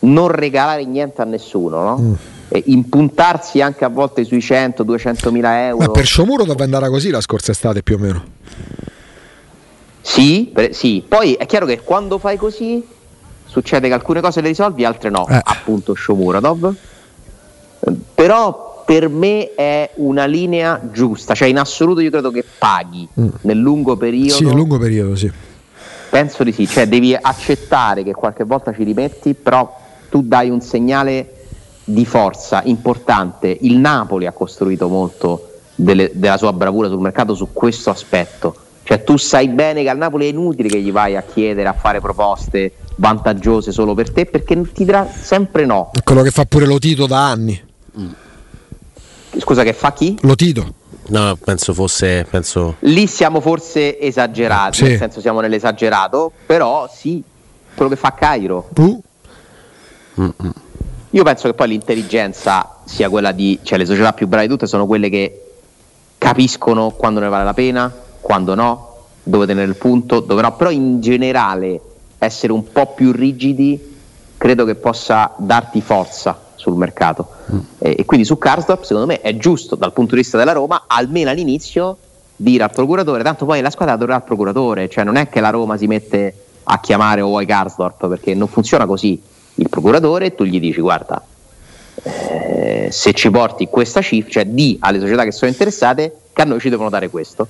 non 0.00 0.28
regalare 0.28 0.84
niente 0.84 1.22
a 1.22 1.24
nessuno, 1.24 1.82
no? 1.82 1.98
mm. 1.98 2.12
e 2.48 2.62
impuntarsi 2.66 3.60
anche 3.60 3.84
a 3.84 3.88
volte 3.88 4.24
sui 4.24 4.38
100-200 4.38 5.30
mila 5.30 5.66
euro. 5.66 5.86
Ma 5.86 5.90
per 5.90 6.04
Sciomuro 6.04 6.44
doveva 6.44 6.64
andare 6.64 6.88
così 6.88 7.10
la 7.10 7.20
scorsa 7.20 7.52
estate 7.52 7.82
più 7.82 7.94
o 7.94 7.98
meno. 7.98 8.24
Sì, 10.02 10.50
per, 10.52 10.74
sì, 10.74 11.02
poi 11.06 11.34
è 11.34 11.46
chiaro 11.46 11.64
che 11.64 11.80
quando 11.80 12.18
fai 12.18 12.36
così 12.36 12.84
succede 13.46 13.86
che 13.88 13.94
alcune 13.94 14.20
cose 14.20 14.40
le 14.40 14.48
risolvi, 14.48 14.84
altre 14.84 15.08
no, 15.10 15.26
eh. 15.28 15.40
appunto 15.42 15.94
Shomuradov. 15.94 16.74
Però 18.14 18.82
per 18.84 19.08
me 19.08 19.54
è 19.54 19.90
una 19.96 20.26
linea 20.26 20.80
giusta, 20.92 21.34
cioè 21.34 21.48
in 21.48 21.58
assoluto 21.58 22.00
io 22.00 22.10
credo 22.10 22.30
che 22.30 22.44
paghi 22.58 23.08
mm. 23.18 23.28
nel 23.42 23.58
lungo 23.58 23.96
periodo. 23.96 24.34
Sì, 24.34 24.44
nel 24.44 24.54
lungo 24.54 24.78
periodo, 24.78 25.14
sì. 25.14 25.30
Penso 26.10 26.44
di 26.44 26.52
sì, 26.52 26.66
cioè 26.66 26.88
devi 26.88 27.14
accettare 27.14 28.02
che 28.02 28.12
qualche 28.12 28.44
volta 28.44 28.74
ci 28.74 28.82
rimetti, 28.82 29.34
però 29.34 29.74
tu 30.10 30.22
dai 30.22 30.50
un 30.50 30.60
segnale 30.60 31.46
di 31.84 32.04
forza 32.04 32.60
importante. 32.64 33.56
Il 33.60 33.78
Napoli 33.78 34.26
ha 34.26 34.32
costruito 34.32 34.88
molto 34.88 35.50
delle, 35.74 36.10
della 36.12 36.36
sua 36.36 36.52
bravura 36.52 36.88
sul 36.88 37.00
mercato 37.00 37.34
su 37.34 37.48
questo 37.52 37.90
aspetto 37.90 38.54
cioè 38.84 39.04
tu 39.04 39.16
sai 39.16 39.48
bene 39.48 39.82
che 39.82 39.88
al 39.88 39.96
Napoli 39.96 40.26
è 40.26 40.28
inutile 40.30 40.68
che 40.68 40.80
gli 40.80 40.92
vai 40.92 41.16
a 41.16 41.22
chiedere, 41.22 41.68
a 41.68 41.72
fare 41.72 42.00
proposte 42.00 42.72
vantaggiose 42.96 43.72
solo 43.72 43.94
per 43.94 44.10
te 44.10 44.26
perché 44.26 44.60
ti 44.72 44.84
dirà 44.84 45.08
sempre 45.08 45.64
no. 45.64 45.90
È 45.92 46.02
quello 46.02 46.22
che 46.22 46.30
fa 46.30 46.44
pure 46.44 46.66
lo 46.66 46.78
Tito 46.78 47.06
da 47.06 47.30
anni. 47.30 47.60
Mm. 47.98 48.10
Scusa, 49.38 49.62
che 49.62 49.72
fa 49.72 49.92
chi? 49.92 50.16
Lo 50.22 50.34
Tito. 50.34 50.74
No, 51.08 51.36
penso 51.42 51.74
fosse. 51.74 52.26
Penso... 52.28 52.76
Lì 52.80 53.06
siamo 53.06 53.40
forse 53.40 53.98
esagerati, 53.98 54.76
sì. 54.76 54.82
nel 54.84 54.98
senso 54.98 55.20
siamo 55.20 55.40
nell'esagerato, 55.40 56.32
però 56.46 56.88
sì, 56.92 57.22
quello 57.74 57.90
che 57.90 57.96
fa 57.96 58.14
Cairo. 58.14 58.68
Uh. 58.76 59.02
Io 61.10 61.22
penso 61.24 61.48
che 61.48 61.54
poi 61.54 61.68
l'intelligenza 61.68 62.78
sia 62.84 63.08
quella 63.08 63.32
di. 63.32 63.58
cioè 63.62 63.78
le 63.78 63.86
società 63.86 64.12
più 64.12 64.26
brave 64.26 64.46
di 64.46 64.52
tutte 64.52 64.66
sono 64.66 64.86
quelle 64.86 65.08
che 65.08 65.42
capiscono 66.18 66.90
quando 66.90 67.20
ne 67.20 67.28
vale 67.28 67.44
la 67.44 67.54
pena, 67.54 67.92
quando 68.22 68.54
no, 68.54 68.94
dove 69.22 69.46
tenere 69.46 69.68
il 69.68 69.76
punto, 69.76 70.20
dove 70.20 70.40
no, 70.40 70.56
però 70.56 70.70
in 70.70 71.00
generale 71.02 71.78
essere 72.18 72.52
un 72.52 72.72
po' 72.72 72.94
più 72.94 73.12
rigidi 73.12 73.90
credo 74.38 74.64
che 74.64 74.76
possa 74.76 75.34
darti 75.36 75.82
forza 75.82 76.40
sul 76.54 76.76
mercato. 76.76 77.28
Mm. 77.52 77.58
e, 77.78 77.96
e, 77.98 78.04
quindi 78.04 78.24
su 78.24 78.38
Karsdorp 78.38 78.84
secondo 78.84 79.06
me 79.06 79.20
è 79.20 79.36
giusto 79.36 79.74
dal 79.74 79.92
punto 79.92 80.14
di 80.14 80.20
vista 80.20 80.38
della 80.38 80.52
Roma 80.52 80.84
almeno 80.86 81.28
all'inizio 81.30 81.96
dire 82.36 82.62
al 82.62 82.70
procuratore 82.70 83.24
tanto 83.24 83.44
poi 83.44 83.60
la 83.60 83.70
squadra 83.70 83.96
dovrà 83.96 84.14
al 84.14 84.24
procuratore. 84.24 84.88
Cioè 84.88 85.04
non 85.04 85.16
è 85.16 85.28
che 85.28 85.40
la 85.40 85.50
Roma 85.50 85.76
si 85.76 85.86
mette 85.86 86.34
a 86.64 86.80
chiamare 86.80 87.20
o 87.20 87.26
vuoi 87.26 87.46
Karsdorp 87.46 88.08
perché 88.08 88.34
non 88.34 88.46
funziona 88.46 88.86
così. 88.86 89.20
Il 89.56 89.68
procuratore 89.68 90.34
tu 90.34 90.44
gli 90.44 90.60
dici 90.60 90.80
guarda 90.80 91.22
eh, 92.04 92.88
se 92.90 93.12
ci 93.12 93.30
porti 93.30 93.66
questa 93.66 94.00
cifra 94.00 94.30
cioè 94.30 94.46
di 94.46 94.78
alle 94.80 94.98
società 94.98 95.24
che 95.24 95.32
sono 95.32 95.50
interessate 95.50 96.16
che 96.32 96.42
a 96.42 96.44
noi 96.44 96.58
ci 96.58 96.70
devono 96.70 96.88
dare 96.88 97.10
questo 97.10 97.46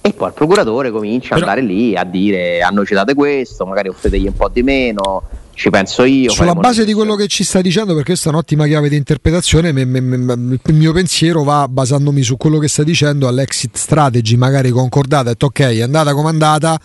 e 0.00 0.12
poi 0.12 0.28
il 0.28 0.34
procuratore 0.34 0.90
comincia 0.90 1.34
Però... 1.34 1.42
ad 1.42 1.48
andare 1.48 1.66
lì 1.66 1.96
a 1.96 2.04
dire 2.04 2.62
a 2.62 2.68
noi 2.68 2.86
ci 2.86 2.94
date 2.94 3.14
questo, 3.14 3.66
magari 3.66 3.88
offretegli 3.88 4.26
un 4.26 4.34
po' 4.34 4.48
di 4.48 4.62
meno, 4.62 5.22
ci 5.58 5.70
penso 5.70 6.04
io. 6.04 6.30
Sulla 6.30 6.54
base 6.54 6.84
di 6.84 6.94
quello 6.94 7.16
che 7.16 7.26
ci 7.26 7.42
stai 7.42 7.62
dicendo, 7.62 7.92
perché 7.92 8.10
questa 8.10 8.30
è 8.30 8.32
un'ottima 8.32 8.66
chiave 8.66 8.88
di 8.88 8.96
interpretazione, 8.96 9.72
me, 9.72 9.84
me, 9.84 10.00
me, 10.00 10.58
il 10.64 10.74
mio 10.74 10.92
pensiero 10.92 11.42
va 11.42 11.66
basandomi 11.68 12.22
su 12.22 12.36
quello 12.36 12.58
che 12.58 12.68
stai 12.68 12.84
dicendo 12.84 13.26
all'exit 13.26 13.76
strategy, 13.76 14.36
magari 14.36 14.70
concordata, 14.70 15.30
detto 15.30 15.46
ok, 15.46 15.60
è 15.60 15.82
andata 15.82 16.14
come 16.14 16.28
è 16.28 16.32
andata, 16.32 16.80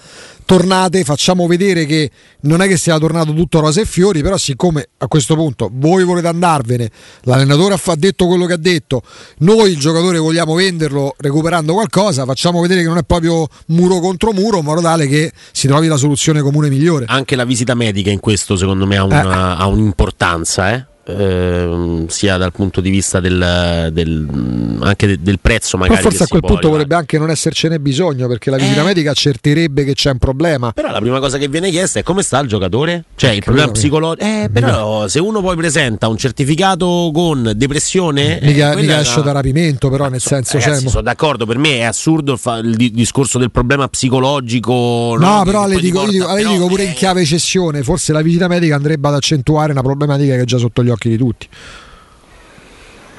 tornate, 0.53 1.03
facciamo 1.03 1.47
vedere 1.47 1.87
che 1.87 2.11
non 2.41 2.61
è 2.61 2.67
che 2.67 2.77
sia 2.77 2.99
tornato 2.99 3.33
tutto 3.33 3.59
rose 3.59 3.81
e 3.81 3.85
fiori, 3.85 4.21
però 4.21 4.37
siccome 4.37 4.89
a 4.97 5.07
questo 5.07 5.35
punto 5.35 5.71
voi 5.73 6.03
volete 6.03 6.27
andarvene, 6.27 6.91
l'allenatore 7.21 7.73
ha 7.73 7.95
detto 7.95 8.27
quello 8.27 8.45
che 8.45 8.53
ha 8.53 8.57
detto, 8.57 9.01
noi 9.39 9.71
il 9.71 9.79
giocatore 9.79 10.19
vogliamo 10.19 10.53
venderlo 10.53 11.15
recuperando 11.17 11.73
qualcosa, 11.73 12.23
facciamo 12.25 12.61
vedere 12.61 12.81
che 12.81 12.87
non 12.87 12.97
è 12.97 13.03
proprio 13.03 13.47
muro 13.67 13.99
contro 13.99 14.31
muro, 14.31 14.59
in 14.59 14.65
modo 14.65 14.81
tale 14.81 15.07
che 15.07 15.31
si 15.51 15.65
trovi 15.67 15.87
la 15.87 15.97
soluzione 15.97 16.41
comune 16.41 16.69
migliore. 16.69 17.05
Anche 17.07 17.35
la 17.35 17.45
visita 17.45 17.73
medica 17.73 18.11
in 18.11 18.19
questo 18.19 18.55
secondo 18.55 18.85
me 18.85 18.97
ha, 18.97 19.03
una, 19.03 19.23
eh. 19.23 19.61
ha 19.61 19.65
un'importanza, 19.65 20.73
eh? 20.75 20.85
Ehm, 21.05 22.07
sia 22.07 22.37
dal 22.37 22.53
punto 22.53 22.79
di 22.79 22.89
vista 22.89 23.19
del, 23.19 23.89
del 23.91 24.79
anche 24.79 25.05
de, 25.05 25.17
del 25.21 25.37
prezzo 25.41 25.75
magari 25.75 25.97
però 25.97 26.09
forse 26.09 26.23
a 26.23 26.27
quel 26.27 26.39
punto 26.39 26.55
arrivare. 26.55 26.77
vorrebbe 26.77 26.95
anche 26.95 27.17
non 27.17 27.29
essercene 27.29 27.77
bisogno 27.81 28.29
perché 28.29 28.49
la 28.49 28.55
visita 28.55 28.79
eh. 28.79 28.85
medica 28.85 29.11
accerterebbe 29.11 29.83
che 29.83 29.95
c'è 29.95 30.11
un 30.11 30.17
problema 30.17 30.71
però 30.71 30.91
la 30.91 30.99
prima 30.99 31.19
cosa 31.19 31.37
che 31.37 31.49
viene 31.49 31.71
chiesta 31.71 31.99
è 31.99 32.03
come 32.03 32.23
sta 32.23 32.39
il 32.39 32.47
giocatore 32.47 33.03
cioè 33.15 33.31
eh, 33.31 33.35
il 33.35 33.43
problema 33.43 33.71
psicologico 33.71 34.25
eh, 34.25 34.49
però 34.49 35.01
no. 35.01 35.07
se 35.09 35.19
uno 35.19 35.41
poi 35.41 35.57
presenta 35.57 36.07
un 36.07 36.15
certificato 36.15 37.11
con 37.13 37.51
depressione 37.53 38.39
mica, 38.41 38.71
eh, 38.71 38.75
mica 38.77 39.01
esce 39.01 39.21
da 39.21 39.33
rapimento 39.33 39.89
però 39.89 40.07
nel 40.07 40.21
senso 40.21 40.57
ragazzi, 40.57 40.87
sono 40.87 41.01
d'accordo 41.01 41.45
per 41.45 41.57
me 41.57 41.79
è 41.79 41.83
assurdo 41.83 42.39
il, 42.61 42.75
il 42.79 42.91
discorso 42.93 43.37
del 43.39 43.51
problema 43.51 43.89
psicologico 43.89 45.17
no, 45.19 45.37
no 45.39 45.43
però 45.43 45.67
le 45.67 45.81
dico, 45.81 46.07
dico, 46.07 46.33
però, 46.33 46.49
dico 46.49 46.67
pure 46.67 46.83
in 46.83 46.93
chiave 46.93 47.25
cessione 47.25 47.83
forse 47.83 48.13
la 48.13 48.21
visita 48.21 48.47
medica 48.47 48.77
andrebbe 48.77 49.09
ad 49.09 49.15
accentuare 49.15 49.73
una 49.73 49.81
problematica 49.81 50.35
che 50.35 50.43
è 50.43 50.45
già 50.45 50.57
sotto 50.57 50.81
gli 50.81 50.89
occhi 50.89 50.92
di 51.09 51.17
tutti. 51.17 51.47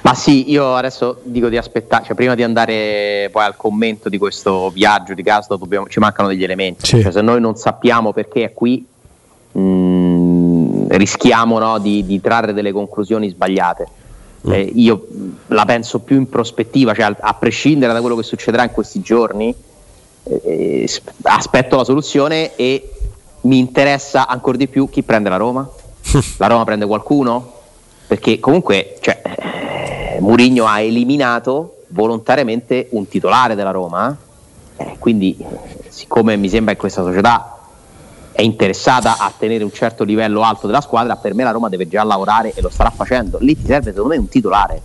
Ma 0.05 0.13
sì, 0.13 0.51
io 0.51 0.75
adesso 0.75 1.21
dico 1.23 1.49
di 1.49 1.57
aspettare, 1.57 2.05
cioè 2.05 2.15
prima 2.15 2.35
di 2.35 2.43
andare 2.43 3.31
poi 3.33 3.43
al 3.43 3.57
commento 3.57 4.11
di 4.11 4.19
questo 4.19 4.69
viaggio 4.69 5.15
di 5.15 5.23
Gasdo 5.23 5.57
dobbiamo, 5.57 5.89
ci 5.89 5.99
mancano 5.99 6.29
degli 6.29 6.45
elementi, 6.45 6.85
sì. 6.85 7.01
cioè, 7.01 7.11
se 7.11 7.23
noi 7.23 7.41
non 7.41 7.57
sappiamo 7.57 8.13
perché 8.13 8.45
è 8.45 8.53
qui 8.53 8.85
mh, 9.53 9.61
mm, 9.61 10.87
rischiamo 10.91 11.59
no, 11.59 11.79
di, 11.79 12.05
di, 12.05 12.21
trarre 12.21 12.53
delle 12.53 12.71
conclusioni 12.71 13.31
sbagliate. 13.31 13.89
Mm. 14.47 14.53
Eh, 14.53 14.73
io 14.75 15.07
la 15.47 15.65
penso 15.65 16.01
più 16.01 16.17
in 16.17 16.29
prospettiva, 16.29 16.93
cioè 16.93 17.07
a, 17.07 17.17
a, 17.19 17.33
prescindere 17.33 17.95
da 17.95 18.01
quello 18.01 18.17
che 18.17 18.25
succederà 18.25 18.65
in 18.65 18.73
questi 18.73 19.01
giorni, 19.01 19.55
eh, 20.25 20.41
eh 20.45 21.01
aspetto 21.23 21.77
la 21.77 21.85
soluzione 21.85 22.55
e 22.57 22.91
mi 23.41 23.59
interessa 23.59 24.27
ancora 24.27 24.59
di 24.59 24.69
più 24.69 24.91
chi 24.91 25.03
prende 25.03 25.31
la 25.31 25.37
Roma. 25.37 25.67
la 26.37 26.47
Roma 26.47 26.65
prende 26.65 26.85
qualcuno? 26.85 27.54
Perché 28.07 28.39
comunque 28.39 28.97
cioè, 29.01 29.21
eh, 29.23 30.21
Murigno 30.21 30.67
ha 30.67 30.81
eliminato 30.81 31.85
volontariamente 31.89 32.89
un 32.91 33.09
titolare 33.09 33.55
della 33.55 33.71
Roma, 33.71 34.17
eh, 34.77 34.97
quindi 34.99 35.37
siccome 35.89 36.37
mi 36.37 36.49
sembra 36.49 36.75
che 36.75 36.81
questa 36.81 37.03
società 37.03 37.51
è 38.33 38.43
interessata 38.43 39.17
a 39.19 39.33
tenere 39.37 39.63
un 39.63 39.73
certo 39.73 40.03
livello 40.03 40.43
alto 40.43 40.67
della 40.67 40.81
squadra, 40.81 41.17
per 41.17 41.35
me 41.35 41.45
la 41.45 41.53
Roma 41.53 41.69
deve 41.69 41.87
già 41.87 42.03
lavorare 42.03 42.53
e 42.53 42.61
lo 42.61 42.69
starà 42.69 42.91
facendo. 42.91 43.39
Lì 43.41 43.57
ti 43.57 43.67
serve 43.67 43.93
secondo 43.93 44.15
me 44.15 44.17
un 44.17 44.29
titolare, 44.29 44.83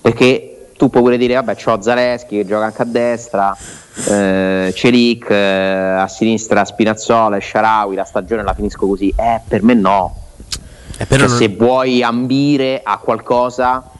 perché 0.00 0.68
tu 0.76 0.88
puoi 0.88 1.02
pure 1.02 1.16
dire 1.16 1.34
vabbè 1.34 1.56
c'ho 1.56 1.80
Zaleschi 1.80 2.36
che 2.36 2.46
gioca 2.46 2.64
anche 2.66 2.82
a 2.82 2.86
destra, 2.86 3.56
eh, 4.08 4.72
Celic, 4.74 5.30
eh, 5.30 5.96
a 5.98 6.08
sinistra 6.08 6.64
Spinazzola 6.64 7.36
e 7.36 7.40
Sharawi, 7.40 7.96
la 7.96 8.04
stagione 8.04 8.42
la 8.42 8.54
finisco 8.54 8.86
così. 8.86 9.12
Eh, 9.16 9.40
per 9.46 9.62
me 9.62 9.74
no 9.74 10.21
cioè, 11.08 11.18
non... 11.18 11.36
Se 11.36 11.48
vuoi 11.48 12.02
ambire 12.02 12.80
a 12.84 12.98
qualcosa, 12.98 13.90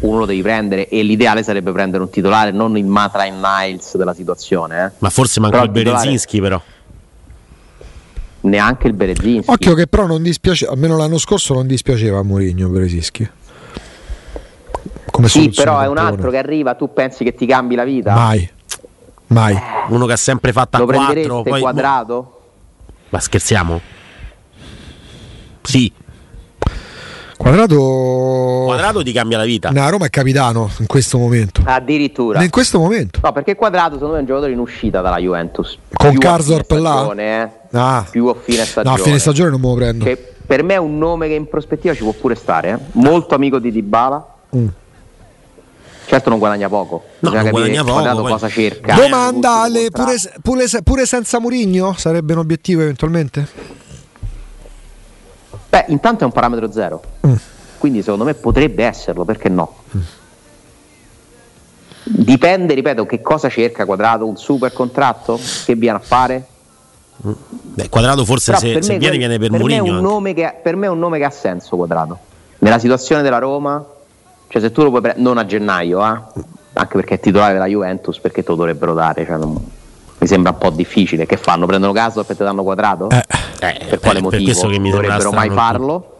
uno 0.00 0.18
lo 0.18 0.26
devi 0.26 0.42
prendere 0.42 0.88
e 0.88 1.02
l'ideale 1.02 1.42
sarebbe 1.42 1.72
prendere 1.72 2.02
un 2.02 2.10
titolare, 2.10 2.50
non 2.50 2.76
il 2.76 2.86
Matrain 2.86 3.40
Niles 3.40 3.96
della 3.96 4.14
situazione. 4.14 4.84
Eh. 4.84 4.90
Ma 4.98 5.10
forse 5.10 5.40
manca 5.40 5.60
però 5.60 5.72
il 5.72 5.72
Berezinski 5.72 6.40
però. 6.40 6.60
neanche 8.42 8.86
il 8.86 8.94
Berezinski. 8.94 9.50
Occhio 9.50 9.74
che 9.74 9.86
però 9.86 10.06
non 10.06 10.22
dispiace, 10.22 10.66
almeno 10.66 10.96
l'anno 10.96 11.18
scorso 11.18 11.54
non 11.54 11.66
dispiaceva 11.66 12.18
a 12.18 12.22
Mourinho 12.22 12.68
Berezinski. 12.68 13.30
Come 15.10 15.28
sì, 15.28 15.50
però 15.50 15.80
è 15.80 15.86
un 15.86 15.98
altro 15.98 16.30
che 16.30 16.38
arriva, 16.38 16.74
tu 16.74 16.92
pensi 16.92 17.24
che 17.24 17.34
ti 17.34 17.44
cambi 17.44 17.74
la 17.74 17.84
vita? 17.84 18.14
Mai. 18.14 18.48
Mai. 19.28 19.54
Eh, 19.54 19.60
Uno 19.88 20.06
che 20.06 20.12
ha 20.12 20.16
sempre 20.16 20.52
fatto 20.52 20.76
a 20.76 20.84
4, 20.84 21.42
poi 21.42 21.60
quadrato? 21.60 22.40
Ma 23.10 23.20
scherziamo? 23.20 23.80
Sì. 25.62 25.92
Quadrato... 27.40 28.64
Quadrato 28.66 29.02
ti 29.02 29.12
cambia 29.12 29.38
la 29.38 29.44
vita. 29.44 29.70
No, 29.70 29.88
Roma 29.88 30.04
è 30.04 30.10
capitano 30.10 30.70
in 30.78 30.86
questo 30.86 31.16
momento. 31.16 31.62
Addirittura. 31.64 32.42
In 32.42 32.50
questo 32.50 32.78
momento. 32.78 33.18
No, 33.22 33.32
perché 33.32 33.56
Quadrato 33.56 33.94
secondo 33.94 34.12
me 34.12 34.18
è 34.18 34.20
un 34.20 34.26
giocatore 34.26 34.52
in 34.52 34.58
uscita 34.58 35.00
dalla 35.00 35.16
Juventus. 35.16 35.78
Con 35.90 36.18
Carzorp 36.18 36.70
là? 36.72 37.10
Eh. 37.16 37.48
Ah. 37.72 38.06
Più 38.10 38.26
a 38.26 38.34
fine 38.38 38.62
stagione. 38.66 38.94
No, 38.94 39.02
a 39.02 39.04
fine 39.06 39.18
stagione 39.18 39.48
non 39.48 39.58
me 39.58 39.68
lo 39.68 39.74
prendo. 39.74 40.04
Che 40.04 40.34
per 40.44 40.62
me 40.62 40.74
è 40.74 40.76
un 40.76 40.98
nome 40.98 41.28
che 41.28 41.34
in 41.34 41.48
prospettiva 41.48 41.94
ci 41.94 42.02
può 42.02 42.12
pure 42.12 42.34
stare. 42.34 42.72
Eh. 42.72 42.78
Molto 42.92 43.34
amico 43.34 43.58
di 43.58 43.72
Dybala. 43.72 44.34
Mm. 44.54 44.66
Certo 46.04 46.28
non 46.28 46.38
guadagna 46.38 46.68
poco. 46.68 47.04
No, 47.20 47.30
non 47.30 47.48
guadagna 47.48 47.84
poco. 47.84 48.22
Cosa 48.22 48.50
cerca. 48.50 48.96
Domanda, 48.96 49.66
pure, 49.90 50.16
pure, 50.42 50.66
pure 50.84 51.06
senza 51.06 51.40
Murigno 51.40 51.94
sarebbe 51.96 52.34
un 52.34 52.40
obiettivo 52.40 52.82
eventualmente? 52.82 53.78
Beh, 55.70 55.86
intanto 55.88 56.22
è 56.22 56.26
un 56.26 56.32
parametro 56.32 56.70
zero. 56.70 57.02
Mm. 57.26 57.34
Quindi 57.78 58.02
secondo 58.02 58.24
me 58.24 58.34
potrebbe 58.34 58.84
esserlo, 58.84 59.24
perché 59.24 59.48
no? 59.48 59.76
Mm. 59.96 60.00
Dipende, 62.02 62.74
ripeto, 62.74 63.06
che 63.06 63.22
cosa 63.22 63.48
cerca 63.48 63.86
Quadrato, 63.86 64.26
un 64.26 64.36
super 64.36 64.72
contratto? 64.72 65.40
Che 65.64 65.74
viene 65.74 65.96
a 65.96 66.00
fare? 66.00 66.46
Mm. 67.26 67.32
Beh, 67.74 67.88
quadrato 67.88 68.24
forse 68.24 68.54
se, 68.56 68.82
se 68.82 68.98
viene 68.98 69.16
viene 69.16 69.38
per, 69.38 69.50
per 69.50 69.58
Mourinho. 69.58 69.82
per 70.62 70.76
me 70.76 70.86
è 70.86 70.90
un 70.90 70.98
nome 70.98 71.18
che 71.18 71.24
ha 71.24 71.30
senso 71.30 71.76
Quadrato. 71.76 72.18
Nella 72.58 72.78
situazione 72.78 73.22
della 73.22 73.38
Roma 73.38 73.82
cioè, 74.50 74.60
se 74.60 74.72
tu 74.72 74.82
lo 74.82 74.88
puoi 74.88 75.00
prendere, 75.00 75.24
non 75.24 75.38
a 75.38 75.46
gennaio, 75.46 76.00
eh? 76.00 76.20
anche 76.72 76.96
perché 76.96 77.14
è 77.14 77.20
titolare 77.20 77.52
della 77.52 77.66
Juventus, 77.66 78.18
perché 78.18 78.42
te 78.42 78.50
lo 78.50 78.56
dovrebbero 78.56 78.94
dare? 78.94 79.24
Cioè, 79.24 79.36
non... 79.36 79.64
mi 80.20 80.26
sembra 80.26 80.52
un 80.52 80.58
po' 80.58 80.70
difficile. 80.70 81.26
Che 81.26 81.36
fanno? 81.36 81.66
Prendono 81.66 81.92
caso 81.92 82.20
e 82.20 82.24
te 82.24 82.44
danno 82.44 82.62
quadrato? 82.62 83.08
Eh, 83.08 83.24
eh, 83.60 83.86
per 83.88 84.00
quale 84.00 84.20
motivo? 84.20 84.68
Per 84.68 84.80
dovrebbero 84.80 85.32
mai 85.32 85.50
farlo? 85.50 86.16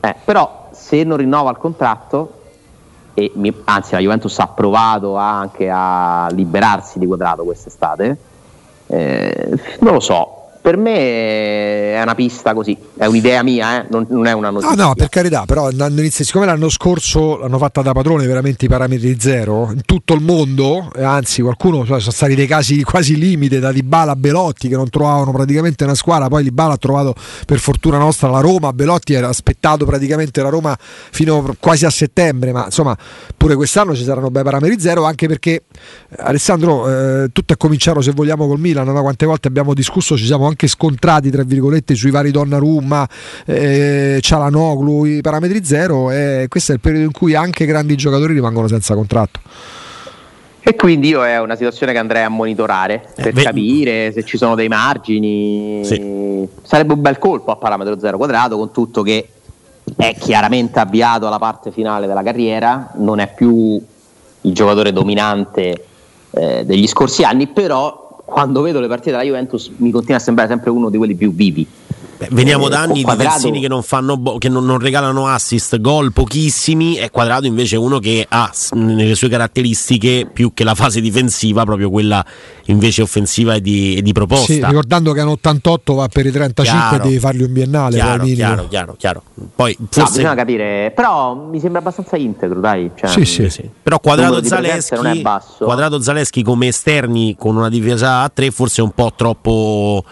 Eh, 0.00 0.14
però, 0.24 0.68
se 0.72 1.04
non 1.04 1.16
rinnova 1.16 1.50
il 1.50 1.56
contratto, 1.56 2.40
e 3.14 3.30
mi, 3.36 3.54
anzi, 3.64 3.94
la 3.94 4.00
Juventus 4.00 4.38
ha 4.40 4.48
provato 4.48 5.16
anche 5.16 5.70
a 5.72 6.28
liberarsi 6.32 6.98
di 6.98 7.06
quadrato 7.06 7.44
quest'estate. 7.44 8.18
Eh, 8.88 9.58
non 9.80 9.94
lo 9.94 10.00
so, 10.00 10.43
per 10.64 10.78
me 10.78 11.92
è 11.92 12.00
una 12.00 12.14
pista 12.14 12.54
così, 12.54 12.74
è 12.96 13.04
un'idea 13.04 13.42
mia, 13.42 13.82
eh? 13.82 13.86
non, 13.90 14.06
non, 14.08 14.26
è 14.26 14.32
una 14.32 14.48
notizia. 14.48 14.74
No, 14.74 14.86
no, 14.86 14.94
per 14.94 15.10
carità, 15.10 15.44
però 15.44 15.68
siccome 16.08 16.46
l'anno 16.46 16.70
scorso 16.70 17.36
l'hanno 17.36 17.58
fatta 17.58 17.82
da 17.82 17.92
padrone 17.92 18.26
veramente 18.26 18.64
i 18.64 18.68
parametri 18.68 19.14
zero, 19.20 19.70
in 19.70 19.82
tutto 19.84 20.14
il 20.14 20.22
mondo, 20.22 20.90
anzi 20.96 21.42
qualcuno, 21.42 21.84
sono 21.84 22.00
stati 22.00 22.34
dei 22.34 22.46
casi 22.46 22.82
quasi 22.82 23.18
limite, 23.18 23.58
da 23.58 23.72
Dybala 23.72 24.12
a 24.12 24.16
Belotti 24.16 24.68
che 24.68 24.74
non 24.74 24.88
trovavano 24.88 25.32
praticamente 25.32 25.84
una 25.84 25.94
squadra, 25.94 26.28
poi 26.28 26.44
Dybala 26.44 26.72
ha 26.72 26.78
trovato 26.78 27.14
per 27.44 27.58
fortuna 27.58 27.98
nostra 27.98 28.30
la 28.30 28.40
Roma, 28.40 28.72
Belotti 28.72 29.12
era 29.12 29.28
aspettato 29.28 29.84
praticamente 29.84 30.40
la 30.40 30.48
Roma 30.48 30.74
fino 30.78 31.54
quasi 31.60 31.84
a 31.84 31.90
settembre, 31.90 32.52
ma 32.52 32.64
insomma 32.64 32.96
pure 33.36 33.54
quest'anno 33.54 33.94
ci 33.94 34.02
saranno 34.02 34.30
bei 34.30 34.42
parametri 34.42 34.80
zero, 34.80 35.04
anche 35.04 35.28
perché 35.28 35.64
Alessandro, 36.20 36.88
eh, 36.88 37.28
tutto 37.32 37.52
è 37.52 37.56
cominciato 37.58 38.00
se 38.00 38.12
vogliamo 38.12 38.46
col 38.46 38.58
Milan, 38.58 38.90
da 38.90 39.02
quante 39.02 39.26
volte 39.26 39.48
abbiamo 39.48 39.74
discusso, 39.74 40.16
ci 40.16 40.24
siamo 40.24 40.46
anche 40.46 40.52
anche 40.54 40.68
scontrati 40.68 41.30
tra 41.30 41.42
virgolette 41.42 41.94
sui 41.94 42.10
vari 42.10 42.30
Donnarumma, 42.30 43.06
eh, 43.44 44.18
Cialanoglu, 44.20 45.04
i 45.04 45.20
parametri 45.20 45.64
zero 45.64 46.10
e 46.10 46.46
questo 46.48 46.72
è 46.72 46.74
il 46.76 46.80
periodo 46.80 47.04
in 47.04 47.12
cui 47.12 47.34
anche 47.34 47.66
grandi 47.66 47.96
giocatori 47.96 48.32
rimangono 48.32 48.68
senza 48.68 48.94
contratto. 48.94 49.40
E 50.66 50.76
quindi 50.76 51.08
io 51.08 51.22
è 51.26 51.38
una 51.40 51.56
situazione 51.56 51.92
che 51.92 51.98
andrei 51.98 52.22
a 52.22 52.30
monitorare 52.30 53.08
eh, 53.16 53.22
per 53.22 53.38
eh, 53.38 53.42
capire 53.42 54.12
se 54.12 54.24
ci 54.24 54.38
sono 54.38 54.54
dei 54.54 54.68
margini. 54.68 55.84
Sì. 55.84 56.48
Sarebbe 56.62 56.94
un 56.94 57.02
bel 57.02 57.18
colpo 57.18 57.50
a 57.50 57.56
parametro 57.56 57.98
zero 57.98 58.16
quadrato, 58.16 58.56
con 58.56 58.70
tutto 58.70 59.02
che 59.02 59.28
è 59.96 60.14
chiaramente 60.18 60.78
avviato 60.78 61.26
alla 61.26 61.38
parte 61.38 61.70
finale 61.70 62.06
della 62.06 62.22
carriera, 62.22 62.92
non 62.96 63.18
è 63.18 63.30
più 63.34 63.78
il 64.40 64.52
giocatore 64.54 64.92
dominante 64.92 65.84
eh, 66.30 66.64
degli 66.64 66.86
scorsi 66.86 67.24
anni, 67.24 67.46
però 67.46 68.03
quando 68.24 68.62
vedo 68.62 68.80
le 68.80 68.88
partite 68.88 69.10
della 69.10 69.22
Juventus 69.22 69.70
mi 69.76 69.90
continua 69.90 70.16
a 70.16 70.20
sembrare 70.20 70.50
sempre 70.50 70.70
uno 70.70 70.88
di 70.88 70.96
quelli 70.96 71.14
più 71.14 71.32
vivi. 71.32 71.66
Beh, 72.16 72.28
veniamo 72.30 72.66
eh, 72.66 72.70
da 72.70 72.80
anni 72.80 73.02
di 73.02 73.16
terzini 73.16 73.60
che, 73.60 73.68
non, 73.68 73.82
fanno 73.82 74.16
bo- 74.16 74.38
che 74.38 74.48
non, 74.48 74.64
non, 74.64 74.78
regalano 74.78 75.26
assist, 75.26 75.80
gol 75.80 76.12
pochissimi 76.12 76.96
e 76.96 77.10
Quadrato 77.10 77.46
invece 77.46 77.76
è 77.76 77.78
uno 77.78 77.98
che 77.98 78.24
ha 78.28 78.50
nelle 78.72 79.14
sue 79.14 79.28
caratteristiche 79.28 80.28
più 80.32 80.52
che 80.54 80.64
la 80.64 80.74
fase 80.74 81.00
difensiva 81.00 81.64
proprio 81.64 81.90
quella 81.90 82.24
invece 82.66 83.02
offensiva 83.02 83.54
e 83.54 83.60
di, 83.60 83.96
e 83.96 84.02
di 84.02 84.12
proposta. 84.12 84.52
Sì, 84.52 84.64
ricordando 84.64 85.12
che 85.12 85.20
hanno 85.20 85.32
88 85.32 85.94
va 85.94 86.08
per 86.08 86.26
i 86.26 86.30
35 86.30 86.88
chiaro, 86.88 87.04
devi 87.04 87.18
fargli 87.18 87.42
un 87.42 87.52
biennale. 87.52 87.96
Chiaro, 87.96 88.24
chiaro, 88.24 88.68
chiaro, 88.68 88.94
chiaro. 88.96 89.22
Poi 89.54 89.76
forse... 89.76 90.00
no, 90.00 90.06
bisogna 90.06 90.34
capire, 90.34 90.92
però 90.94 91.34
mi 91.34 91.58
sembra 91.58 91.80
abbastanza 91.80 92.16
integro, 92.16 92.60
dai. 92.60 92.90
Cioè, 92.94 93.08
sì, 93.08 93.24
sì, 93.24 93.50
sì. 93.50 93.68
Però 93.82 93.98
Quadrato 93.98 94.42
Zaleschi, 94.42 95.22
Quadrato 95.58 96.00
Zaleschi 96.00 96.42
come 96.42 96.68
esterni 96.68 97.34
con 97.38 97.56
una 97.56 97.68
difesa 97.68 98.20
a 98.20 98.28
3 98.28 98.50
forse 98.50 98.80
è 98.80 98.84
un 98.84 98.92
po' 98.92 99.12
troppo 99.14 100.04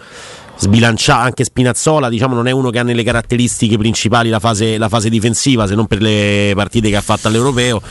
sbilanciato 0.63 1.21
anche 1.23 1.43
Spinazzola 1.43 2.09
diciamo 2.09 2.33
non 2.33 2.47
è 2.47 2.51
uno 2.51 2.69
che 2.69 2.79
ha 2.79 2.83
nelle 2.83 3.03
caratteristiche 3.03 3.77
principali 3.77 4.29
la 4.29 4.39
fase, 4.39 4.77
la 4.77 4.89
fase 4.89 5.09
difensiva 5.09 5.67
se 5.67 5.75
non 5.75 5.85
per 5.85 6.01
le 6.01 6.53
partite 6.55 6.89
che 6.89 6.95
ha 6.95 7.01
fatto 7.01 7.27
all'Europeo. 7.27 7.81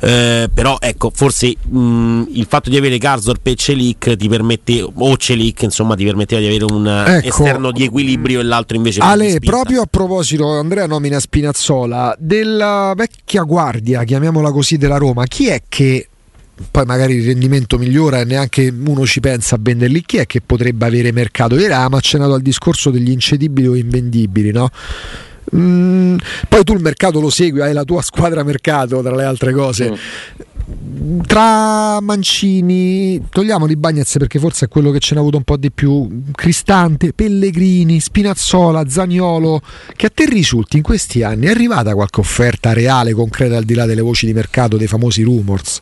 Eh, 0.00 0.50
però 0.52 0.76
ecco 0.80 1.10
forse 1.14 1.54
mh, 1.60 2.24
il 2.32 2.46
fatto 2.48 2.70
di 2.70 2.76
avere 2.76 2.98
Garzorp 2.98 3.46
e 3.46 3.54
Celic 3.54 4.16
ti 4.16 4.28
permette 4.28 4.82
o 4.82 5.16
Celic 5.16 5.62
insomma 5.62 5.94
ti 5.94 6.04
permetteva 6.04 6.40
di 6.40 6.46
avere 6.48 6.64
un 6.64 6.86
ecco, 6.86 7.26
esterno 7.28 7.70
di 7.70 7.84
equilibrio 7.84 8.40
e 8.40 8.42
l'altro 8.42 8.76
invece 8.76 9.00
Ale 9.00 9.38
proprio 9.40 9.82
a 9.82 9.86
proposito 9.86 10.48
Andrea 10.58 10.86
nomina 10.86 11.20
Spinazzola 11.20 12.14
della 12.18 12.92
vecchia 12.96 13.42
guardia 13.42 14.04
chiamiamola 14.04 14.50
così 14.50 14.76
della 14.76 14.96
Roma 14.96 15.24
chi 15.26 15.48
è 15.48 15.62
che 15.68 16.08
poi 16.70 16.84
magari 16.84 17.14
il 17.14 17.26
rendimento 17.26 17.78
migliora 17.78 18.20
e 18.20 18.24
neanche 18.24 18.72
uno 18.74 19.06
ci 19.06 19.20
pensa 19.20 19.56
a 19.56 19.58
venderli, 19.60 20.02
chi 20.02 20.18
è 20.18 20.26
che 20.26 20.40
potrebbe 20.40 20.86
avere 20.86 21.12
mercato? 21.12 21.54
Ieri 21.54 21.72
avevamo 21.72 21.96
accennato 21.96 22.34
al 22.34 22.42
discorso 22.42 22.90
degli 22.90 23.10
incedibili 23.10 23.66
o 23.66 23.74
invendibili, 23.74 24.50
no? 24.52 24.70
Mm, 25.54 26.16
poi 26.48 26.64
tu 26.64 26.72
il 26.72 26.80
mercato 26.80 27.20
lo 27.20 27.28
segui, 27.28 27.60
hai 27.60 27.72
la 27.72 27.84
tua 27.84 28.00
squadra 28.00 28.42
mercato 28.42 29.02
tra 29.02 29.14
le 29.14 29.24
altre 29.24 29.52
cose. 29.52 29.90
Mm. 29.90 31.20
Tra 31.26 32.00
Mancini, 32.00 33.20
togliamo 33.28 33.66
di 33.66 33.76
Bagnez 33.76 34.16
perché 34.16 34.38
forse 34.38 34.66
è 34.66 34.68
quello 34.68 34.90
che 34.90 35.00
ce 35.00 35.14
n'ha 35.14 35.20
avuto 35.20 35.36
un 35.36 35.42
po' 35.42 35.56
di 35.56 35.70
più. 35.70 36.22
Cristante, 36.32 37.12
Pellegrini, 37.12 38.00
Spinazzola, 38.00 38.88
Zaniolo. 38.88 39.60
Che 39.94 40.06
a 40.06 40.10
te 40.14 40.24
risulti 40.26 40.76
in 40.76 40.82
questi 40.82 41.22
anni 41.22 41.46
è 41.46 41.50
arrivata 41.50 41.94
qualche 41.94 42.20
offerta 42.20 42.72
reale, 42.72 43.12
concreta 43.12 43.56
al 43.56 43.64
di 43.64 43.74
là 43.74 43.84
delle 43.84 44.00
voci 44.00 44.24
di 44.24 44.32
mercato, 44.32 44.76
dei 44.76 44.86
famosi 44.86 45.22
rumors? 45.22 45.80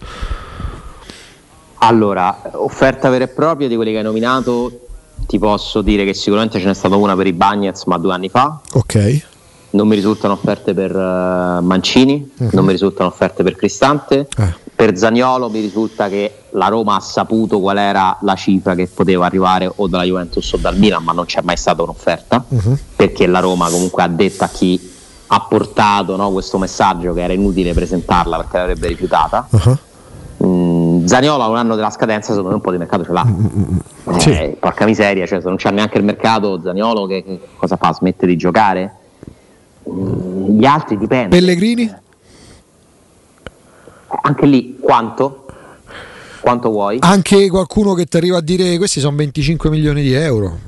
Allora, 1.82 2.42
offerta 2.52 3.08
vera 3.08 3.24
e 3.24 3.28
propria 3.28 3.66
di 3.66 3.74
quelli 3.74 3.92
che 3.92 3.98
hai 3.98 4.04
nominato, 4.04 4.86
ti 5.26 5.38
posso 5.38 5.80
dire 5.80 6.04
che 6.04 6.14
sicuramente 6.14 6.58
ce 6.58 6.66
n'è 6.66 6.74
stata 6.74 6.96
una 6.96 7.16
per 7.16 7.26
i 7.26 7.32
Bagnets, 7.32 7.84
ma 7.84 7.96
due 7.96 8.12
anni 8.12 8.28
fa. 8.28 8.60
Ok. 8.72 9.24
Non 9.70 9.86
mi 9.86 9.94
risultano 9.94 10.34
offerte 10.34 10.74
per 10.74 10.94
uh, 10.94 11.62
Mancini, 11.62 12.32
uh-huh. 12.36 12.50
non 12.52 12.64
mi 12.64 12.72
risultano 12.72 13.08
offerte 13.08 13.42
per 13.42 13.56
Cristante. 13.56 14.28
Eh. 14.36 14.54
Per 14.74 14.96
Zagnolo 14.96 15.48
mi 15.48 15.60
risulta 15.60 16.08
che 16.08 16.44
la 16.50 16.68
Roma 16.68 16.96
ha 16.96 17.00
saputo 17.00 17.60
qual 17.60 17.78
era 17.78 18.16
la 18.22 18.34
cifra 18.34 18.74
che 18.74 18.88
poteva 18.88 19.26
arrivare 19.26 19.70
o 19.74 19.86
dalla 19.86 20.04
Juventus 20.04 20.52
o 20.52 20.56
dal 20.56 20.76
Milan, 20.76 21.04
ma 21.04 21.12
non 21.12 21.24
c'è 21.24 21.40
mai 21.42 21.56
stata 21.56 21.82
un'offerta, 21.82 22.44
uh-huh. 22.48 22.78
perché 22.96 23.26
la 23.26 23.40
Roma 23.40 23.68
comunque 23.70 24.02
ha 24.02 24.08
detto 24.08 24.44
a 24.44 24.48
chi 24.48 24.90
ha 25.28 25.40
portato 25.48 26.16
no, 26.16 26.30
questo 26.32 26.58
messaggio 26.58 27.12
che 27.12 27.22
era 27.22 27.32
inutile 27.32 27.72
presentarla 27.72 28.36
perché 28.38 28.56
l'avrebbe 28.58 28.88
rifiutata. 28.88 29.46
Uh-huh. 29.50 29.78
Mm, 30.42 31.04
Zaniola 31.04 31.46
un 31.48 31.56
anno 31.56 31.74
della 31.74 31.90
scadenza 31.90 32.28
secondo 32.28 32.48
me 32.48 32.54
un 32.54 32.60
po' 32.62 32.70
di 32.70 32.78
mercato 32.78 33.04
ce 33.04 33.12
l'ha 33.12 33.24
mm, 33.24 33.46
mm, 33.56 33.78
eh, 34.14 34.20
sì. 34.20 34.56
porca 34.58 34.86
miseria 34.86 35.26
cioè, 35.26 35.40
se 35.40 35.48
non 35.48 35.56
c'è 35.56 35.70
neanche 35.70 35.98
il 35.98 36.04
mercato 36.04 36.58
Zaniolo 36.62 37.04
che, 37.06 37.22
che 37.22 37.40
cosa 37.56 37.76
fa? 37.76 37.92
smette 37.92 38.26
di 38.26 38.36
giocare? 38.36 38.94
gli 39.82 40.64
altri 40.64 40.96
dipende 40.96 41.36
Pellegrini? 41.36 41.82
Eh, 41.82 41.94
anche 44.22 44.46
lì 44.46 44.78
quanto? 44.80 45.46
quanto 46.40 46.70
vuoi? 46.70 46.96
anche 47.00 47.50
qualcuno 47.50 47.92
che 47.92 48.06
ti 48.06 48.16
arriva 48.16 48.38
a 48.38 48.42
dire 48.42 48.78
questi 48.78 49.00
sono 49.00 49.16
25 49.16 49.68
milioni 49.68 50.00
di 50.00 50.14
euro 50.14 50.58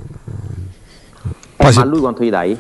eh, 1.57 1.73
ma 1.73 1.81
a 1.81 1.85
lui 1.85 2.01
quanto 2.01 2.25
gli 2.25 2.31
dai? 2.31 2.57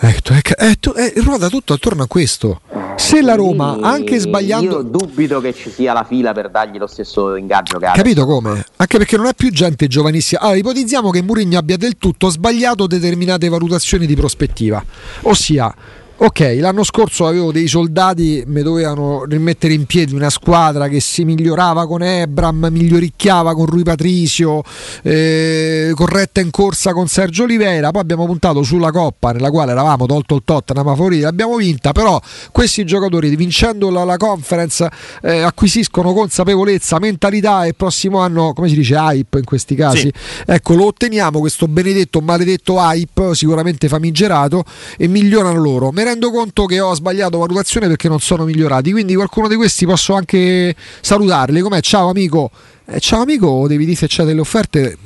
Eh, 0.00 0.20
tu, 0.22 0.32
eh, 0.32 0.76
tu, 0.78 0.92
eh, 0.96 1.12
ruota 1.16 1.48
tutto 1.48 1.74
attorno 1.74 2.04
a 2.04 2.06
questo 2.06 2.60
Se 2.98 3.22
la 3.22 3.36
Roma, 3.36 3.78
anche 3.80 4.18
sbagliando... 4.18 4.76
Io 4.78 4.82
dubito 4.82 5.40
che 5.40 5.54
ci 5.54 5.70
sia 5.70 5.92
la 5.92 6.04
fila 6.04 6.32
per 6.32 6.50
dargli 6.50 6.78
lo 6.78 6.88
stesso 6.88 7.36
ingaggio 7.36 7.78
che. 7.78 7.86
Capito 7.94 8.26
come? 8.26 8.64
Anche 8.76 8.98
perché 8.98 9.16
non 9.16 9.26
è 9.26 9.34
più 9.34 9.50
gente 9.50 9.86
giovanissima. 9.86 10.40
Allora, 10.40 10.56
ipotizziamo 10.58 11.10
che 11.10 11.22
Mourinho 11.22 11.56
abbia 11.56 11.76
del 11.76 11.96
tutto 11.96 12.28
sbagliato 12.28 12.88
determinate 12.88 13.48
valutazioni 13.48 14.04
di 14.04 14.16
prospettiva. 14.16 14.84
Ossia, 15.22 15.72
Ok, 16.20 16.56
l'anno 16.58 16.82
scorso 16.82 17.28
avevo 17.28 17.52
dei 17.52 17.68
soldati, 17.68 18.42
mi 18.48 18.62
dovevano 18.62 19.22
rimettere 19.22 19.72
in 19.72 19.86
piedi 19.86 20.14
una 20.14 20.30
squadra 20.30 20.88
che 20.88 20.98
si 20.98 21.24
migliorava 21.24 21.86
con 21.86 22.02
Ebram, 22.02 22.66
miglioricchiava 22.72 23.54
con 23.54 23.66
Rui 23.66 23.84
Patricio, 23.84 24.64
eh, 25.02 25.92
corretta 25.94 26.40
in 26.40 26.50
corsa 26.50 26.92
con 26.92 27.06
Sergio 27.06 27.44
Oliveira. 27.44 27.92
Poi 27.92 28.00
abbiamo 28.00 28.26
puntato 28.26 28.64
sulla 28.64 28.90
Coppa, 28.90 29.30
nella 29.30 29.50
quale 29.50 29.70
eravamo 29.70 30.06
tolto 30.06 30.34
il 30.34 30.42
Tottenham 30.44 30.88
a 30.88 30.96
favorire, 30.96 31.22
l'abbiamo 31.22 31.54
vinta. 31.54 31.92
Però 31.92 32.20
questi 32.50 32.84
giocatori, 32.84 33.36
vincendo 33.36 33.88
la, 33.88 34.02
la 34.02 34.16
conference, 34.16 34.90
eh, 35.22 35.42
acquisiscono 35.42 36.12
consapevolezza, 36.12 36.98
mentalità 36.98 37.62
e 37.62 37.68
il 37.68 37.74
prossimo 37.76 38.18
anno, 38.18 38.54
come 38.54 38.68
si 38.68 38.74
dice, 38.74 38.96
hype 38.96 39.38
in 39.38 39.44
questi 39.44 39.76
casi. 39.76 39.98
Sì. 39.98 40.12
Ecco, 40.46 40.74
lo 40.74 40.86
otteniamo 40.86 41.38
questo 41.38 41.68
benedetto, 41.68 42.18
maledetto 42.20 42.74
hype, 42.78 43.36
sicuramente 43.36 43.86
famigerato, 43.86 44.64
e 44.96 45.06
migliorano 45.06 45.60
loro. 45.60 45.92
Me 45.92 46.06
rendo 46.08 46.30
conto 46.30 46.64
che 46.64 46.80
ho 46.80 46.94
sbagliato 46.94 47.38
valutazione 47.38 47.86
perché 47.86 48.08
non 48.08 48.20
sono 48.20 48.44
migliorati. 48.44 48.92
Quindi 48.92 49.14
qualcuno 49.14 49.48
di 49.48 49.56
questi 49.56 49.86
posso 49.86 50.14
anche 50.14 50.74
salutarli. 51.00 51.60
Com'è? 51.60 51.80
Ciao 51.80 52.08
amico. 52.08 52.50
Eh, 52.86 53.00
ciao 53.00 53.22
amico, 53.22 53.66
devi 53.68 53.84
dire 53.84 53.96
se 53.96 54.06
c'è 54.06 54.24
delle 54.24 54.40
offerte. 54.40 54.96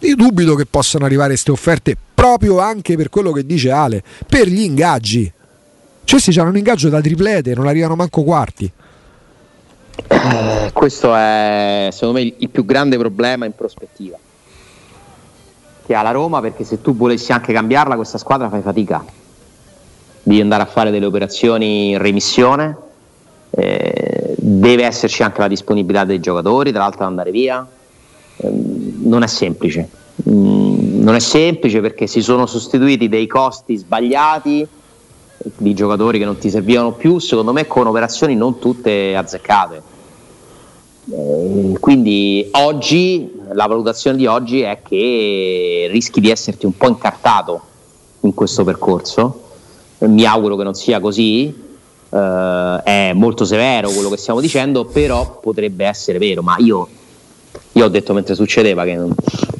Io 0.00 0.16
dubito 0.16 0.54
che 0.54 0.66
possano 0.66 1.04
arrivare 1.04 1.30
queste 1.30 1.52
offerte 1.52 1.96
proprio 2.12 2.58
anche 2.58 2.96
per 2.96 3.08
quello 3.08 3.30
che 3.30 3.46
dice 3.46 3.70
Ale, 3.70 4.02
per 4.26 4.48
gli 4.48 4.62
ingaggi. 4.62 5.32
Cioè, 6.04 6.20
si 6.20 6.38
hanno 6.40 6.50
un 6.50 6.56
ingaggio 6.56 6.88
da 6.88 7.00
triplete, 7.00 7.54
non 7.54 7.68
arrivano 7.68 7.94
manco 7.94 8.24
quarti. 8.24 8.70
Eh, 10.08 10.70
questo 10.72 11.14
è 11.14 11.88
secondo 11.92 12.18
me 12.18 12.34
il 12.36 12.48
più 12.48 12.64
grande 12.64 12.96
problema 12.96 13.44
in 13.44 13.52
prospettiva 13.52 14.16
che 15.84 15.94
ha 15.94 16.02
la 16.02 16.10
Roma 16.10 16.40
perché 16.40 16.64
se 16.64 16.80
tu 16.80 16.96
volessi 16.96 17.30
anche 17.30 17.52
cambiarla 17.52 17.94
questa 17.94 18.16
squadra 18.16 18.48
fai 18.48 18.62
fatica 18.62 19.04
di 20.22 20.40
andare 20.40 20.62
a 20.62 20.66
fare 20.66 20.90
delle 20.90 21.06
operazioni 21.06 21.90
in 21.90 21.98
remissione, 21.98 22.76
eh, 23.50 24.34
deve 24.38 24.84
esserci 24.84 25.22
anche 25.22 25.40
la 25.40 25.48
disponibilità 25.48 26.04
dei 26.04 26.20
giocatori, 26.20 26.70
tra 26.70 26.80
l'altro 26.80 27.04
andare 27.04 27.30
via, 27.30 27.66
eh, 28.36 28.50
non 29.02 29.22
è 29.22 29.26
semplice, 29.26 29.88
mm, 30.28 31.02
non 31.02 31.14
è 31.14 31.20
semplice 31.20 31.80
perché 31.80 32.06
si 32.06 32.22
sono 32.22 32.46
sostituiti 32.46 33.08
dei 33.08 33.26
costi 33.26 33.76
sbagliati 33.76 34.66
di 35.56 35.74
giocatori 35.74 36.18
che 36.18 36.24
non 36.24 36.38
ti 36.38 36.50
servivano 36.50 36.92
più, 36.92 37.18
secondo 37.18 37.52
me 37.52 37.66
con 37.66 37.86
operazioni 37.86 38.36
non 38.36 38.58
tutte 38.58 39.16
azzeccate. 39.16 39.82
Eh, 41.10 41.76
quindi 41.80 42.48
oggi 42.52 43.40
la 43.52 43.66
valutazione 43.66 44.16
di 44.16 44.26
oggi 44.26 44.60
è 44.60 44.80
che 44.86 45.88
rischi 45.90 46.20
di 46.20 46.30
esserti 46.30 46.64
un 46.64 46.76
po' 46.76 46.86
incartato 46.86 47.60
in 48.20 48.32
questo 48.34 48.62
percorso 48.62 49.41
mi 50.06 50.24
auguro 50.24 50.56
che 50.56 50.64
non 50.64 50.74
sia 50.74 51.00
così, 51.00 51.70
eh, 52.10 52.80
è 52.84 53.12
molto 53.14 53.44
severo 53.44 53.90
quello 53.90 54.10
che 54.10 54.16
stiamo 54.16 54.40
dicendo, 54.40 54.84
però 54.84 55.38
potrebbe 55.40 55.86
essere 55.86 56.18
vero, 56.18 56.42
ma 56.42 56.56
io, 56.58 56.86
io 57.72 57.84
ho 57.84 57.88
detto 57.88 58.12
mentre 58.12 58.34
succedeva 58.34 58.84
che 58.84 58.94
non, 58.94 59.14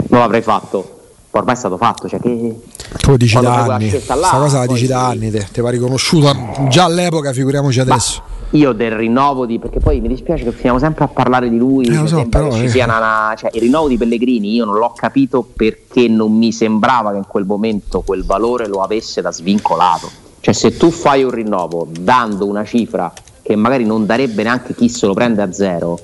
non 0.08 0.20
l'avrei 0.20 0.42
fatto, 0.42 1.00
ormai 1.30 1.54
è 1.54 1.58
stato 1.58 1.76
fatto, 1.76 2.08
cioè 2.08 2.20
che... 2.20 2.60
Tu 3.00 3.16
dici 3.16 3.40
da 3.40 3.64
anni, 3.64 3.88
questa 3.88 4.16
cosa 4.16 4.58
la 4.58 4.66
dici 4.66 4.86
da 4.86 5.06
anni, 5.06 5.30
te, 5.30 5.46
te 5.50 5.62
va 5.62 5.70
riconosciuta 5.70 6.68
già 6.68 6.84
all'epoca, 6.84 7.32
figuriamoci 7.32 7.80
adesso. 7.80 8.22
Ma 8.24 8.30
io 8.58 8.72
del 8.72 8.92
rinnovo 8.92 9.46
di 9.46 9.58
perché 9.58 9.78
poi 9.78 10.00
mi 10.00 10.08
dispiace 10.08 10.44
che 10.44 10.52
finiamo 10.52 10.78
sempre 10.78 11.04
a 11.04 11.08
parlare 11.08 11.48
di 11.48 11.56
lui 11.56 11.86
eh, 11.86 12.06
so, 12.06 12.26
però, 12.28 12.52
ci 12.52 12.64
eh. 12.64 12.68
sia 12.68 12.84
una, 12.84 13.34
cioè, 13.34 13.48
il 13.54 13.62
rinnovo 13.62 13.88
di 13.88 13.96
Pellegrini 13.96 14.52
io 14.52 14.66
non 14.66 14.76
l'ho 14.76 14.92
capito 14.94 15.42
perché 15.42 16.06
non 16.06 16.36
mi 16.36 16.52
sembrava 16.52 17.12
che 17.12 17.16
in 17.16 17.26
quel 17.26 17.46
momento 17.46 18.02
quel 18.02 18.26
valore 18.26 18.68
lo 18.68 18.82
avesse 18.82 19.22
da 19.22 19.32
svincolato 19.32 20.21
cioè 20.42 20.52
se 20.52 20.76
tu 20.76 20.90
fai 20.90 21.22
un 21.22 21.30
rinnovo 21.30 21.86
dando 21.88 22.46
una 22.46 22.64
cifra 22.64 23.12
che 23.40 23.54
magari 23.54 23.84
non 23.84 24.06
darebbe 24.06 24.42
neanche 24.42 24.74
chi 24.74 24.88
se 24.88 25.06
lo 25.06 25.14
prende 25.14 25.40
a 25.40 25.52
zero, 25.52 26.00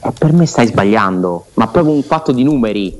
eh, 0.00 0.12
per 0.16 0.32
me 0.32 0.46
stai 0.46 0.68
sbagliando, 0.68 1.46
ma 1.54 1.66
proprio 1.66 1.92
un 1.92 2.04
fatto 2.04 2.30
di 2.30 2.44
numeri. 2.44 2.96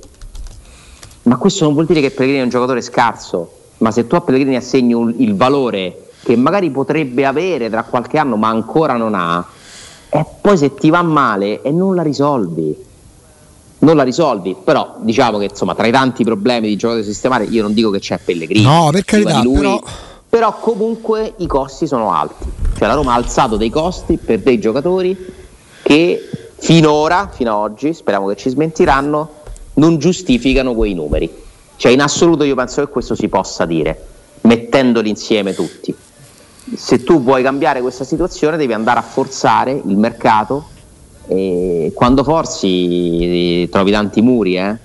Ma 1.23 1.37
questo 1.37 1.63
non 1.63 1.75
vuol 1.75 1.87
dire 1.87 2.01
che 2.01 2.11
Pellegrini 2.11 2.41
è 2.41 2.43
un 2.43 2.49
giocatore 2.49 2.81
scarso, 2.81 3.53
ma 3.79 3.93
se 3.93 4.09
tu 4.09 4.17
a 4.17 4.21
Pellegrini 4.21 4.57
assegni 4.57 4.95
un, 4.95 5.15
il 5.19 5.37
valore 5.37 6.09
che 6.25 6.35
magari 6.35 6.71
potrebbe 6.71 7.25
avere 7.25 7.71
tra 7.71 7.85
qualche 7.85 8.19
anno 8.19 8.35
ma 8.35 8.49
ancora 8.49 8.97
non 8.97 9.15
ha, 9.15 9.47
e 10.09 10.27
poi 10.41 10.57
se 10.57 10.75
ti 10.75 10.91
va 10.91 11.03
male 11.03 11.63
e 11.63 11.71
non 11.71 11.95
la 11.95 12.03
risolvi. 12.03 12.91
Non 13.79 13.95
la 13.95 14.03
risolvi, 14.03 14.57
però 14.63 14.97
diciamo 14.99 15.39
che 15.39 15.45
insomma 15.45 15.77
tra 15.77 15.87
i 15.87 15.93
tanti 15.93 16.25
problemi 16.25 16.67
di 16.67 16.77
giocatore 16.77 17.05
sistemare 17.05 17.45
io 17.45 17.63
non 17.63 17.75
dico 17.75 17.91
che 17.91 18.01
c'è 18.01 18.19
Pellegrini. 18.19 18.65
No, 18.65 18.89
per 18.91 19.05
carità, 19.05 19.41
lui, 19.43 19.55
però 19.55 19.81
però 20.33 20.59
comunque 20.59 21.35
i 21.37 21.47
costi 21.47 21.87
sono 21.87 22.11
alti, 22.11 22.51
cioè 22.79 22.89
la 22.89 22.95
Roma 22.95 23.13
ha 23.13 23.17
alzato 23.17 23.59
dei 23.59 23.69
costi 23.69 24.17
per 24.17 24.39
dei 24.39 24.59
giocatori 24.59 25.15
che 25.83 26.27
finora, 26.57 27.29
fino 27.31 27.51
ad 27.51 27.71
oggi, 27.71 27.93
speriamo 27.93 28.29
che 28.29 28.37
ci 28.37 28.49
smentiranno, 28.49 29.29
non 29.75 29.99
giustificano 29.99 30.73
quei 30.73 30.95
numeri. 30.95 31.31
Cioè 31.77 31.93
in 31.93 32.01
assoluto 32.01 32.45
io 32.45 32.55
penso 32.55 32.83
che 32.83 32.91
questo 32.91 33.15
si 33.15 33.29
possa 33.29 33.67
dire, 33.67 34.07
mettendoli 34.41 35.11
insieme 35.11 35.53
tutti. 35.55 35.95
Se 36.77 37.05
tu 37.05 37.23
vuoi 37.23 37.43
cambiare 37.43 37.83
questa 37.83 38.05
situazione 38.05 38.57
devi 38.57 38.73
andare 38.73 39.01
a 39.01 39.03
forzare 39.03 39.73
il 39.85 39.99
mercato 39.99 40.65
e 41.27 41.93
quando 41.95 42.25
forzi 42.25 43.69
trovi 43.71 43.91
tanti 43.91 44.23
muri 44.23 44.57
eh, 44.57 44.79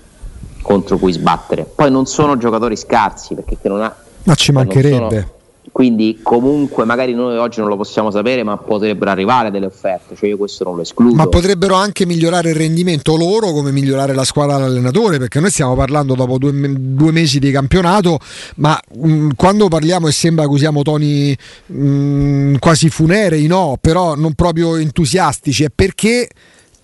contro 0.62 0.98
cui 0.98 1.14
sbattere. 1.14 1.64
Poi 1.64 1.89
non 1.89 2.06
sono 2.06 2.36
giocatori 2.36 2.76
scarsi 2.76 3.34
perché 3.34 3.58
non 3.70 3.82
ha... 3.82 3.95
Ma 4.24 4.36
ci 4.36 4.52
mancherebbe 4.52 5.36
quindi 5.72 6.20
comunque 6.22 6.86
magari 6.86 7.13
noi 7.13 7.38
oggi 7.38 7.59
non 7.59 7.70
lo 7.70 7.76
possiamo 7.76 8.09
sapere 8.09 8.43
ma 8.43 8.57
potrebbero 8.57 9.11
arrivare 9.11 9.51
delle 9.51 9.65
offerte 9.65 10.15
cioè 10.15 10.30
io 10.30 10.38
questo 10.38 10.63
non 10.63 10.76
lo 10.76 10.82
escludo. 10.82 11.15
Ma 11.15 11.28
potrebbero 11.28 11.76
anche 11.76 12.05
migliorare 12.05 12.49
il 12.49 12.55
rendimento 12.55 13.15
loro 13.15 13.51
come 13.51 13.72
migliorare 13.72 14.13
la 14.13 14.24
squadra 14.24 14.57
dell'allenatore 14.57 15.18
perché 15.18 15.39
noi 15.39 15.49
stiamo 15.49 15.76
parlando 15.76 16.15
dopo 16.15 16.38
due, 16.38 16.51
due 16.78 17.11
mesi 17.11 17.39
di 17.39 17.51
campionato 17.51 18.20
ma 18.55 18.80
mh, 18.95 19.11
mm, 19.11 19.30
quando 19.36 19.68
parliamo 19.68 20.07
e 20.07 20.11
sembra 20.11 20.45
che 20.45 20.51
usiamo 20.51 20.82
toni 20.82 21.38
mh, 21.68 21.76
mm, 21.76 22.55
quasi 22.59 22.89
funerei 22.89 23.45
no 23.47 23.78
però 23.80 24.15
non 24.15 24.34
proprio 24.34 24.78
entusiastici 24.78 25.63
è 25.63 25.70
perché 25.74 26.30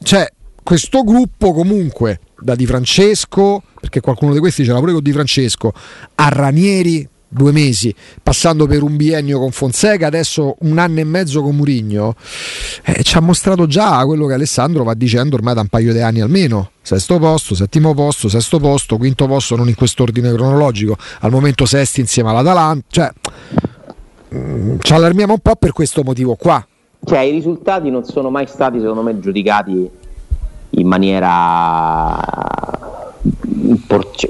c'è 0.02 0.28
questo 0.62 1.04
gruppo 1.04 1.54
comunque 1.54 2.20
da 2.40 2.56
Di 2.56 2.66
Francesco 2.66 3.64
perché 3.80 4.02
qualcuno 4.02 4.34
di 4.34 4.40
questi 4.40 4.64
ce 4.64 4.72
l'ha 4.72 4.80
pure 4.80 4.94
con 4.94 5.02
Di 5.02 5.12
Francesco 5.12 5.74
a 6.16 6.30
Ranieri 6.30 7.08
due 7.34 7.52
mesi, 7.52 7.94
passando 8.22 8.68
per 8.68 8.84
un 8.84 8.96
biennio 8.96 9.40
con 9.40 9.52
Fonseca, 9.52 10.08
adesso 10.08 10.56
un 10.60 10.78
anno 10.78 11.00
e 11.00 11.04
mezzo 11.04 11.42
con 11.42 11.56
Murigno, 11.56 12.16
eh, 12.84 13.04
ci 13.04 13.18
ha 13.18 13.20
mostrato 13.20 13.68
già 13.68 14.04
quello 14.06 14.26
che 14.28 14.34
Alessandro 14.34 14.84
va 14.84 14.94
dicendo 14.94 15.36
ormai 15.36 15.54
da 15.54 15.62
un 15.62 15.68
paio 15.68 15.94
di 15.94 16.00
anni 16.00 16.22
almeno. 16.22 16.72
Sesto 16.82 17.18
posto, 17.18 17.56
settimo 17.56 17.94
posto, 17.94 18.28
sesto 18.28 18.60
posto, 18.60 18.98
quinto 18.98 19.26
posto, 19.26 19.56
non 19.56 19.70
in 19.70 19.76
quest'ordine 19.76 20.34
cronologico, 20.34 20.98
al 21.22 21.32
momento 21.32 21.66
sesti 21.66 22.02
insieme 22.02 22.30
all'Atalanta. 22.30 22.86
Cioè, 22.90 23.12
mm, 24.36 24.78
ci 24.80 24.94
allarmiamo 24.94 25.34
un 25.34 25.40
po' 25.40 25.56
per 25.56 25.72
questo 25.72 26.04
motivo 26.04 26.36
qua. 26.36 26.66
Cioè, 27.06 27.20
i 27.20 27.32
risultati 27.32 27.90
non 27.90 28.04
sono 28.04 28.30
mai 28.30 28.48
stati, 28.48 28.80
secondo 28.80 29.02
me, 29.02 29.20
giudicati 29.20 29.90
in 30.76 30.88
maniera 30.88 32.20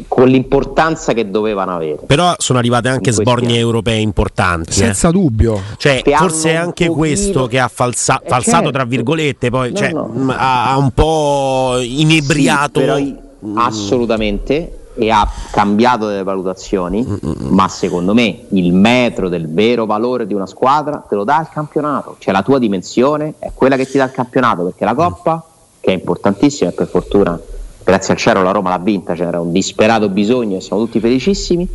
con 0.07 0.27
l'importanza 0.27 1.13
che 1.13 1.29
dovevano 1.29 1.75
avere. 1.75 1.99
Però 2.05 2.33
sono 2.37 2.59
arrivate 2.59 2.89
anche 2.89 3.11
sbornie 3.11 3.57
europee 3.57 3.99
importanti. 3.99 4.69
Eh. 4.69 4.73
Senza 4.73 5.09
eh. 5.09 5.11
dubbio. 5.11 5.61
Cioè, 5.77 6.01
forse 6.03 6.51
è 6.51 6.55
anche 6.55 6.87
pochino... 6.87 6.93
questo 6.93 7.47
che 7.47 7.59
ha 7.59 7.67
falsa- 7.67 8.21
eh, 8.21 8.27
falsato, 8.27 8.57
certo. 8.57 8.71
tra 8.71 8.85
virgolette, 8.85 9.49
poi 9.49 9.71
no, 9.71 9.77
cioè, 9.77 9.91
no. 9.91 10.05
Mh, 10.05 10.35
ha, 10.37 10.77
un 10.77 10.91
po' 10.91 11.77
inebriato. 11.81 12.79
Sì, 12.79 12.85
però, 12.85 12.99
mm. 12.99 13.57
assolutamente 13.57 14.77
e 14.95 15.09
ha 15.09 15.27
cambiato 15.51 16.07
delle 16.07 16.23
valutazioni, 16.23 17.03
Mm-mm. 17.03 17.47
ma 17.49 17.67
secondo 17.67 18.13
me 18.13 18.45
il 18.49 18.73
metro 18.73 19.27
del 19.27 19.51
vero 19.51 19.87
valore 19.87 20.27
di 20.27 20.35
una 20.35 20.45
squadra 20.45 21.03
te 21.07 21.15
lo 21.15 21.23
dà 21.23 21.39
il 21.41 21.49
campionato, 21.51 22.17
cioè 22.19 22.31
la 22.31 22.43
tua 22.43 22.59
dimensione 22.59 23.33
è 23.39 23.51
quella 23.55 23.75
che 23.75 23.87
ti 23.87 23.97
dà 23.97 24.03
il 24.03 24.11
campionato, 24.11 24.63
perché 24.65 24.85
la 24.85 24.93
Coppa, 24.93 25.43
che 25.79 25.91
è 25.91 25.93
importantissima 25.93 26.69
e 26.69 26.73
per 26.73 26.87
fortuna 26.87 27.39
grazie 27.83 28.13
al 28.13 28.19
cielo 28.19 28.41
la 28.41 28.51
Roma 28.51 28.69
l'ha 28.69 28.79
vinta, 28.79 29.13
c'era 29.13 29.39
un 29.39 29.51
disperato 29.51 30.09
bisogno 30.09 30.57
e 30.57 30.61
siamo 30.61 30.83
tutti 30.83 30.99
felicissimi, 30.99 31.67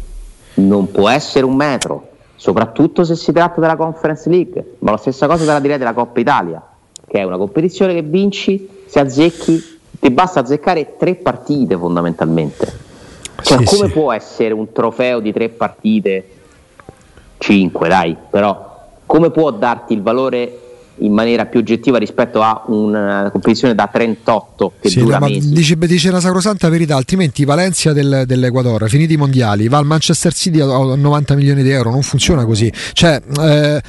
non 0.54 0.90
può 0.90 1.08
essere 1.08 1.44
un 1.44 1.54
metro, 1.54 2.08
soprattutto 2.36 3.04
se 3.04 3.14
si 3.14 3.32
tratta 3.32 3.60
della 3.60 3.76
Conference 3.76 4.28
League, 4.28 4.76
ma 4.80 4.92
la 4.92 4.96
stessa 4.96 5.26
cosa 5.26 5.44
te 5.44 5.52
la 5.52 5.60
direi 5.60 5.78
della 5.78 5.92
Coppa 5.92 6.20
Italia, 6.20 6.62
che 7.06 7.18
è 7.18 7.22
una 7.22 7.36
competizione 7.36 7.94
che 7.94 8.02
vinci 8.02 8.68
se 8.86 9.00
azzecchi, 9.00 9.78
ti 10.00 10.10
basta 10.10 10.40
azzeccare 10.40 10.96
tre 10.96 11.16
partite 11.16 11.76
fondamentalmente. 11.76 12.86
Cioè, 13.40 13.58
sì, 13.58 13.76
come 13.76 13.86
sì. 13.88 13.92
può 13.92 14.12
essere 14.12 14.52
un 14.52 14.72
trofeo 14.72 15.20
di 15.20 15.32
tre 15.32 15.48
partite? 15.48 16.28
Cinque, 17.38 17.88
dai, 17.88 18.16
però 18.28 18.66
come 19.06 19.30
può 19.30 19.50
darti 19.50 19.92
il 19.92 20.02
valore 20.02 20.67
in 20.98 21.12
maniera 21.12 21.46
più 21.46 21.60
oggettiva 21.60 21.98
rispetto 21.98 22.42
a 22.42 22.64
una 22.66 23.28
competizione 23.30 23.74
da 23.74 23.88
38 23.90 24.72
che 24.80 24.88
sì, 24.88 25.00
dura 25.00 25.18
no, 25.18 25.28
dice, 25.28 25.76
dice, 25.76 26.10
la 26.10 26.20
sacrosanta 26.20 26.68
verità 26.68 26.96
altrimenti 26.96 27.44
Valencia 27.44 27.92
del, 27.92 28.24
dell'Equador 28.26 28.88
finiti 28.88 29.14
i 29.14 29.16
mondiali 29.16 29.68
va 29.68 29.78
al 29.78 29.86
Manchester 29.86 30.32
City 30.32 30.60
a 30.60 30.66
90 30.66 31.34
milioni 31.34 31.62
di 31.62 31.70
euro 31.70 31.90
non 31.90 32.02
funziona 32.02 32.44
così. 32.44 32.72
Cioè 32.92 33.20
eh, 33.40 33.82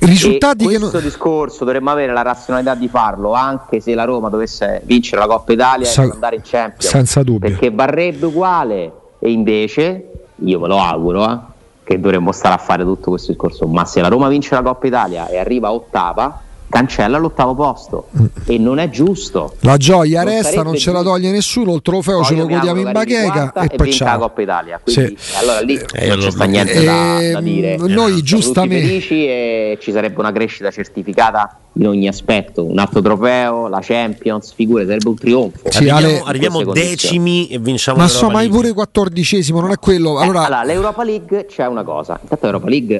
risultati 0.00 0.64
e 0.64 0.66
questo 0.66 0.90
che 0.90 0.96
non... 0.96 1.02
discorso 1.02 1.64
dovremmo 1.64 1.90
avere 1.90 2.12
la 2.12 2.22
razionalità 2.22 2.74
di 2.74 2.88
farlo 2.88 3.32
anche 3.32 3.80
se 3.80 3.94
la 3.94 4.04
Roma 4.04 4.28
dovesse 4.28 4.82
vincere 4.84 5.20
la 5.20 5.26
Coppa 5.26 5.52
Italia 5.52 5.86
Sa- 5.86 6.04
e 6.04 6.10
andare 6.10 6.36
in 6.36 6.42
Champions. 6.44 6.86
senza 6.86 7.22
dubbio. 7.22 7.50
Perché 7.50 7.70
varrebbe 7.70 8.26
uguale 8.26 8.92
e 9.18 9.30
invece 9.30 10.10
io 10.36 10.60
ve 10.60 10.68
lo 10.68 10.78
auguro 10.78 11.24
eh, 11.24 11.38
che 11.86 12.00
dovremmo 12.00 12.32
stare 12.32 12.54
a 12.56 12.58
fare 12.58 12.82
tutto 12.82 13.10
questo 13.10 13.30
discorso 13.30 13.68
ma 13.68 13.84
se 13.84 14.00
la 14.00 14.08
Roma 14.08 14.26
vince 14.28 14.56
la 14.56 14.62
Coppa 14.62 14.88
Italia 14.88 15.28
e 15.28 15.38
arriva 15.38 15.70
ottava 15.70 16.40
cancella 16.68 17.16
l'ottavo 17.16 17.54
posto 17.54 18.08
mm. 18.18 18.24
e 18.44 18.58
non 18.58 18.78
è 18.78 18.90
giusto. 18.90 19.54
La 19.60 19.76
gioia 19.76 20.24
non 20.24 20.32
resta, 20.34 20.64
non 20.64 20.74
ce 20.74 20.90
la 20.90 21.02
toglie 21.02 21.30
nessuno, 21.30 21.74
il 21.74 21.80
trofeo 21.80 22.24
ce 22.24 22.34
lo 22.34 22.46
godiamo 22.46 22.80
in 22.80 22.90
bacheca 22.90 23.52
e, 23.52 23.68
e 23.70 23.76
poi 23.76 23.90
c'è 23.90 24.04
la 24.04 24.18
Coppa 24.18 24.42
Italia. 24.42 24.80
Quindi 24.82 25.16
sì. 25.16 25.36
allora 25.36 25.60
lì 25.60 25.80
eh, 25.94 26.08
non 26.08 26.18
c'è 26.18 26.30
sta 26.30 26.44
niente 26.44 26.72
eh, 26.72 26.84
da, 26.84 27.30
da, 27.34 27.40
dire. 27.40 27.76
Noi 27.76 28.20
giustamente 28.22 28.84
felici 28.84 29.26
e 29.26 29.78
ci 29.80 29.92
sarebbe 29.92 30.18
una 30.18 30.32
crescita 30.32 30.72
certificata 30.72 31.60
in 31.78 31.86
ogni 31.86 32.08
aspetto, 32.08 32.64
un 32.64 32.78
altro 32.78 33.00
trofeo, 33.02 33.68
la 33.68 33.80
Champions, 33.82 34.52
figure, 34.52 34.86
sarebbe 34.86 35.08
un 35.08 35.16
trionfo. 35.16 35.70
Sì, 35.70 35.88
arriviamo, 35.88 36.24
arriviamo 36.24 36.64
decimi 36.72 37.48
e 37.48 37.58
vinciamo 37.58 37.98
Ma 37.98 38.08
so, 38.08 38.30
mai 38.30 38.48
pure 38.48 38.72
quattordicesimo, 38.72 39.60
non 39.60 39.72
è 39.72 39.78
quello. 39.78 40.18
Allora... 40.18 40.42
Eh, 40.42 40.44
allora, 40.46 40.64
l'Europa 40.64 41.04
League 41.04 41.46
c'è 41.46 41.66
una 41.66 41.82
cosa. 41.82 42.18
Intanto 42.20 42.46
l'Europa 42.46 42.68
League 42.68 42.98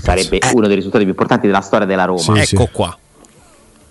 sarebbe 0.00 0.38
eh. 0.38 0.50
uno 0.52 0.66
dei 0.66 0.76
risultati 0.76 1.02
più 1.02 1.12
importanti 1.12 1.46
della 1.46 1.60
storia 1.60 1.86
della 1.86 2.04
Roma. 2.04 2.20
Sì, 2.20 2.30
ecco 2.54 2.64
sì. 2.64 2.68
qua 2.72 2.98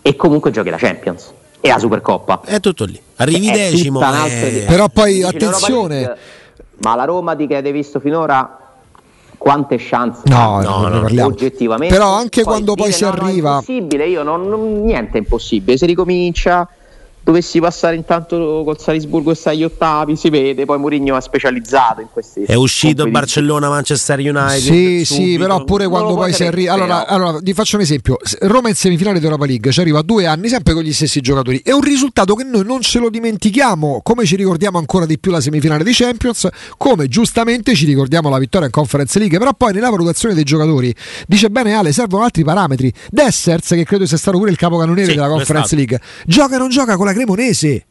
e 0.05 0.17
comunque 0.17 0.51
giochi 0.51 0.69
la 0.69 0.77
Champions 0.77 1.31
e 1.61 1.69
la 1.69 1.79
Supercoppa. 1.79 2.41
È 2.43 2.59
tutto 2.59 2.83
lì. 2.83 3.01
Arrivi 3.15 3.47
è 3.47 3.71
decimo. 3.71 4.01
Eh. 4.25 4.65
Però 4.67 4.89
poi 4.89 5.23
attenzione. 5.23 5.99
League, 5.99 6.17
ma 6.79 6.95
la 6.95 7.05
Roma 7.05 7.35
di 7.35 7.47
che 7.47 7.55
avete 7.55 7.71
visto 7.71 8.01
finora 8.01 8.62
quante 9.43 9.75
chance 9.77 10.21
no, 10.27 10.61
no, 10.61 10.87
no, 10.87 11.05
no. 11.05 11.25
Oggettivamente 11.25 11.93
però 11.93 12.13
anche 12.13 12.43
poi 12.43 12.53
quando 12.53 12.75
poi 12.75 12.93
si 12.93 13.03
arriva 13.03 13.49
è 13.49 13.53
impossibile 13.55 14.07
io 14.07 14.23
non, 14.23 14.47
non, 14.47 14.83
niente 14.83 15.17
è 15.17 15.17
impossibile 15.17 15.75
se 15.75 15.85
ricomincia 15.85 16.65
dovessi 17.23 17.59
passare 17.59 17.95
intanto 17.95 18.63
col 18.65 18.77
Salisburgo 18.79 19.31
e 19.31 19.35
stai 19.35 19.55
agli 19.55 19.63
ottavi, 19.63 20.15
si 20.15 20.29
vede, 20.29 20.65
poi 20.65 20.77
Mourinho 20.77 21.15
è 21.15 21.21
specializzato 21.21 22.01
in 22.01 22.07
questi 22.11 22.43
È 22.43 22.55
uscito 22.55 23.09
Barcellona, 23.09 23.69
Manchester 23.69 24.19
United. 24.19 24.59
Sì, 24.59 25.05
subito. 25.05 25.27
sì, 25.27 25.37
però 25.37 25.63
pure 25.63 25.87
quando 25.87 26.15
poi 26.15 26.33
si 26.33 26.43
arriva 26.43 26.73
allora, 26.73 27.07
allora, 27.07 27.39
vi 27.41 27.53
faccio 27.53 27.77
un 27.77 27.83
esempio. 27.83 28.17
Roma 28.41 28.69
in 28.69 28.75
semifinale 28.75 29.19
di 29.19 29.25
Europa 29.25 29.45
League 29.45 29.71
ci 29.71 29.79
arriva 29.79 29.99
a 29.99 30.01
due 30.03 30.25
anni 30.25 30.49
sempre 30.49 30.73
con 30.73 30.83
gli 30.83 30.93
stessi 30.93 31.21
giocatori. 31.21 31.61
È 31.63 31.71
un 31.71 31.81
risultato 31.81 32.35
che 32.35 32.43
noi 32.43 32.65
non 32.65 32.81
ce 32.81 32.99
lo 32.99 33.09
dimentichiamo, 33.09 34.01
come 34.03 34.25
ci 34.25 34.35
ricordiamo 34.35 34.77
ancora 34.77 35.05
di 35.05 35.17
più 35.17 35.31
la 35.31 35.39
semifinale 35.39 35.83
di 35.83 35.93
Champions, 35.93 36.47
come 36.77 37.07
giustamente 37.07 37.73
ci 37.73 37.85
ricordiamo 37.85 38.29
la 38.29 38.37
vittoria 38.37 38.67
in 38.67 38.73
Conference 38.73 39.17
League, 39.17 39.37
però 39.37 39.53
poi 39.53 39.73
nella 39.73 39.89
valutazione 39.89 40.35
dei 40.35 40.43
giocatori 40.43 40.93
dice 41.25 41.49
bene 41.49 41.73
Ale, 41.73 41.93
servono 41.93 42.23
altri 42.23 42.43
parametri. 42.43 42.91
Dessers, 43.09 43.69
che 43.69 43.85
credo 43.85 44.05
sia 44.05 44.17
stato 44.17 44.37
pure 44.37 44.51
il 44.51 44.57
capocannoniere 44.57 45.09
sì, 45.09 45.15
della 45.15 45.29
Conference 45.29 45.75
League, 45.75 45.99
gioca 46.25 46.55
o 46.55 46.59
non 46.59 46.69
gioca 46.69 46.97
con 46.97 47.05
la 47.05 47.12
Cremonese. 47.13 47.85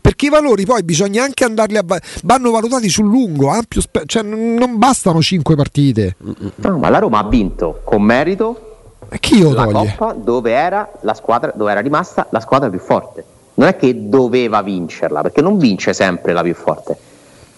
Perché 0.00 0.26
i 0.26 0.28
valori 0.28 0.66
poi 0.66 0.82
bisogna 0.82 1.24
anche 1.24 1.44
andarli 1.44 1.78
a 1.78 1.84
vanno 2.24 2.50
valutati 2.50 2.90
sul 2.90 3.06
lungo 3.06 3.48
ampio 3.48 3.80
spe- 3.80 4.02
cioè 4.04 4.22
non 4.22 4.76
bastano 4.76 5.22
5 5.22 5.56
partite. 5.56 6.16
No, 6.56 6.76
ma 6.76 6.90
la 6.90 6.98
Roma 6.98 7.20
ha 7.20 7.28
vinto 7.28 7.80
con 7.84 8.02
merito 8.02 8.74
e 9.08 9.18
chi 9.18 9.40
lo 9.40 9.52
la 9.52 9.64
toglie? 9.64 9.94
Coppa 9.96 10.12
dove 10.12 10.52
era 10.52 10.90
la 11.00 11.14
squadra 11.14 11.52
dove 11.54 11.70
era 11.70 11.80
rimasta 11.80 12.26
la 12.30 12.40
squadra 12.40 12.68
più 12.68 12.80
forte. 12.80 13.24
Non 13.54 13.68
è 13.68 13.76
che 13.76 14.08
doveva 14.08 14.60
vincerla 14.60 15.22
perché 15.22 15.40
non 15.40 15.56
vince 15.56 15.94
sempre 15.94 16.34
la 16.34 16.42
più 16.42 16.54
forte. 16.54 16.96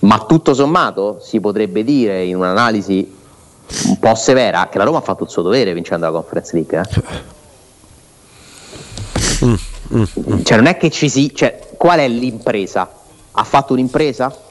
Ma 0.01 0.24
tutto 0.28 0.55
sommato 0.55 1.18
si 1.20 1.40
potrebbe 1.40 1.82
dire 1.82 2.22
in 2.22 2.36
un'analisi 2.36 3.14
un 3.86 3.99
po' 3.99 4.14
severa 4.14 4.68
che 4.70 4.78
la 4.78 4.84
Roma 4.84 4.99
ha 4.99 5.03
fatto 5.03 5.24
il 5.24 5.30
suo 5.30 5.42
dovere 5.42 5.74
vincendo 5.74 6.07
la 6.07 6.12
Conference 6.12 6.55
League 6.55 6.80
eh? 6.80 7.34
Mm, 9.44 9.55
mm. 9.95 10.43
Cioè, 10.43 10.57
non 10.57 10.66
è 10.66 10.76
che 10.76 10.91
ci 10.91 11.09
si. 11.09 11.32
Cioè, 11.34 11.68
qual 11.76 11.99
è 11.99 12.09
l'impresa? 12.09 12.91
Ha 13.32 13.45
fatto 13.45 13.72
un'impresa? 13.72 14.45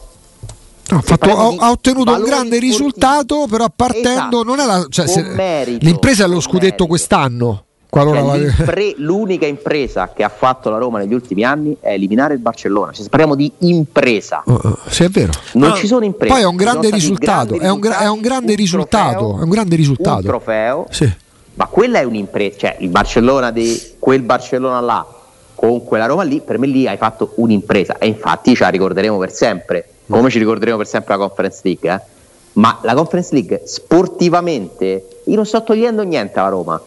No, 0.88 0.98
ha, 0.98 1.02
fatto, 1.02 1.36
ha, 1.36 1.66
ha, 1.66 1.72
ottenuto 1.72 2.12
un 2.12 2.24
grande 2.24 2.58
sportivi. 2.58 2.60
risultato, 2.60 3.48
però 3.50 3.66
partendo 3.76 4.10
esatto. 4.10 4.44
non 4.44 4.60
è 4.60 4.66
la, 4.66 4.86
cioè, 4.88 5.08
se, 5.08 5.24
merito, 5.24 5.84
l'impresa 5.84 6.26
è 6.26 6.28
lo 6.28 6.40
scudetto 6.40 6.62
merito. 6.62 6.88
quest'anno. 6.88 7.64
Cioè, 7.90 8.94
l'unica 8.98 9.46
impresa 9.46 10.12
che 10.14 10.24
ha 10.24 10.30
fatto 10.30 10.70
la 10.70 10.78
Roma 10.78 11.00
negli 11.00 11.14
ultimi 11.14 11.44
anni 11.44 11.78
è 11.80 11.92
eliminare 11.92 12.34
il 12.34 12.42
Barcellona. 12.42 12.92
Cioè, 12.92 13.08
parliamo 13.08 13.36
di 13.36 13.50
impresa. 13.60 14.44
Uh, 14.46 14.52
uh, 14.52 14.78
sì, 14.90 15.04
è 15.04 15.10
vero. 15.10 15.32
Non 15.54 15.70
no. 15.70 15.76
ci 15.76 15.88
sono 15.88 16.04
imprese. 16.04 16.34
Poi 16.34 16.44
è 16.44 16.46
un 16.46 16.58
grande 16.58 16.90
risultato. 16.90 17.58
È 17.58 17.70
un, 17.70 17.80
gra- 17.80 18.00
è 18.00 18.10
un, 18.10 18.20
grande 18.20 18.52
un 18.52 18.58
risultato. 18.58 19.18
Trofeo, 19.18 19.40
è 19.40 19.44
un 19.44 19.50
grande 19.50 19.76
risultato. 19.78 20.18
Un 20.18 20.24
trofeo. 20.24 20.88
Sì. 20.90 21.10
Ma 21.54 21.68
quella 21.68 22.00
è 22.00 22.04
un'impresa. 22.04 22.58
Cioè, 22.58 22.76
il 22.80 22.90
Barcellona 22.90 23.52
di 23.52 23.82
quel 23.98 24.24
Barcellona 24.24 24.82
là 24.82 25.15
con 25.68 25.84
quella 25.84 26.06
Roma 26.06 26.24
lì, 26.24 26.42
per 26.42 26.58
me 26.58 26.68
lì 26.68 26.88
hai 26.88 26.98
fatto 26.98 27.34
un'impresa 27.36 27.98
e 27.98 28.08
infatti 28.08 28.56
ce 28.56 28.64
la 28.64 28.70
ricorderemo 28.70 29.18
per 29.18 29.32
sempre, 29.32 29.88
come 30.08 30.30
ci 30.30 30.40
ricorderemo 30.40 30.78
per 30.78 30.88
sempre 30.88 31.16
la 31.16 31.26
Conference 31.26 31.60
League. 31.64 31.94
Eh? 31.94 32.02
Ma 32.54 32.80
la 32.84 32.94
Conference 32.94 33.34
League 33.34 33.64
sportivamente, 33.66 35.22
io 35.26 35.36
non 35.36 35.46
sto 35.46 35.64
togliendo 35.64 36.04
niente 36.04 36.40
alla 36.40 36.50
Roma, 36.50 36.82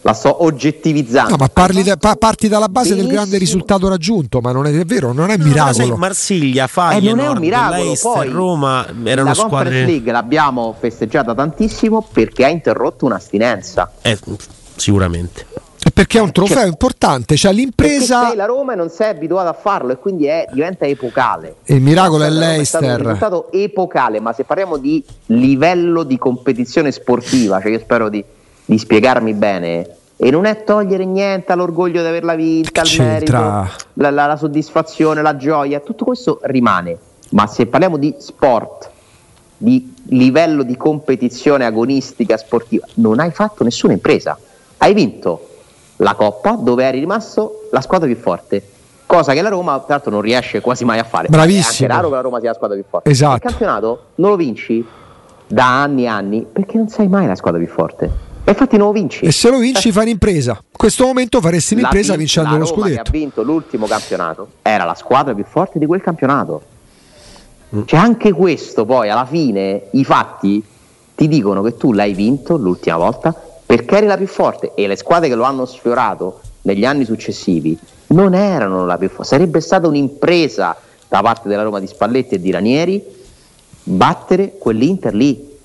la 0.00 0.12
sto 0.12 0.42
oggettivizzando. 0.42 1.30
No, 1.30 1.36
ma 1.36 1.72
da, 1.82 1.96
pa- 1.96 2.16
parti 2.16 2.48
dalla 2.48 2.68
base 2.68 2.90
Benissimo. 2.90 3.08
del 3.08 3.16
grande 3.16 3.38
risultato 3.38 3.88
raggiunto, 3.88 4.40
ma 4.40 4.52
non 4.52 4.66
è, 4.66 4.72
è 4.72 4.84
vero, 4.84 5.12
non 5.12 5.30
è 5.30 5.36
no, 5.36 5.44
miracolo. 5.44 5.96
Marsiglia, 5.96 6.66
Faglia, 6.66 7.10
eh, 7.10 7.14
non 7.14 7.24
è 7.24 7.28
un 7.28 7.38
miracolo. 7.38 7.94
Poi, 8.00 8.28
Roma 8.28 8.86
erano 9.04 9.28
la 9.28 9.34
squadre. 9.34 9.56
La 9.56 9.64
Conference 9.64 9.86
League 9.86 10.12
l'abbiamo 10.12 10.74
festeggiata 10.78 11.34
tantissimo 11.34 12.06
perché 12.10 12.44
ha 12.44 12.48
interrotto 12.48 13.04
un'astinenza. 13.04 13.92
Eh, 14.02 14.18
sicuramente 14.76 15.46
perché 15.98 16.18
è 16.18 16.20
un 16.20 16.30
trofeo 16.30 16.58
cioè, 16.58 16.66
importante, 16.66 17.34
cioè 17.34 17.52
l'impresa... 17.52 18.32
La 18.36 18.44
Roma 18.44 18.76
non 18.76 18.88
sei 18.88 19.08
abituato 19.08 19.48
a 19.48 19.52
farlo 19.52 19.90
e 19.90 19.96
quindi 19.96 20.26
è, 20.26 20.46
diventa 20.52 20.86
epocale. 20.86 21.56
E 21.64 21.74
il 21.74 21.82
miracolo 21.82 22.22
è 22.22 22.30
l'Eister. 22.30 22.82
È 22.84 22.90
un 22.92 22.98
risultato 22.98 23.50
epocale, 23.50 24.20
ma 24.20 24.32
se 24.32 24.44
parliamo 24.44 24.76
di 24.76 25.04
livello 25.26 26.04
di 26.04 26.16
competizione 26.16 26.92
sportiva, 26.92 27.60
cioè 27.60 27.72
io 27.72 27.80
spero 27.80 28.08
di, 28.08 28.24
di 28.64 28.78
spiegarmi 28.78 29.34
bene, 29.34 29.96
e 30.16 30.30
non 30.30 30.44
è 30.44 30.62
togliere 30.62 31.04
niente 31.04 31.50
all'orgoglio 31.50 32.00
di 32.00 32.06
averla 32.06 32.36
vinta, 32.36 32.82
al 32.82 32.88
merito, 32.96 33.32
la, 33.32 33.70
la, 33.94 34.26
la 34.26 34.36
soddisfazione, 34.36 35.20
la 35.20 35.34
gioia, 35.36 35.80
tutto 35.80 36.04
questo 36.04 36.38
rimane. 36.42 36.96
Ma 37.30 37.48
se 37.48 37.66
parliamo 37.66 37.96
di 37.96 38.14
sport, 38.18 38.88
di 39.56 39.94
livello 40.10 40.62
di 40.62 40.76
competizione 40.76 41.64
agonistica 41.64 42.36
sportiva, 42.36 42.86
non 42.94 43.18
hai 43.18 43.32
fatto 43.32 43.64
nessuna 43.64 43.94
impresa. 43.94 44.38
Hai 44.76 44.94
vinto 44.94 45.42
la 45.98 46.14
Coppa 46.14 46.52
dove 46.52 46.84
eri 46.84 47.00
rimasto 47.00 47.68
la 47.70 47.80
squadra 47.80 48.06
più 48.06 48.16
forte. 48.16 48.62
Cosa 49.06 49.32
che 49.32 49.40
la 49.40 49.48
Roma, 49.48 49.78
tra 49.78 49.94
l'altro, 49.94 50.10
non 50.10 50.20
riesce 50.20 50.60
quasi 50.60 50.84
mai 50.84 50.98
a 50.98 51.04
fare. 51.04 51.28
Bravissimo. 51.28 51.62
È 51.62 51.66
anche 51.68 51.86
raro 51.86 52.08
che 52.08 52.14
la 52.14 52.20
Roma 52.20 52.40
sia 52.40 52.48
la 52.50 52.54
squadra 52.54 52.76
più 52.76 52.84
forte. 52.88 53.10
Esatto. 53.10 53.36
Il 53.36 53.40
campionato 53.40 54.02
non 54.16 54.30
lo 54.30 54.36
vinci 54.36 54.84
da 55.46 55.82
anni 55.82 56.04
e 56.04 56.06
anni 56.06 56.46
perché 56.50 56.76
non 56.76 56.88
sei 56.88 57.08
mai 57.08 57.26
la 57.26 57.34
squadra 57.34 57.58
più 57.58 57.68
forte. 57.68 58.26
E 58.44 58.50
infatti 58.50 58.76
non 58.76 58.88
lo 58.88 58.92
vinci. 58.92 59.24
E 59.24 59.32
se 59.32 59.50
lo 59.50 59.58
vinci 59.58 59.88
eh. 59.88 59.92
fai 59.92 60.04
un'impresa. 60.04 60.52
In 60.52 60.76
questo 60.76 61.04
momento 61.04 61.40
faresti 61.40 61.74
l'impresa 61.74 62.12
la, 62.12 62.18
vincendo 62.18 62.56
lo 62.56 62.66
scudetto. 62.66 63.02
che 63.02 63.08
ha 63.08 63.10
vinto 63.10 63.42
l'ultimo 63.42 63.86
campionato 63.86 64.48
era 64.62 64.84
la 64.84 64.94
squadra 64.94 65.34
più 65.34 65.44
forte 65.44 65.78
di 65.78 65.86
quel 65.86 66.02
campionato. 66.02 66.62
Mm. 67.74 67.82
Cioè 67.84 68.00
anche 68.00 68.32
questo 68.32 68.84
poi 68.84 69.10
alla 69.10 69.26
fine 69.26 69.84
i 69.92 70.04
fatti 70.04 70.62
ti 71.14 71.28
dicono 71.28 71.62
che 71.62 71.76
tu 71.76 71.92
l'hai 71.92 72.14
vinto 72.14 72.56
l'ultima 72.56 72.96
volta 72.96 73.34
perché 73.68 73.98
eri 73.98 74.06
la 74.06 74.16
più 74.16 74.26
forte 74.26 74.72
e 74.74 74.86
le 74.86 74.96
squadre 74.96 75.28
che 75.28 75.34
lo 75.34 75.42
hanno 75.42 75.66
sfiorato 75.66 76.40
negli 76.62 76.86
anni 76.86 77.04
successivi 77.04 77.78
non 78.06 78.32
erano 78.32 78.86
la 78.86 78.96
più 78.96 79.10
forte. 79.10 79.24
Sarebbe 79.24 79.60
stata 79.60 79.86
un'impresa 79.86 80.74
da 81.06 81.20
parte 81.20 81.50
della 81.50 81.64
Roma 81.64 81.78
di 81.78 81.86
Spalletti 81.86 82.36
e 82.36 82.40
di 82.40 82.50
Ranieri 82.50 83.04
battere 83.82 84.56
quell'Inter 84.56 85.12
lì, 85.12 85.58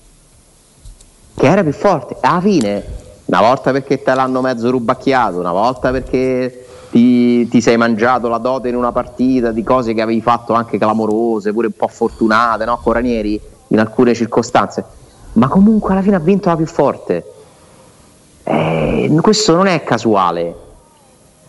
che 1.34 1.46
era 1.46 1.62
più 1.62 1.72
forte. 1.72 2.18
Alla 2.20 2.42
fine, 2.42 2.84
una 3.24 3.40
volta 3.40 3.72
perché 3.72 4.02
te 4.02 4.12
l'hanno 4.12 4.42
mezzo 4.42 4.70
rubacchiato, 4.70 5.38
una 5.38 5.52
volta 5.52 5.90
perché 5.90 6.66
ti, 6.90 7.48
ti, 7.48 7.62
sei 7.62 7.78
mangiato 7.78 8.28
la 8.28 8.36
dote 8.36 8.68
in 8.68 8.76
una 8.76 8.92
partita 8.92 9.50
di 9.50 9.62
cose 9.62 9.94
che 9.94 10.02
avevi 10.02 10.20
fatto 10.20 10.52
anche 10.52 10.76
clamorose, 10.76 11.54
pure 11.54 11.68
un 11.68 11.74
po' 11.74 11.88
fortunate, 11.88 12.66
no? 12.66 12.78
con 12.82 12.92
Ranieri 12.92 13.40
in 13.68 13.78
alcune 13.78 14.12
circostanze, 14.12 14.84
ma 15.32 15.48
comunque 15.48 15.92
alla 15.92 16.02
fine 16.02 16.16
ha 16.16 16.20
vinto 16.20 16.50
la 16.50 16.56
più 16.56 16.66
forte. 16.66 17.32
Eh, 18.44 19.18
questo 19.20 19.54
non 19.54 19.66
è 19.66 19.82
casuale. 19.82 20.63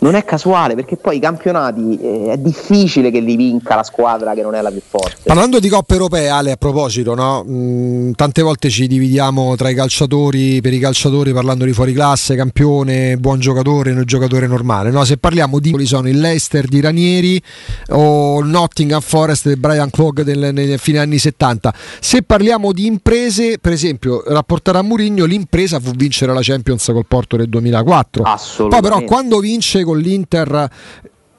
Non 0.05 0.13
è 0.13 0.23
casuale 0.23 0.75
perché 0.75 0.97
poi 0.97 1.17
i 1.17 1.19
campionati 1.19 1.97
eh, 1.99 2.33
è 2.33 2.37
difficile 2.37 3.09
che 3.09 3.19
li 3.19 3.35
vinca 3.35 3.73
la 3.75 3.83
squadra 3.83 4.35
che 4.35 4.43
non 4.43 4.53
è 4.53 4.61
la 4.61 4.69
più 4.69 4.81
forte. 4.87 5.17
Parlando 5.23 5.59
di 5.59 5.67
coppe 5.67 5.93
europee, 5.93 6.29
Ale, 6.29 6.51
a 6.51 6.57
proposito, 6.57 7.15
no? 7.15 7.43
mm, 7.47 8.11
tante 8.11 8.43
volte 8.43 8.69
ci 8.69 8.85
dividiamo 8.85 9.55
tra 9.55 9.69
i 9.69 9.73
calciatori, 9.73 10.61
per 10.61 10.73
i 10.73 10.79
calciatori 10.79 11.33
parlando 11.33 11.65
di 11.65 11.73
fuori 11.73 11.91
classe, 11.91 12.35
campione, 12.35 13.17
buon 13.17 13.39
giocatore, 13.39 13.93
non 13.93 14.05
giocatore 14.05 14.45
normale. 14.45 14.91
No? 14.91 15.03
Se 15.05 15.17
parliamo 15.17 15.59
di 15.59 15.71
quali 15.71 15.87
sono 15.87 16.07
il 16.07 16.19
Leicester 16.19 16.67
di 16.67 16.81
Ranieri 16.81 17.41
o 17.89 18.39
il 18.41 18.47
Nottingham 18.47 19.01
Forest 19.01 19.47
di 19.47 19.55
Brian 19.55 19.89
Clogg 19.89 20.21
del, 20.21 20.75
fine 20.77 20.99
anni 20.99 21.17
70, 21.17 21.73
se 21.99 22.21
parliamo 22.21 22.71
di 22.71 22.85
imprese, 22.85 23.57
per 23.59 23.71
esempio, 23.71 24.23
rapportare 24.27 24.77
a 24.77 24.81
Mourinho, 24.83 25.25
l'impresa 25.25 25.79
fu 25.79 25.91
vincere 25.91 26.31
la 26.31 26.41
Champions 26.43 26.85
col 26.93 27.07
Porto 27.07 27.37
nel 27.37 27.49
2004. 27.49 28.23
Poi 28.67 28.81
però 28.81 29.01
quando 29.03 29.39
vince 29.39 29.83
con 29.95 29.99
l'Inter. 29.99 30.69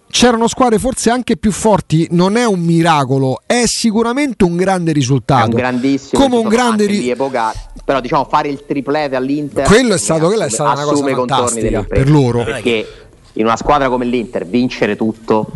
C'erano 0.08 0.48
squadre 0.48 0.78
forse 0.78 1.10
anche 1.10 1.36
più 1.36 1.50
forti, 1.50 2.06
non 2.12 2.36
è 2.36 2.46
un 2.46 2.60
miracolo, 2.60 3.42
è 3.44 3.64
sicuramente 3.66 4.44
un 4.44 4.56
grande 4.56 4.92
risultato. 4.92 5.42
È 5.42 5.48
un 5.48 5.54
grandissimo 5.54 6.22
come 6.22 6.36
un 6.36 6.48
grande 6.48 6.86
ri- 6.86 7.10
epoca, 7.10 7.52
però 7.84 8.00
diciamo 8.00 8.24
fare 8.24 8.48
il 8.48 8.64
triplete 8.64 9.16
all'Inter 9.16 9.66
quello 9.66 9.94
è 9.94 9.98
stato, 9.98 10.26
quella 10.26 10.46
è 10.46 10.50
stata 10.50 10.72
una 10.72 10.84
cosa 10.84 11.06
fantastica 11.06 11.82
per 11.82 12.08
loro. 12.08 12.44
Perché 12.44 12.86
in 13.34 13.44
una 13.44 13.56
squadra 13.56 13.88
come 13.88 14.06
l'Inter 14.06 14.46
vincere 14.46 14.96
tutto 14.96 15.50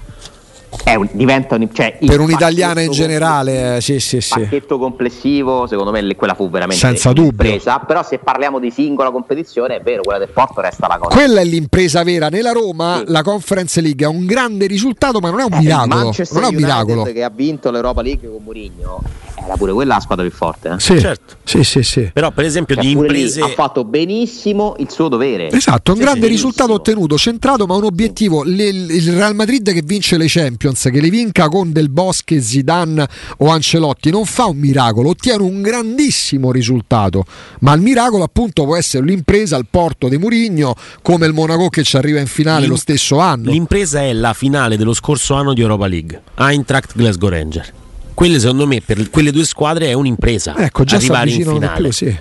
un, 0.84 1.08
diventa 1.12 1.56
un, 1.56 1.68
cioè, 1.72 1.98
per 2.04 2.20
un'italiana 2.20 2.80
in 2.80 2.90
generale 2.90 3.76
eh, 3.76 3.80
sì, 3.80 4.00
sì, 4.00 4.20
sì. 4.20 4.40
pacchetto 4.40 4.78
complessivo 4.78 5.66
secondo 5.66 5.90
me 5.90 6.14
quella 6.14 6.34
fu 6.34 6.48
veramente 6.50 6.84
senza 6.84 7.12
dubbio. 7.12 7.60
però 7.86 8.02
se 8.02 8.18
parliamo 8.18 8.58
di 8.58 8.70
singola 8.70 9.10
competizione 9.10 9.76
è 9.76 9.80
vero 9.80 10.02
quella 10.02 10.18
del 10.18 10.30
Porto 10.32 10.60
resta 10.60 10.86
la 10.86 10.98
cosa. 10.98 11.14
Quella 11.14 11.40
è 11.40 11.44
l'impresa 11.44 12.02
vera. 12.02 12.28
Nella 12.28 12.52
Roma 12.52 12.98
sì. 12.98 13.12
la 13.12 13.22
Conference 13.22 13.80
League 13.80 14.04
è 14.04 14.08
un 14.08 14.26
grande 14.26 14.66
risultato 14.66 15.20
ma 15.20 15.30
non 15.30 15.40
è 15.40 15.44
un 15.44 15.52
eh, 15.52 15.58
miracolo. 15.58 16.12
Non 16.30 16.44
è 16.44 16.46
un 16.46 16.54
miracolo. 16.54 17.02
che 17.04 17.22
ha 17.22 17.30
vinto 17.30 17.70
l'Europa 17.70 18.02
League 18.02 18.28
con 18.28 18.42
Mourinho 18.42 19.02
era 19.44 19.56
pure 19.56 19.72
quella 19.72 19.94
la 19.94 20.00
squadra 20.00 20.26
più 20.26 20.34
forte 20.34 20.68
eh? 20.70 20.80
sì, 20.80 21.00
certo. 21.00 21.36
sì, 21.44 21.64
sì, 21.64 21.82
sì. 21.82 22.10
però 22.12 22.30
per 22.30 22.44
esempio 22.44 22.74
cioè, 22.74 22.84
di 22.84 22.92
imprese 22.92 23.40
ha 23.40 23.48
fatto 23.48 23.84
benissimo 23.84 24.74
il 24.78 24.90
suo 24.90 25.08
dovere 25.08 25.50
esatto 25.50 25.92
un 25.92 25.98
grande 25.98 26.26
risultato 26.26 26.72
ottenuto 26.72 27.16
centrato 27.18 27.66
ma 27.66 27.74
un 27.74 27.84
obiettivo 27.84 28.44
il 28.44 29.12
Real 29.12 29.34
Madrid 29.34 29.72
che 29.72 29.82
vince 29.84 30.16
le 30.16 30.26
Champions 30.28 30.88
che 30.90 31.00
le 31.00 31.10
vinca 31.10 31.48
con 31.48 31.72
Del 31.72 31.88
Bosque, 31.88 32.40
Zidane 32.40 33.06
o 33.38 33.48
Ancelotti 33.48 34.10
non 34.10 34.24
fa 34.24 34.46
un 34.46 34.56
miracolo, 34.56 35.10
ottiene 35.10 35.42
un 35.42 35.62
grandissimo 35.62 36.52
risultato, 36.52 37.24
ma 37.60 37.72
il 37.74 37.80
miracolo 37.80 38.24
appunto 38.24 38.64
può 38.64 38.76
essere 38.76 39.04
l'impresa 39.04 39.56
al 39.56 39.66
porto 39.68 40.08
di 40.08 40.18
Murigno 40.18 40.74
come 41.02 41.26
il 41.26 41.32
Monaco 41.32 41.68
che 41.68 41.82
ci 41.82 41.96
arriva 41.96 42.20
in 42.20 42.26
finale 42.26 42.60
L'im- 42.60 42.70
lo 42.70 42.76
stesso 42.76 43.18
anno. 43.18 43.50
L'impresa 43.50 44.02
è 44.02 44.12
la 44.12 44.32
finale 44.32 44.76
dello 44.76 44.94
scorso 44.94 45.34
anno 45.34 45.54
di 45.54 45.60
Europa 45.60 45.86
League, 45.86 46.22
Eintracht 46.36 46.92
Glasgow 46.94 47.28
Ranger. 47.28 47.72
Quelle 48.20 48.38
secondo 48.38 48.66
me 48.66 48.82
per 48.82 49.08
quelle 49.08 49.32
due 49.32 49.46
squadre 49.46 49.86
è 49.86 49.94
un'impresa. 49.94 50.54
Ecco, 50.58 50.84
già 50.84 50.96
arrivare 50.96 51.30
in 51.30 51.42
finale. 51.42 51.80
Più, 51.80 51.90
sì. 51.90 52.14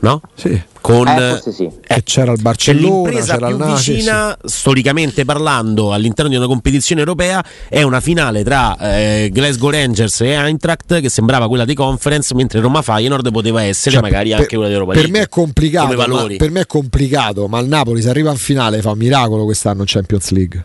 No? 0.00 0.20
Sì 0.34 0.62
con 0.80 1.08
eh, 1.08 1.40
sì. 1.50 1.70
eh, 1.86 2.02
c'era 2.02 2.32
il 2.32 2.42
Barcellona, 2.42 3.08
l'impresa 3.08 3.34
c'era 3.34 3.46
più 3.46 3.54
il 3.54 3.60
Napoli, 3.62 3.76
vicina, 3.78 4.38
sì. 4.38 4.54
storicamente 4.54 5.24
parlando, 5.24 5.94
all'interno 5.94 6.30
di 6.30 6.36
una 6.36 6.46
competizione 6.46 7.00
europea 7.00 7.42
è 7.70 7.80
una 7.80 8.00
finale 8.00 8.44
tra 8.44 8.76
eh, 8.78 9.30
Glasgow 9.32 9.70
Rangers 9.70 10.20
e 10.20 10.32
Eintracht 10.32 11.00
che 11.00 11.08
sembrava 11.08 11.48
quella 11.48 11.64
di 11.64 11.72
Conference, 11.72 12.34
mentre 12.34 12.60
Roma 12.60 12.82
Feyenoord 12.82 13.30
poteva 13.30 13.62
essere 13.62 13.94
cioè, 13.94 14.02
magari 14.02 14.28
per, 14.28 14.40
anche 14.40 14.56
quella 14.56 14.68
di 14.68 14.74
Europa 14.74 14.92
per 14.92 15.08
Me 15.08 15.20
è 15.20 15.28
complicato, 15.30 15.96
per 16.36 16.50
me 16.50 16.60
è 16.60 16.66
complicato, 16.66 17.48
ma 17.48 17.60
il 17.60 17.68
Napoli 17.68 18.02
se 18.02 18.10
arriva 18.10 18.30
in 18.30 18.36
finale 18.36 18.82
fa 18.82 18.90
un 18.90 18.98
miracolo 18.98 19.44
quest'anno 19.44 19.80
in 19.80 19.86
Champions 19.86 20.28
League. 20.32 20.64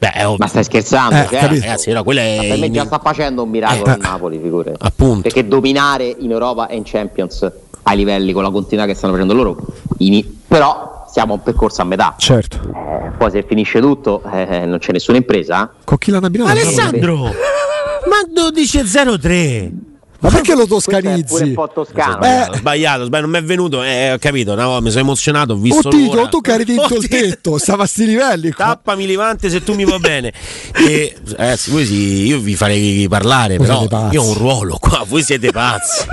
Beh, 0.00 0.36
ma 0.38 0.46
stai 0.46 0.64
scherzando? 0.64 1.14
Eh, 1.14 1.26
cioè, 1.28 1.46
ragazzi, 1.46 1.92
no, 1.92 2.02
quella 2.02 2.22
è 2.22 2.46
per 2.48 2.58
me 2.58 2.70
già 2.70 2.86
sta 2.86 2.98
facendo 2.98 3.42
un 3.42 3.50
miracolo 3.50 3.84
eh, 3.84 3.92
il 3.96 4.00
Napoli, 4.00 4.40
figure. 4.42 4.74
Appunto. 4.78 5.20
Perché 5.20 5.46
dominare 5.46 6.16
in 6.18 6.30
Europa 6.30 6.68
e 6.68 6.76
in 6.76 6.84
Champions 6.86 7.52
ai 7.82 7.96
livelli 7.96 8.32
con 8.32 8.42
la 8.42 8.50
continuità 8.50 8.88
che 8.88 8.94
stanno 8.94 9.12
facendo 9.12 9.34
loro, 9.34 9.58
in, 9.98 10.24
però 10.48 11.04
siamo 11.06 11.34
a 11.34 11.36
un 11.36 11.42
percorso 11.42 11.82
a 11.82 11.84
metà. 11.84 12.14
Certo. 12.16 12.60
Eh, 12.74 13.10
poi 13.18 13.30
se 13.30 13.44
finisce 13.46 13.78
tutto 13.80 14.22
eh, 14.32 14.64
non 14.64 14.78
c'è 14.78 14.92
nessuna 14.92 15.18
impresa. 15.18 15.70
Con 15.84 15.98
chi 15.98 16.10
l'hanno 16.10 16.26
abbinato? 16.26 16.50
Alessandro! 16.50 17.24
ma 18.08 18.50
12.03! 18.50 19.70
Ma 20.20 20.28
perché 20.30 20.54
lo 20.54 20.66
toscanizzi? 20.66 21.42
un 21.42 21.54
po' 21.54 21.70
toscano. 21.72 22.16
Sbagliato, 22.16 22.52
eh. 22.52 22.56
sbagliato, 22.58 23.04
sbagliato, 23.04 23.20
non 23.20 23.30
mi 23.30 23.38
è 23.38 23.42
venuto, 23.42 23.82
eh, 23.82 24.12
ho 24.12 24.18
capito, 24.18 24.54
no, 24.54 24.80
mi 24.80 24.90
sono 24.90 25.02
emozionato, 25.02 25.52
ho 25.54 25.56
visto 25.56 25.88
oh, 25.88 25.90
Tito, 25.90 26.28
tu 26.28 26.40
che 26.40 26.52
eri 26.52 26.64
dentro 26.64 26.96
il 27.00 27.08
tetto, 27.08 27.58
stava 27.58 27.84
a 27.84 27.86
sti 27.86 28.06
livelli 28.06 28.52
qua. 28.52 28.66
Tappami 28.66 29.06
Livante 29.06 29.48
se 29.48 29.62
tu 29.62 29.74
mi 29.74 29.84
va 29.84 29.98
bene. 29.98 30.32
e, 30.74 31.16
ragazzi, 31.36 31.70
voi 31.70 31.86
sì, 31.86 32.26
io 32.26 32.38
vi 32.38 32.54
farei 32.54 33.08
parlare, 33.08 33.56
voi 33.56 33.66
però 33.66 34.10
io 34.10 34.22
ho 34.22 34.28
un 34.28 34.34
ruolo 34.34 34.76
qua, 34.78 35.04
voi 35.06 35.22
siete 35.22 35.50
pazzi. 35.50 36.06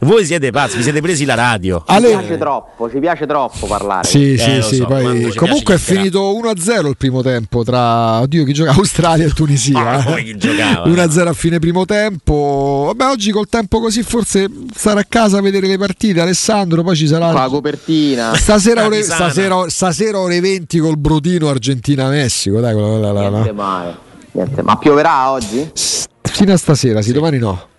Voi 0.00 0.24
siete 0.24 0.50
pazzi, 0.50 0.76
vi 0.76 0.82
siete 0.82 1.00
presi 1.00 1.24
la 1.24 1.34
radio. 1.34 1.78
Ci 1.86 1.94
Ale... 1.94 2.08
piace 2.08 2.38
troppo, 2.38 2.90
ci 2.90 2.98
piace 2.98 3.26
troppo 3.26 3.66
parlare. 3.66 4.06
Sì, 4.06 4.34
eh, 4.34 4.38
sì, 4.38 4.62
sì. 4.62 4.76
So, 4.76 4.86
poi... 4.86 5.32
Comunque 5.34 5.74
è 5.74 5.78
finito 5.78 6.32
1-0 6.32 6.88
il 6.88 6.96
primo 6.96 7.22
tempo 7.22 7.62
tra 7.62 8.20
oddio 8.20 8.44
chi 8.44 8.52
gioca 8.52 8.72
Australia 8.76 9.26
e 9.26 9.30
Tunisia. 9.30 9.90
Ah, 9.90 10.14
chi 10.16 10.36
giocava? 10.36 10.86
1-0 10.86 11.26
a 11.26 11.32
fine 11.32 11.58
primo 11.58 11.84
tempo. 11.84 12.92
Vabbè, 12.94 13.10
oggi 13.10 13.30
col 13.30 13.48
tempo 13.48 13.80
così 13.80 14.02
forse 14.02 14.48
stare 14.74 15.00
a 15.00 15.06
casa 15.08 15.38
a 15.38 15.40
vedere 15.40 15.66
le 15.66 15.78
partite. 15.78 16.20
Alessandro, 16.20 16.82
poi 16.82 16.96
ci 16.96 17.06
sarà 17.06 17.32
la 17.32 17.48
copertina. 17.48 18.34
Stasera 18.34 18.84
ore, 18.84 19.02
stasera, 19.02 19.68
stasera 19.68 20.18
ore 20.18 20.40
20 20.40 20.78
col 20.78 20.98
Brutino 20.98 21.48
Argentina-Messico, 21.48 22.60
dai, 22.60 22.74
quella, 22.74 23.12
la, 23.12 23.12
la, 23.12 23.28
Niente 23.28 23.52
mai. 23.52 23.94
Niente. 24.32 24.62
Ma 24.62 24.76
pioverà 24.76 25.30
oggi? 25.30 25.70
S- 25.72 26.06
fino 26.22 26.52
a 26.52 26.56
stasera, 26.56 27.00
sì, 27.02 27.12
domani 27.12 27.38
no. 27.38 27.72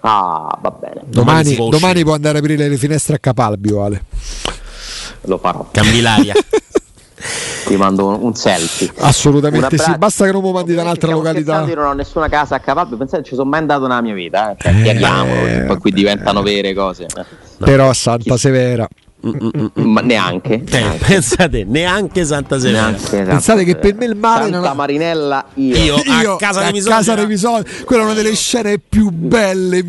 Ah, 0.00 0.58
va 0.60 0.70
bene. 0.70 1.02
Domani, 1.06 1.54
domani, 1.54 1.70
domani 1.70 2.02
può 2.02 2.14
andare 2.14 2.36
a 2.38 2.40
aprire 2.40 2.68
le 2.68 2.76
finestre 2.76 3.16
a 3.16 3.18
Capalbio, 3.18 3.82
Ale. 3.82 4.04
Lo 5.22 5.38
farò. 5.38 5.68
Cambi 5.70 6.00
l'aria. 6.00 6.34
Ti 7.66 7.76
mando 7.76 8.06
un 8.06 8.34
selfie. 8.34 8.90
Assolutamente 9.00 9.76
sì, 9.76 9.92
basta 9.98 10.24
che 10.24 10.32
non 10.32 10.42
mi 10.42 10.52
mandi 10.52 10.74
da 10.74 10.82
un'altra 10.82 11.10
località. 11.10 11.64
Io 11.64 11.74
non 11.74 11.86
ho 11.86 11.92
nessuna 11.92 12.28
casa 12.28 12.54
a 12.54 12.60
Capalbio, 12.60 12.96
pensate, 12.96 13.24
ci 13.24 13.34
sono 13.34 13.48
mai 13.48 13.60
andato 13.60 13.86
nella 13.86 14.00
mia 14.00 14.14
vita. 14.14 14.52
Eh? 14.52 14.56
Cioè, 14.58 15.60
eh, 15.60 15.64
poi 15.66 15.78
qui 15.78 15.90
diventano 15.90 16.42
vere 16.42 16.72
cose. 16.72 17.06
No. 17.14 17.66
Però 17.66 17.88
a 17.88 17.94
Santa 17.94 18.36
Severa. 18.36 18.88
Ma 19.20 20.00
neanche, 20.00 20.54
eh, 20.54 20.64
neanche. 20.70 21.04
Pensate, 21.04 21.64
neanche 21.64 22.24
Santa 22.24 22.58
Severa. 22.58 22.82
Neanche 22.82 23.00
Santa 23.00 23.30
Pensate 23.30 23.64
che 23.64 23.76
per 23.76 23.94
me 23.94 24.04
il 24.04 24.14
mare 24.14 24.44
Santa 24.44 24.60
non... 24.60 24.76
Marinella 24.76 25.44
io, 25.54 25.74
io, 25.74 26.02
io 26.22 26.34
a 26.34 26.38
casa 26.38 26.62
dei 26.70 27.26
Misoli. 27.26 27.64
Quella 27.84 28.02
è 28.02 28.04
una 28.04 28.14
delle 28.14 28.34
scene 28.34 28.78
più 28.78 29.10
belle, 29.10 29.82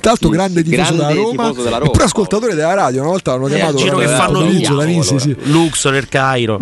tra 0.00 0.10
l'altro 0.10 0.28
grande 0.30 0.62
tifoso, 0.62 0.94
grande 0.94 1.14
della, 1.14 1.20
Roma, 1.20 1.42
tifoso 1.42 1.62
della 1.62 1.76
Roma. 1.76 1.90
eppure 1.90 2.04
ascoltatore 2.04 2.54
della 2.54 2.74
radio 2.74 3.00
una 3.00 3.10
volta 3.10 3.32
l'hanno 3.32 3.46
eh, 3.46 3.54
chiamato 3.54 3.76
il 3.76 3.82
giro 3.84 3.98
che 3.98 4.08
fanno 4.08 4.46
tutti. 4.46 5.02
Sì, 5.02 5.18
sì. 5.18 5.36
Luxor 5.44 5.94
il 5.94 6.08
Cairo. 6.08 6.58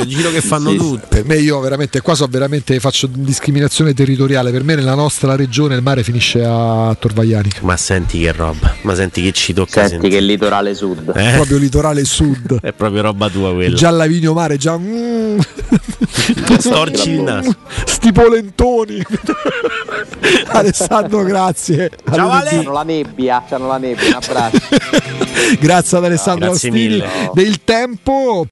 Il 0.00 0.06
giro 0.06 0.30
che 0.30 0.40
fanno 0.40 0.70
sì, 0.70 0.76
tutti. 0.76 1.06
Per 1.08 1.24
me 1.24 1.36
io 1.36 1.60
veramente 1.60 2.00
qua 2.00 2.14
so 2.14 2.26
veramente 2.28 2.78
faccio 2.80 3.08
discriminazione 3.10 3.94
territoriale. 3.94 4.50
Per 4.50 4.64
me 4.64 4.74
nella 4.74 4.94
nostra 4.94 5.36
regione 5.36 5.74
il 5.74 5.82
mare 5.82 6.02
finisce 6.02 6.44
a 6.44 6.94
Torvagliani 6.98 7.50
ma 7.60 7.76
senti 7.76 8.20
che 8.20 8.32
roba 8.32 8.74
ma 8.82 8.94
senti 8.94 9.22
che 9.22 9.32
ci 9.32 9.52
tocca 9.52 9.86
senti 9.86 10.08
che 10.08 10.20
litorale 10.20 10.74
sud. 10.74 11.12
Eh? 11.14 11.32
proprio 11.32 11.58
litorale 11.58 12.04
sud. 12.04 12.60
È 12.60 12.72
proprio 12.72 13.02
roba 13.02 13.28
tua 13.28 13.52
quella. 13.52 13.76
Già 13.76 13.90
Lavinio 13.90 14.32
Mare 14.32 14.56
già 14.56 14.76
mm. 14.76 15.38
storci 16.58 17.10
il 17.10 17.20
naso 17.22 17.54
sti 17.84 18.12
polentoni. 18.12 19.02
Alessandro 20.48 21.22
grazie. 21.22 21.90
Ciao 22.10 22.30
Ale 22.30 22.49
C'hanno 22.50 22.72
la 22.72 22.82
nebbia, 22.82 23.44
c'hanno 23.48 23.68
la 23.68 23.78
nebbia, 23.78 24.06
un 24.08 24.14
abbraccio. 24.14 24.58
Grazie 25.58 25.98
ad 25.98 26.04
Alessandro 26.04 26.46
no, 26.46 26.52
Ostini 26.52 27.02
del 27.32 27.62
tempo. 27.64 28.46